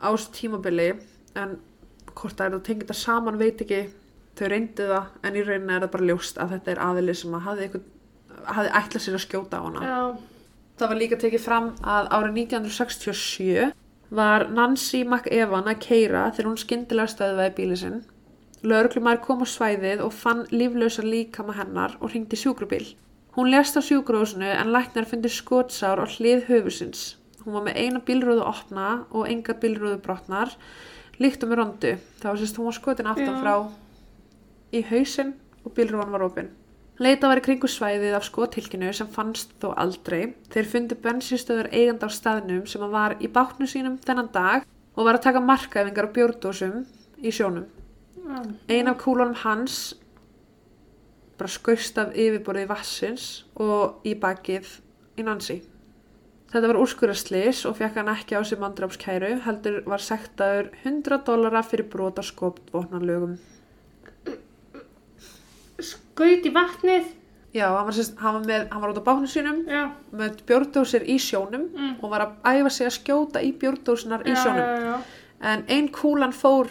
á 0.03 0.07
þessu 0.11 0.31
tímabili, 0.35 0.89
en 1.35 1.57
hvort 2.15 2.35
það 2.35 2.45
er 2.49 2.57
að 2.57 2.63
tengja 2.67 2.83
þetta 2.85 2.97
saman 2.99 3.37
veit 3.39 3.61
ekki, 3.63 3.81
þau 4.35 4.47
reyndu 4.51 4.87
það, 4.89 5.05
en 5.23 5.35
í 5.35 5.43
rauninni 5.47 5.75
er 5.75 5.85
það 5.85 5.91
bara 5.95 6.07
ljóst 6.09 6.37
að 6.43 6.49
þetta 6.55 6.71
er 6.75 6.81
aðili 6.89 7.15
sem 7.15 7.31
að 7.39 7.61
einhvern, 7.65 7.85
hafði 8.45 8.73
ætlað 8.81 9.05
sér 9.05 9.15
að 9.15 9.23
skjóta 9.25 9.59
á 9.59 9.65
hana. 9.65 9.81
Já. 9.85 10.01
Það 10.75 10.89
var 10.91 10.99
líka 10.99 11.15
tekið 11.23 11.39
fram 11.45 11.69
að 11.87 12.09
árið 12.11 12.33
1967 12.35 13.71
var 14.11 14.49
Nancy 14.51 15.03
McEvan 15.05 15.69
að 15.71 15.79
keira 15.79 16.25
þegar 16.35 16.49
hún 16.51 16.59
skyndilega 16.59 17.13
stöðvaði 17.13 17.55
bíli 17.55 17.77
sinn. 17.79 18.01
Lörglumar 18.65 19.21
kom 19.23 19.41
á 19.41 19.47
svæðið 19.47 20.03
og 20.03 20.13
fann 20.13 20.43
líflösa 20.51 21.03
líkama 21.05 21.55
hennar 21.55 21.95
og 22.01 22.11
hringdi 22.11 22.35
sjúkrubíl. 22.35 22.95
Hún 23.35 23.51
lést 23.51 23.75
á 23.75 23.83
sjúkrúsinu 23.83 24.47
en 24.47 24.71
læknar 24.71 25.03
fundi 25.11 25.27
skotsár 25.27 25.99
á 25.99 26.07
hlið 26.07 26.45
höfusins. 26.47 27.17
Hún 27.43 27.57
var 27.57 27.65
með 27.67 27.79
eina 27.83 27.99
bílrúðu 27.99 28.45
opna 28.47 28.85
og 29.11 29.27
enga 29.27 29.57
bílrúðu 29.59 29.97
brotnar, 30.05 30.53
líkt 31.19 31.43
um 31.43 31.51
rondu. 31.51 31.97
Það 32.21 32.29
var 32.31 32.39
sérst 32.39 32.59
hún 32.59 32.69
var 32.69 32.77
skotin 32.77 33.09
aftan 33.11 33.41
frá 33.43 33.55
í 34.71 34.81
hausinn 34.87 35.33
og 35.65 35.75
bílrúðan 35.75 36.15
var 36.15 36.23
opin. 36.29 36.47
Leita 36.95 37.27
var 37.27 37.41
í 37.41 37.43
kringu 37.43 37.67
svæðið 37.67 38.15
af 38.15 38.23
skotilkinu 38.23 38.93
sem 38.95 39.11
fannst 39.11 39.51
þó 39.59 39.73
aldrei. 39.83 40.31
Þeir 40.55 40.71
fundu 40.71 40.95
bensinstöður 41.03 41.73
eigandi 41.75 42.07
á 42.07 42.09
staðnum 42.15 42.63
sem 42.71 42.87
að 42.87 42.95
var 42.95 43.17
í 43.19 43.27
bátnu 43.27 43.67
sínum 43.67 43.99
þennan 43.99 44.31
dag 44.31 44.63
og 44.95 45.03
var 45.03 45.19
að 45.19 45.25
taka 45.27 45.43
markaðingar 45.43 46.07
á 46.07 46.15
bjórdósum 46.15 46.85
í 47.19 47.35
sjónum. 47.35 47.67
Ein 48.71 48.87
af 48.87 49.01
kúlunum 49.03 49.35
hans 49.43 49.91
bara 51.37 51.51
skaust 51.51 51.97
af 52.01 52.13
yfirborðið 52.15 52.67
vassins 52.71 53.25
og 53.55 54.01
í 54.07 54.13
bakið 54.19 54.69
í 55.19 55.23
Nancy. 55.27 55.61
Þetta 56.51 56.69
var 56.71 56.79
úrskuraslis 56.79 57.65
og 57.67 57.75
fekk 57.79 57.97
hann 57.99 58.11
ekki 58.13 58.37
á 58.37 58.41
sig 58.47 58.59
mandrápskæru, 58.61 59.33
heldur 59.43 59.81
var 59.89 59.99
sektaður 59.99 60.69
100 60.85 61.23
dólara 61.27 61.63
fyrir 61.67 61.89
brot 61.91 62.21
á 62.21 62.23
skopvopnarlögum. 62.23 63.35
Skaut 65.83 66.45
í 66.47 66.51
vatnið. 66.55 67.09
Já, 67.55 67.69
hann 67.71 67.87
var, 67.87 67.95
sérst, 67.95 68.17
hann 68.19 68.35
var, 68.37 68.45
með, 68.47 68.63
hann 68.71 68.81
var 68.83 68.91
út 68.91 68.99
á 68.99 69.07
bátnu 69.07 69.27
sínum 69.31 69.61
Já. 69.67 69.83
með 70.11 70.41
bjórdósir 70.47 71.05
í 71.07 71.15
sjónum 71.23 71.69
Mm. 71.71 71.93
og 72.03 72.09
var 72.11 72.21
að 72.25 72.31
æfa 72.51 72.69
sig 72.71 72.87
að 72.87 72.95
skjóta 72.99 73.43
í 73.43 73.51
bjórdósinar 73.59 74.23
í 74.27 74.35
sjónum. 74.35 74.59
Já, 74.59 74.79
já, 74.79 74.97
En 75.41 75.63
ein 75.67 75.87
kúlan 75.91 76.31
fór 76.33 76.67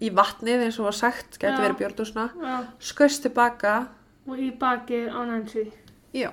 í 0.00 0.10
vatnið 0.14 0.66
eins 0.66 0.78
og 0.78 0.84
var 0.88 0.92
sagt, 0.98 1.38
Já. 1.56 1.62
verið 1.62 1.78
bjórdósina, 1.80 2.28
já. 2.42 2.58
skaust 2.78 3.22
tilbaka, 3.26 3.88
Og 4.28 4.36
í 4.38 4.50
bakið 4.60 5.08
á 5.10 5.20
Nancy. 5.26 5.72
já, 6.14 6.30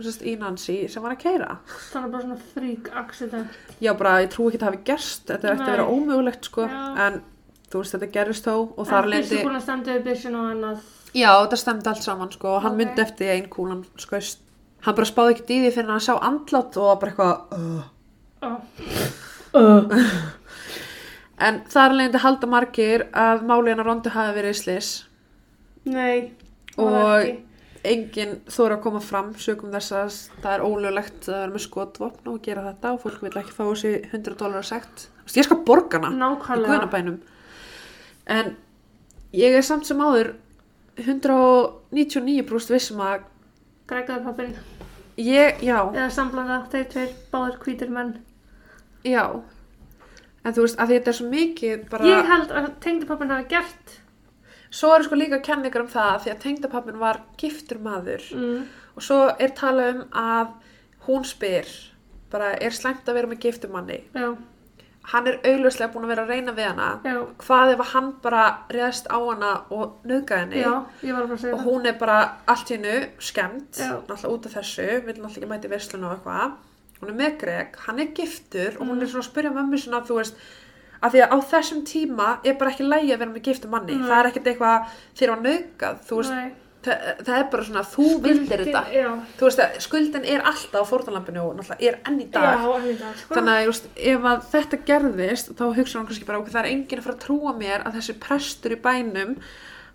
sérst, 0.00 0.22
í 0.26 0.36
Nancy 0.38 0.88
sem 0.88 1.02
var 1.02 1.12
að 1.14 1.18
keira 1.22 1.58
Þannig 1.92 2.10
bara 2.12 2.22
svona 2.22 2.38
freak 2.54 2.90
accident. 2.96 3.48
já 3.80 3.92
bara 3.96 4.20
ég 4.24 4.30
trú 4.32 4.48
ekki 4.48 4.58
að 4.58 4.60
það 4.64 4.70
hafi 4.70 4.84
gerst 4.84 5.26
þetta 5.26 5.52
ætti 5.54 5.62
að 5.66 5.70
vera 5.70 5.86
ómögulegt 5.88 6.44
sko 6.44 6.66
Já. 6.66 6.96
en 7.06 7.22
þú 7.70 7.78
veist 7.82 7.94
þetta 7.94 8.12
gerist 8.12 8.44
þó 8.46 8.54
og 8.76 8.86
þar 8.88 9.04
En 9.04 9.10
lendi 9.10 9.26
að 9.26 9.44
og 10.34 10.50
annað. 10.50 10.78
já 11.14 11.30
þetta 11.46 11.56
stemdi 11.56 11.88
allt 11.88 12.02
saman 12.02 12.30
sko 12.32 12.48
og 12.56 12.62
hann 12.62 12.72
Ok. 12.72 12.78
myndi 12.78 13.00
eftir 13.02 13.26
því 13.26 13.30
að 13.30 13.36
ein 13.42 13.48
kúlan 13.50 13.84
skoist 13.96 14.38
hann 14.82 14.94
bara 14.94 15.06
spáði 15.06 15.34
ekki 15.36 15.44
í 15.54 15.60
því 15.66 15.72
fyrir 15.76 15.90
hann 15.90 16.00
sá 16.00 16.18
andlátt 16.20 16.76
og 16.76 17.00
bara 17.00 17.12
eitthvað 17.12 17.36
uh. 17.52 17.82
Ó. 18.42 18.50
en 21.40 21.60
þar 21.72 21.94
lendi 21.96 22.20
halda 22.22 22.48
margir 22.50 23.06
að 23.16 23.44
máli 23.48 23.72
hennar 23.72 23.88
rondu 23.88 24.12
hafi 24.14 24.34
verið 24.36 24.58
slis 24.60 24.90
Nei. 25.88 26.32
það 26.74 26.90
var 26.90 26.98
og 27.00 27.22
ekki. 27.24 27.36
enginn 27.92 28.34
þóra 28.52 28.76
að 28.76 28.82
koma 28.84 29.00
fram 29.00 29.30
sögum 29.40 29.72
þess 29.72 29.94
að 29.96 30.16
það 30.42 30.52
er 30.56 30.64
ólöglegt 30.68 31.28
að 31.30 31.38
vera 31.38 31.54
með 31.54 31.64
skotvopn 31.66 32.32
og 32.34 32.42
gera 32.44 32.66
þetta 32.68 32.92
og 32.94 33.02
fólk 33.06 33.22
vil 33.24 33.32
ekki 33.40 33.56
fá 33.56 33.62
þessi 33.70 33.94
100 34.12 34.36
dólar 34.42 34.68
Þú 34.70 35.24
veist, 35.24 35.36
ég 35.40 35.46
skal 35.48 35.60
borga 35.64 36.00
hana 36.02 36.30
í 36.34 36.64
guðnabænum 36.66 37.20
en 38.30 38.52
ég 39.32 39.56
er 39.56 39.64
samt 39.66 39.86
sem 39.88 40.00
áður 40.02 40.34
199% 41.00 42.74
vissum 42.74 43.00
að 43.04 43.22
Greggaði 43.90 44.24
pappin. 44.24 44.52
ég, 45.18 45.62
já, 45.64 45.78
Eða 45.90 46.10
samblanda, 46.14 46.60
þeir 46.70 46.84
tveir, 46.92 47.14
báðir 47.32 47.56
hvítir 47.64 47.90
menn. 47.90 48.12
já 49.04 49.24
en 50.44 50.54
þú 50.56 50.64
veist 50.66 50.78
að 50.80 50.92
þetta 50.94 51.10
er 51.12 51.18
svo 51.18 51.28
mikið 51.30 51.88
bara, 51.90 52.04
Ég 52.10 52.30
held 52.32 52.50
að 52.60 52.68
tengdi 52.80 53.06
pappin 53.08 53.30
hafi 53.34 53.48
gert. 53.50 53.96
svo 54.70 54.92
eru 54.94 55.04
sko 55.04 55.14
líka 55.18 55.40
kenningar 55.42 55.82
um 55.82 55.88
það 55.90 56.20
því 56.24 56.30
að 56.34 56.38
tengdapappin 56.44 56.98
var 57.00 57.20
giftur 57.38 57.78
maður. 57.82 58.22
Mm. 58.34 58.62
og 58.96 59.02
svo 59.02 59.18
er 59.38 59.50
talað 59.58 59.90
um 59.94 60.04
að 60.12 60.48
hún 61.06 61.24
spyr 61.26 61.66
bara 62.30 62.52
er 62.62 62.70
slæmt 62.70 63.08
að 63.08 63.14
vera 63.18 63.26
með 63.26 63.40
giftum 63.42 63.72
manni? 63.74 64.00
Já, 64.14 64.36
hann 65.10 65.26
er 65.26 65.38
augljóslega 65.42 65.90
búin 65.92 66.04
að 66.06 66.12
vera 66.12 66.22
að 66.22 66.28
reyna 66.30 66.52
við 66.54 66.66
hana. 66.68 66.88
Já, 67.04 67.16
hvað 67.42 67.72
ef 67.74 67.80
hann 67.94 68.10
bara 68.22 68.42
reðst 68.70 69.08
á 69.10 69.18
hana 69.18 69.52
og 69.74 70.04
nöðga 70.06 70.38
henni? 70.44 70.60
Já, 70.62 70.74
og 71.54 71.64
hún 71.64 71.86
er 71.90 71.96
bara 71.98 72.18
allt 72.46 72.70
í 72.70 72.76
hennu 72.78 73.08
skemmt, 73.18 73.80
náttúrulega 73.80 74.30
út 74.30 74.46
af 74.46 74.54
þessu 74.60 74.86
vil 75.06 75.16
náttúrulega 75.16 75.40
ekki 75.40 75.50
mæti 75.50 75.70
verslun 75.72 76.04
og 76.06 76.14
eitthvað 76.18 76.52
hún 77.00 77.10
er 77.12 77.18
með 77.20 77.36
Greg, 77.40 77.76
hann 77.86 77.98
er 78.00 78.10
giftur 78.16 78.76
og 78.78 78.82
Mm. 78.86 78.88
hún 78.90 79.02
er 79.02 79.06
svona 79.12 79.24
að 79.24 79.30
spyrja 79.32 79.52
mömmu 79.56 79.78
svona 79.80 80.02
þú 80.06 80.16
veist 80.20 80.34
að 81.02 81.12
því 81.14 81.20
að 81.24 81.30
á 81.32 81.38
þessum 81.52 81.84
tíma 81.88 82.26
er 82.44 82.54
bara 82.60 82.70
ekki 82.74 82.84
lægi 82.88 83.12
að 83.14 83.18
vera 83.22 83.30
með 83.32 83.42
giftum 83.48 83.70
manni, 83.70 83.94
Nei. 83.96 84.08
það 84.08 84.18
er 84.20 84.28
ekkert 84.30 84.50
eitthvað 84.50 84.90
þegar 85.16 85.34
hann 85.34 85.46
nöðgað, 85.48 86.02
þú 86.08 86.16
veist 86.20 86.34
það, 86.80 87.24
það 87.24 87.38
er 87.38 87.48
bara 87.52 87.64
svona, 87.64 87.82
þú 87.84 88.04
vildir 88.24 88.62
þetta 88.64 88.82
þú 89.38 89.44
veist 89.48 89.58
að 89.64 89.80
skuldin 89.84 90.24
er 90.24 90.40
alltaf 90.48 90.80
á 90.80 90.90
fórtanlampinu 90.90 91.40
og 91.44 91.56
náttúrulega 91.56 91.88
er 91.88 91.98
enn 92.08 92.20
í 92.20 92.28
dag 92.32 92.56
já, 92.56 92.76
en 92.76 92.86
í 92.88 92.94
dag, 93.00 93.16
sko. 93.20 93.34
þannig 93.34 93.56
að 93.56 93.64
just, 93.68 93.88
ef 93.96 94.28
að 94.30 94.46
þetta 94.52 94.78
gerðist 94.88 95.50
þá 95.56 95.64
hugsa 95.76 95.98
hann 95.98 96.06
kannski 96.08 96.24
bara 96.28 96.38
ok, 96.40 96.48
það 96.52 96.62
er 96.64 96.70
enginn 96.72 96.98
að 96.98 97.04
fara 97.08 97.16
að 97.16 97.24
trúa 97.26 97.52
mér 97.58 97.84
að 97.84 97.98
þessi 98.00 98.16
prestur 98.20 98.72
í 98.76 98.80
bænum 98.80 99.34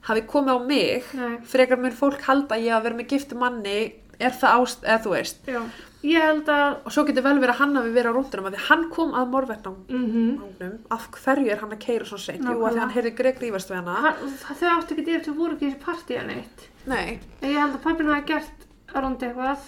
hafi 0.05 0.21
komið 0.29 0.53
á 0.53 0.59
mig 0.61 1.03
Nei. 1.17 1.37
frekar 1.49 1.77
mun 1.81 1.91
fólk 1.97 2.21
halda 2.21 2.55
ég 2.61 2.73
að 2.77 2.83
vera 2.85 2.95
með 3.01 3.07
giftu 3.15 3.35
manni 3.41 3.77
er 4.19 4.31
það 4.31 4.55
ást, 4.61 4.83
eða 4.85 5.01
þú 5.05 5.11
veist. 5.15 5.47
Já, 5.49 5.61
ég 6.05 6.21
held 6.21 6.49
að, 6.53 6.75
og 6.85 6.93
svo 6.95 7.03
getur 7.07 7.25
vel 7.25 7.35
verið 7.41 7.53
að 7.55 7.59
hann 7.63 7.75
hafi 7.79 7.93
verið 7.95 8.11
á 8.11 8.15
rúndunum 8.15 8.47
að 8.49 8.55
því 8.57 8.63
hann 8.69 8.83
kom 8.93 9.13
að 9.17 9.31
morverðnangnum 9.33 10.03
mhm, 10.05 10.75
af 10.93 11.07
hverju 11.17 11.49
er 11.51 11.61
hann 11.63 11.73
að 11.75 11.81
keira 11.85 12.05
svo 12.09 12.19
seint? 12.21 12.45
Jú, 12.45 12.59
að 12.61 12.75
því 12.77 12.83
hann 12.83 12.93
heyrði 12.95 13.13
Greg 13.19 13.41
rífast 13.41 13.71
við 13.73 13.79
hana. 13.81 14.13
Þau 14.45 14.69
áttu 14.75 14.95
ekki 14.95 15.05
yfir 15.07 15.23
til 15.25 15.33
voru 15.39 15.55
ekki 15.57 15.65
í 15.65 15.71
þessi 15.73 15.83
partí 15.85 16.19
en 16.21 16.29
eitt. 16.35 16.67
nei, 16.85 17.19
En 17.41 17.49
ég 17.49 17.57
held 17.59 17.79
að 17.79 17.83
pappin 17.87 18.11
hafi 18.13 18.27
gert 18.33 18.67
Ronda 18.95 19.27
eitthvað 19.27 19.65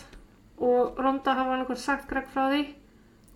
og 0.67 1.01
Ronda 1.01 1.33
hafa 1.37 1.51
hann 1.55 1.63
eitthvað 1.65 1.81
sagt 1.81 2.07
Greg 2.09 2.29
frá 2.33 2.45
því 2.53 2.61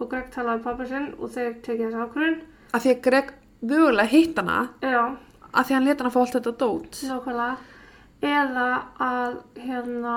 og 0.01 0.07
Greg 0.09 0.29
talaði 0.33 0.63
pappa 0.65 0.85
sinn 0.89 1.09
og 1.19 1.29
þeir 1.33 1.51
tekið 1.65 1.83
þessi 1.89 2.05
ákvörðun. 2.05 2.39
að 2.73 2.85
því 2.85 2.93
að 2.95 3.01
Greg 3.09 3.33
mögulega 3.61 4.09
hitt 4.13 4.39
hana 4.39 4.59
Já, 4.81 5.01
að 5.51 5.65
því 5.67 5.73
að 5.73 5.75
hann 5.77 5.85
leta 5.89 6.03
hann 6.03 6.09
að 6.09 6.15
fá 6.15 6.21
allt 6.21 6.37
þetta 6.37 6.53
dót. 6.61 7.01
Nákvæmlega. 7.09 7.57
Eða 8.21 8.65
að 9.01 9.35
hérna 9.57 10.15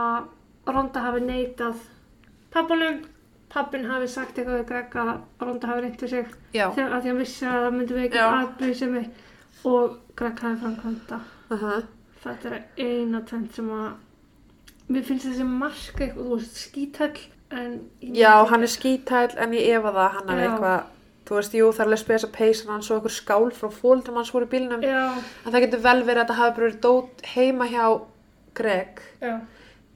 Ronda 0.67 1.01
hafi 1.05 1.21
neitað 1.25 1.83
pappanum, 2.55 3.01
pappin 3.53 3.85
hafi 3.91 4.09
sagt 4.09 4.39
eitthvað 4.39 4.61
við 4.62 4.69
Greg 4.71 4.97
að 5.03 5.12
Ronda 5.45 5.71
hafi 5.73 5.85
reynt 5.85 6.03
við 6.05 6.15
sig. 6.15 6.33
Já, 6.55 6.69
þegar 6.77 6.97
að 6.97 7.03
því 7.05 7.12
að 7.15 7.21
vissi 7.25 7.47
að 7.51 7.61
það 7.67 7.77
myndi 7.79 7.99
við 7.99 8.07
ekki 8.09 8.23
Já. 8.23 8.29
aðbyrði 8.39 8.79
sem 8.81 8.95
mig 8.95 9.11
og 9.65 9.99
Greg 10.17 10.41
hafi 10.47 10.62
framkvæmda. 10.65 11.21
uh 11.51 11.77
Þetta 12.25 12.49
er 12.57 12.62
eina 12.81 13.21
tvend 13.29 13.51
sem 13.53 13.67
að 13.69 13.91
mér 14.89 15.03
finnst 15.05 15.27
þessi 15.29 15.45
marka 15.45 16.05
eitthvað, 16.07 16.25
þú 16.25 16.37
veist, 16.39 16.61
skítall 16.62 17.19
en 17.53 17.75
já, 18.01 18.33
hann 18.49 18.65
er 18.65 18.71
skítæl 18.73 19.35
en 19.37 19.53
ég 19.53 19.77
efa 19.77 19.93
það 19.93 20.15
hann 20.17 20.31
Já. 20.33 20.39
eitthvað 20.47 20.87
þú 21.29 21.37
veist, 21.39 21.55
jú, 21.59 21.69
það 21.73 21.83
er 21.85 21.89
alveg 21.91 22.01
spes 22.01 22.25
að 22.27 22.33
peysa 22.39 22.71
hann 22.73 22.83
svo 22.85 22.97
okkur 23.01 23.15
skál 23.15 23.51
frá 23.57 23.69
fóldrum 23.73 24.17
hans 24.21 24.33
voru 24.33 24.49
bílnum. 24.49 24.83
Já, 24.85 25.05
en 25.45 25.53
það 25.53 25.65
getur 25.67 25.85
vel 25.85 26.01
verið 26.05 26.17
að 26.17 26.25
þetta 26.25 26.39
hafi 26.41 26.61
verið 26.62 26.81
dót 26.85 27.23
heima 27.35 27.69
hjá 27.69 27.85
Greg 28.55 29.01
já, 29.21 29.35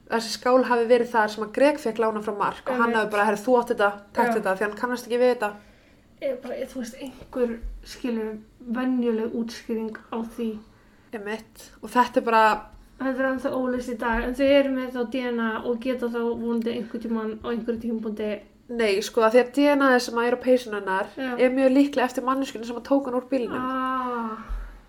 þessi 0.09 0.31
skál 0.33 0.63
hafi 0.65 0.85
verið 0.89 1.11
þar 1.13 1.33
sem 1.33 1.43
að 1.45 1.51
Greg 1.57 1.79
fekk 1.79 2.01
lána 2.01 2.21
frá 2.25 2.33
Mark 2.37 2.69
og 2.69 2.79
hann 2.81 2.95
hafi 2.97 3.11
bara, 3.13 3.25
herri, 3.29 3.41
þú 3.43 3.57
átt 3.59 3.73
þetta, 3.73 3.89
takt 4.13 4.31
Já. 4.31 4.35
þetta 4.39 4.55
því 4.55 4.65
hann 4.67 4.79
kannast 4.79 5.07
ekki 5.07 5.21
við 5.21 5.33
þetta. 5.35 5.51
Ég 6.19 6.41
bara, 6.43 6.55
þú 6.67 6.81
veist, 6.81 6.97
einhver 6.99 7.53
skilur 7.87 8.33
venjuleg 8.79 9.37
útskýring 9.39 9.95
á 10.11 10.17
því. 10.35 10.49
Einmitt. 11.13 11.71
og 11.81 11.89
þetta 11.89 12.19
er 12.21 12.25
bara 12.27 12.43
þetta 12.99 13.23
er 13.23 13.27
ennþá 13.31 13.51
ólist 13.57 13.89
í 13.89 13.97
dag 13.97 14.23
en 14.27 14.35
þau 14.37 14.45
eru 14.45 14.71
með 14.75 14.91
þá 14.93 15.01
DNA 15.15 15.49
og 15.65 15.79
geta 15.81 16.09
þá 16.11 16.19
vonandi 16.21 16.75
einhver 16.75 17.01
tíman 17.01 17.31
á 17.41 17.47
einhverju 17.49 17.81
tímabundi 17.85 18.31
Nei, 18.69 18.99
sko, 19.01 19.23
því 19.25 19.39
að 19.41 19.51
DNA 19.55 19.87
sem 20.05 20.19
að 20.21 20.27
er 20.29 20.35
á 20.37 20.39
peysun 20.43 20.75
hennar 20.77 21.07
Já. 21.17 21.31
er 21.41 21.55
mjög 21.55 21.71
líklega 21.73 22.05
eftir 22.05 22.25
manneskinu 22.27 22.67
sem 22.67 22.77
að 22.77 22.85
tók 22.85 23.07
hann 23.09 23.17
úr 23.17 23.25
bílnum. 23.31 23.55
Ah, 23.57 24.35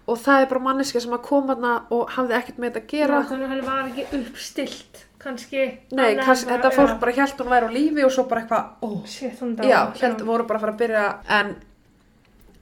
og 0.05 0.19
það 0.21 0.43
er 0.43 0.51
bara 0.51 0.61
manneski 0.67 1.01
sem 1.01 1.15
að 1.17 1.23
koma 1.25 1.57
hann 1.57 1.87
og 1.89 2.13
hafði 2.13 2.37
ekkert 2.37 2.59
með 2.61 2.75
þetta 2.75 2.83
að 2.83 2.91
gera. 2.93 3.23
Já, 3.23 3.31
þannig 3.31 3.47
að 3.47 3.55
hann 3.55 3.65
var 3.71 3.89
ekki 3.89 4.05
uppstilt 4.19 5.01
kannski 5.21 5.65
Nei, 5.93 6.15
kannski, 6.19 6.49
er 6.49 6.57
þetta 6.57 6.71
fólk 6.75 6.95
já. 6.95 7.01
bara 7.03 7.17
held 7.19 7.43
hún 7.43 7.51
væri 7.55 7.69
á 7.69 7.77
lífi 7.77 8.05
og 8.07 8.13
svo 8.15 8.27
bara 8.31 8.45
eitthvað, 8.45 8.71
ó, 8.83 8.89
Shit, 9.07 9.41
hún 9.43 9.57
já, 9.69 9.81
held 10.01 10.23
voru 10.29 10.47
bara 10.49 10.61
að 10.61 10.65
fara 10.67 10.75
að 10.77 10.81
byrja 10.85 11.05
en 11.39 11.55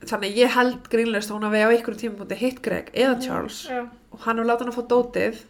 þannig 0.08 0.38
ég 0.38 0.54
held 0.54 0.88
grínlega 0.92 1.34
hún 1.34 1.46
að 1.48 1.54
við 1.56 1.66
á 1.66 1.70
einhverjum 1.74 2.02
tímapunkti 2.04 2.40
hitt 2.42 2.62
Greg 2.62 2.90
eða 2.94 3.18
Charles 3.22 3.60
já, 3.68 3.82
og 3.86 4.24
hann 4.24 4.38
hefur 4.40 4.50
látið 4.50 4.66
hann 4.66 4.72
að 4.74 4.78
fá 4.78 4.88
dótið 4.94 5.44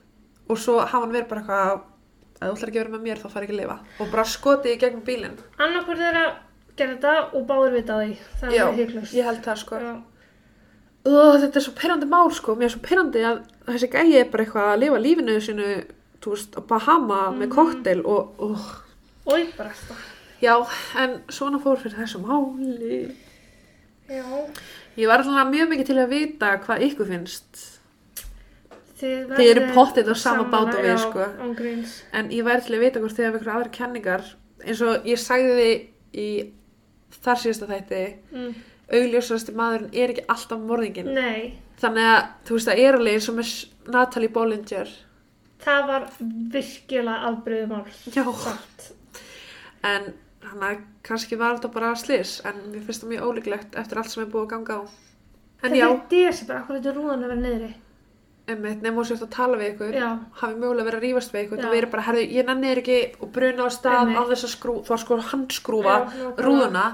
og 0.49 0.61
svo 0.61 0.81
hafa 0.81 1.05
hann 1.05 1.15
verið 1.15 1.31
bara 1.33 1.45
eitthvað 1.45 1.87
að 2.39 2.53
þú 2.53 2.55
ætlar 2.55 2.71
ekki 2.71 2.79
að 2.79 2.85
vera 2.85 2.95
með 2.95 3.07
mér 3.07 3.21
þá 3.23 3.33
fari 3.33 3.49
ekki 3.49 3.55
að 3.57 3.61
lifa. 3.63 3.77
Og 3.99 4.13
bara 4.13 4.25
skotið 4.31 4.75
í 4.75 4.79
gegnum 4.83 5.03
bílinn. 5.07 5.35
Annarkur 5.59 5.99
þeirra 5.99 6.25
gerði 6.79 6.95
þetta 6.95 7.15
og 7.35 7.47
báður 7.49 7.75
því. 7.89 8.13
Það 8.41 8.55
Já, 8.55 8.63
er 8.65 8.79
heiklust 8.79 9.17
ég 9.17 9.29
held 9.29 9.43
það 9.47 9.61
sko. 9.65 9.81
Já, 9.83 9.95
Ó, 11.09 11.39
þetta 11.41 11.57
er 11.59 11.65
svo 11.65 11.75
perrandi 11.79 12.09
mál 12.11 12.31
sko. 12.35 12.55
Mér 12.59 12.69
er 12.69 12.75
svo 12.75 12.83
perrandi 12.85 13.23
að 13.25 13.41
þessi 13.69 13.91
gæi 13.93 14.19
er 14.21 14.31
bara 14.33 14.45
eitthvað 14.45 14.71
að 14.73 14.81
lifa 14.85 15.01
lífinu 15.03 15.37
sinu 15.43 15.69
þú 16.25 16.35
veist, 16.35 16.59
á 16.59 16.61
Bahama 16.69 17.23
með 17.37 17.55
koktel 17.55 18.03
og, 18.05 18.35
og 18.39 18.59
og 19.29 19.51
bara 19.57 19.73
þetta 19.77 19.97
já, 20.43 20.55
en 21.03 21.19
svona 21.35 21.61
fór 21.63 21.81
fyrir 21.83 21.99
þessu 21.99 22.21
máli. 22.23 23.01
Já, 24.09 24.25
Ég 24.99 25.07
var 25.07 25.23
alltaf 25.23 25.51
mjög 25.51 25.69
mikið 25.71 25.91
til 25.91 25.99
að 26.03 26.15
vita 26.15 26.55
hvað 26.65 26.85
ykkur 26.89 27.07
finnst. 27.13 27.61
Þið, 28.99 29.35
Þið 29.37 29.49
eru 29.53 29.67
pottþétt 29.77 30.09
á 30.11 30.15
sama 30.19 30.23
sammála, 30.25 30.51
bát 30.51 30.75
og 30.75 30.83
við, 30.83 30.91
já, 30.91 30.99
sko. 31.05 31.27
en 32.19 32.31
ég 32.35 32.47
væri 32.47 32.65
til 32.67 32.75
að 32.75 32.83
vita 32.83 33.03
hvort 33.03 33.15
þið 33.15 33.29
hafa 33.29 33.39
ykkur 33.39 33.53
aðra 33.55 33.75
kenningar. 33.77 34.25
Eins 34.65 34.81
og 34.83 35.07
ég 35.07 35.21
sagði 35.23 35.53
þið 35.59 35.77
í 36.19 36.31
þar 37.25 37.41
síðasta 37.43 37.69
þætti 37.69 38.03
mm. 38.33 38.55
augljósasti 38.99 39.55
maðurinn 39.57 39.95
er 39.95 40.15
ekki 40.15 40.25
alltaf 40.35 40.65
morðingin 40.65 41.11
nei, 41.17 41.59
þannig 41.81 42.09
að 42.11 42.21
þú 42.49 42.57
veist 42.57 42.71
það 42.71 42.83
er 42.85 42.99
alveg 42.99 43.19
eins 43.19 43.29
og 43.31 43.39
með 43.39 43.53
Natalie 43.95 44.33
Bollinger 44.35 44.93
það 45.65 45.87
var 45.91 46.07
virkilega 46.53 47.33
afbröðu 47.33 47.67
mál 47.73 47.85
Já. 48.15 48.25
Satt. 48.45 48.93
en 49.85 50.13
hann 50.49 50.63
að 50.65 50.79
kannski 51.07 51.37
var 51.41 51.57
þetta 51.59 51.73
bara 51.75 51.95
slis 51.99 52.39
en 52.47 52.55
mér 52.73 52.85
finnst 52.87 53.03
það 53.05 53.13
mjög 53.15 53.27
ólíklegt 53.29 53.77
eftir 53.81 53.99
allt 54.01 54.11
sem 54.13 54.23
er 54.25 54.31
búið 54.33 54.47
að 54.47 54.51
ganga 54.55 54.79
á 54.79 54.83
en 54.83 55.71
þetta 55.73 55.77
já, 55.81 55.89
er 55.91 56.01
desember, 56.13 56.57
akkur 56.63 56.79
þetta 56.79 56.95
rúðan 56.97 57.25
að 57.25 57.29
vera 57.29 57.41
niðri 57.43 57.71
einmitt, 58.49 58.81
nefnum 58.81 59.05
sérst 59.05 59.25
að 59.27 59.33
tala 59.35 59.59
við 59.61 59.73
ykkur 59.75 59.97
hafi 60.41 60.55
mögulega 60.57 60.87
verið 60.89 60.99
að 60.99 61.05
rífast 61.05 61.35
við 61.35 61.43
ykkur 61.45 61.65
og 61.67 61.73
verið 61.75 61.91
bara, 61.93 62.05
herðu, 62.07 62.23
ég 62.33 62.47
nenni 62.49 62.71
þér 62.71 62.81
ekki 62.83 62.99
og 63.21 63.33
bruna 63.35 63.67
á 63.67 63.71
stað 63.75 63.99
Einmitt. 63.99 64.19
á 64.19 64.23
þess 64.31 64.47
að 64.49 64.53
skrú, 64.55 64.77
þú 64.87 64.95
var 64.95 65.03
sko 65.03 65.19
handskrúfa 65.33 65.97
rúðuna 66.39 66.85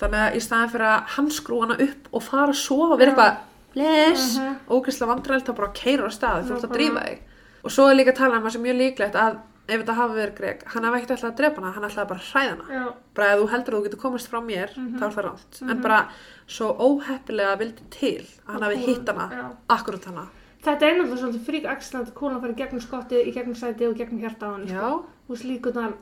þannig 0.00 0.22
að 0.22 0.36
í 0.38 0.40
staðin 0.46 0.72
fyrir 0.72 0.88
að 0.94 1.12
handskrúa 1.16 1.66
hana 1.66 1.76
upp 1.84 2.08
og 2.16 2.22
fara 2.24 2.54
og 2.54 2.98
vera 3.00 3.10
Já. 3.10 3.16
eitthvað 3.16 3.36
les, 3.76 4.38
Mhm. 4.38 4.56
ógæslega 4.72 5.10
vandræðilt 5.12 5.48
að 5.52 5.56
bara 5.56 5.72
keira 5.76 6.08
á 6.08 6.10
stað, 6.16 6.44
þú 6.48 6.56
ert 6.56 6.64
að 6.70 6.76
drífa 6.78 7.02
þig 7.04 7.18
og 7.66 7.74
svo 7.74 7.88
er 7.90 7.98
líka 7.98 8.12
að 8.14 8.20
tala 8.22 8.38
um 8.40 8.46
að 8.48 8.54
sem 8.56 8.62
mjög 8.66 8.78
líklegt 8.80 9.18
að 9.18 9.36
ef 9.66 9.80
þetta 9.82 9.94
hafi 9.98 10.14
verið 10.14 10.34
Greg, 10.38 10.60
hann 10.72 10.84
hafi 10.86 10.98
ekkert 11.00 11.12
ætlað 11.16 11.30
að 11.32 11.36
drepa 11.40 11.60
hana 11.62 11.72
hann 11.74 11.86
ætlaði 11.88 12.08
bara 12.12 12.20
að 12.22 12.28
hræða 12.30 12.50
hana. 12.54 12.66
Já, 12.76 12.84
bara 13.18 13.30
ef 13.34 13.40
þú 13.40 13.46
heldur 13.52 13.74
að 13.74 13.78
þú 13.80 13.86
getur 13.88 14.02
komist 14.04 14.28
frá 14.30 14.40
mér 14.46 14.70
Mhm. 14.76 14.98
þá 15.00 15.04
er 15.06 15.14
það 15.16 15.24
ránt, 15.26 15.62
en 15.70 15.80
bara 15.82 16.00
svo 16.46 16.66
óheppilega 16.86 17.58
vildi 17.58 17.82
til 17.90 18.22
að 18.46 18.52
hann 18.52 18.62
hafi 18.62 18.76
hitt 18.86 19.08
hana, 19.08 19.26
já. 19.34 19.46
akkurat 19.76 20.04
hana 20.06 20.26
þetta 20.66 20.82
er 20.86 20.94
náttúrulega 21.00 21.22
svolítið 21.22 21.46
frík 21.50 21.64
accident 21.66 22.08
að 22.08 22.14
kúlan 22.14 22.40
fari 22.40 22.54
gegnum 22.54 22.80
skottið, 22.80 23.26
í 23.26 23.32
gegnum 23.34 23.54
sætið 23.58 23.90
og 23.90 23.96
gegnum 23.98 24.20
hjarta 24.22 24.46
á 24.46 24.50
hann 24.54 24.66
já, 24.66 25.02
þú 25.26 25.34
veist 25.34 25.44
líkunar 25.50 25.92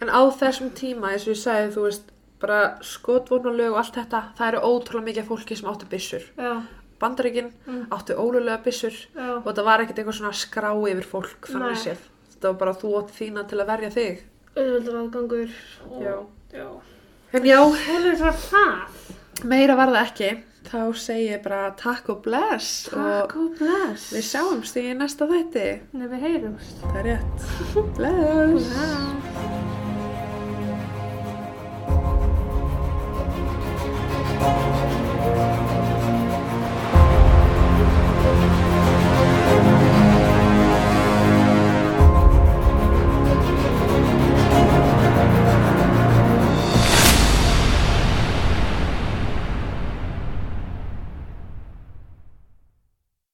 En 0.00 0.08
á 0.08 0.20
þessum 0.32 0.70
tíma, 0.72 1.10
eins 1.12 1.26
og 1.26 1.34
ég 1.34 1.42
sagði, 1.42 1.72
þú 1.74 1.82
veist, 1.84 2.02
bara 2.40 2.78
skotvónulög 2.80 3.72
og 3.74 3.76
allt 3.82 3.94
þetta, 3.98 4.22
það 4.38 4.48
eru 4.48 4.60
ótrúlega 4.64 5.04
mikið 5.10 5.26
fólki 5.28 5.56
sem 5.56 5.68
áttu 5.68 5.86
byssur 5.90 6.22
bandaríkinn 7.00 7.52
mm. 7.66 7.84
áttu 7.94 8.16
ólulega 8.18 8.58
bissur 8.64 8.96
Já. 9.14 9.36
og 9.36 9.46
þetta 9.48 9.66
var 9.66 9.84
ekkert 9.84 9.98
eitthvað 10.00 10.18
svona 10.20 10.34
skrá 10.36 10.70
yfir 10.90 11.08
fólk 11.10 11.50
þannig 11.50 11.80
séð, 11.82 12.02
þetta 12.34 12.52
var 12.52 12.58
bara 12.64 12.76
þú 12.82 12.92
átt 13.00 13.14
þína 13.16 13.46
til 13.50 13.60
að 13.60 13.70
verja 13.72 13.90
þig. 13.96 14.26
Auðvitað 14.56 15.00
aðgangur. 15.02 15.50
En 17.36 17.42
já, 17.44 17.58
meira 19.44 19.74
var 19.76 19.90
það 19.92 20.04
ekki. 20.06 20.30
Þá 20.66 20.80
segi 20.98 21.28
ég 21.28 21.42
bara 21.44 21.68
takk 21.78 22.08
og 22.10 22.24
bless 22.24 22.88
takk 22.90 23.36
og 23.38 23.52
bless. 23.60 24.08
við 24.16 24.24
sjáumst 24.26 24.74
í 24.80 24.82
næsta 24.98 25.28
þætti. 25.30 25.66
Nefnir 25.92 26.10
við 26.16 26.20
heyrumst. 26.26 26.76
Það 26.82 26.98
er 26.98 27.06
rétt, 27.12 27.38
bless, 28.00 28.66
bless. 34.42 34.85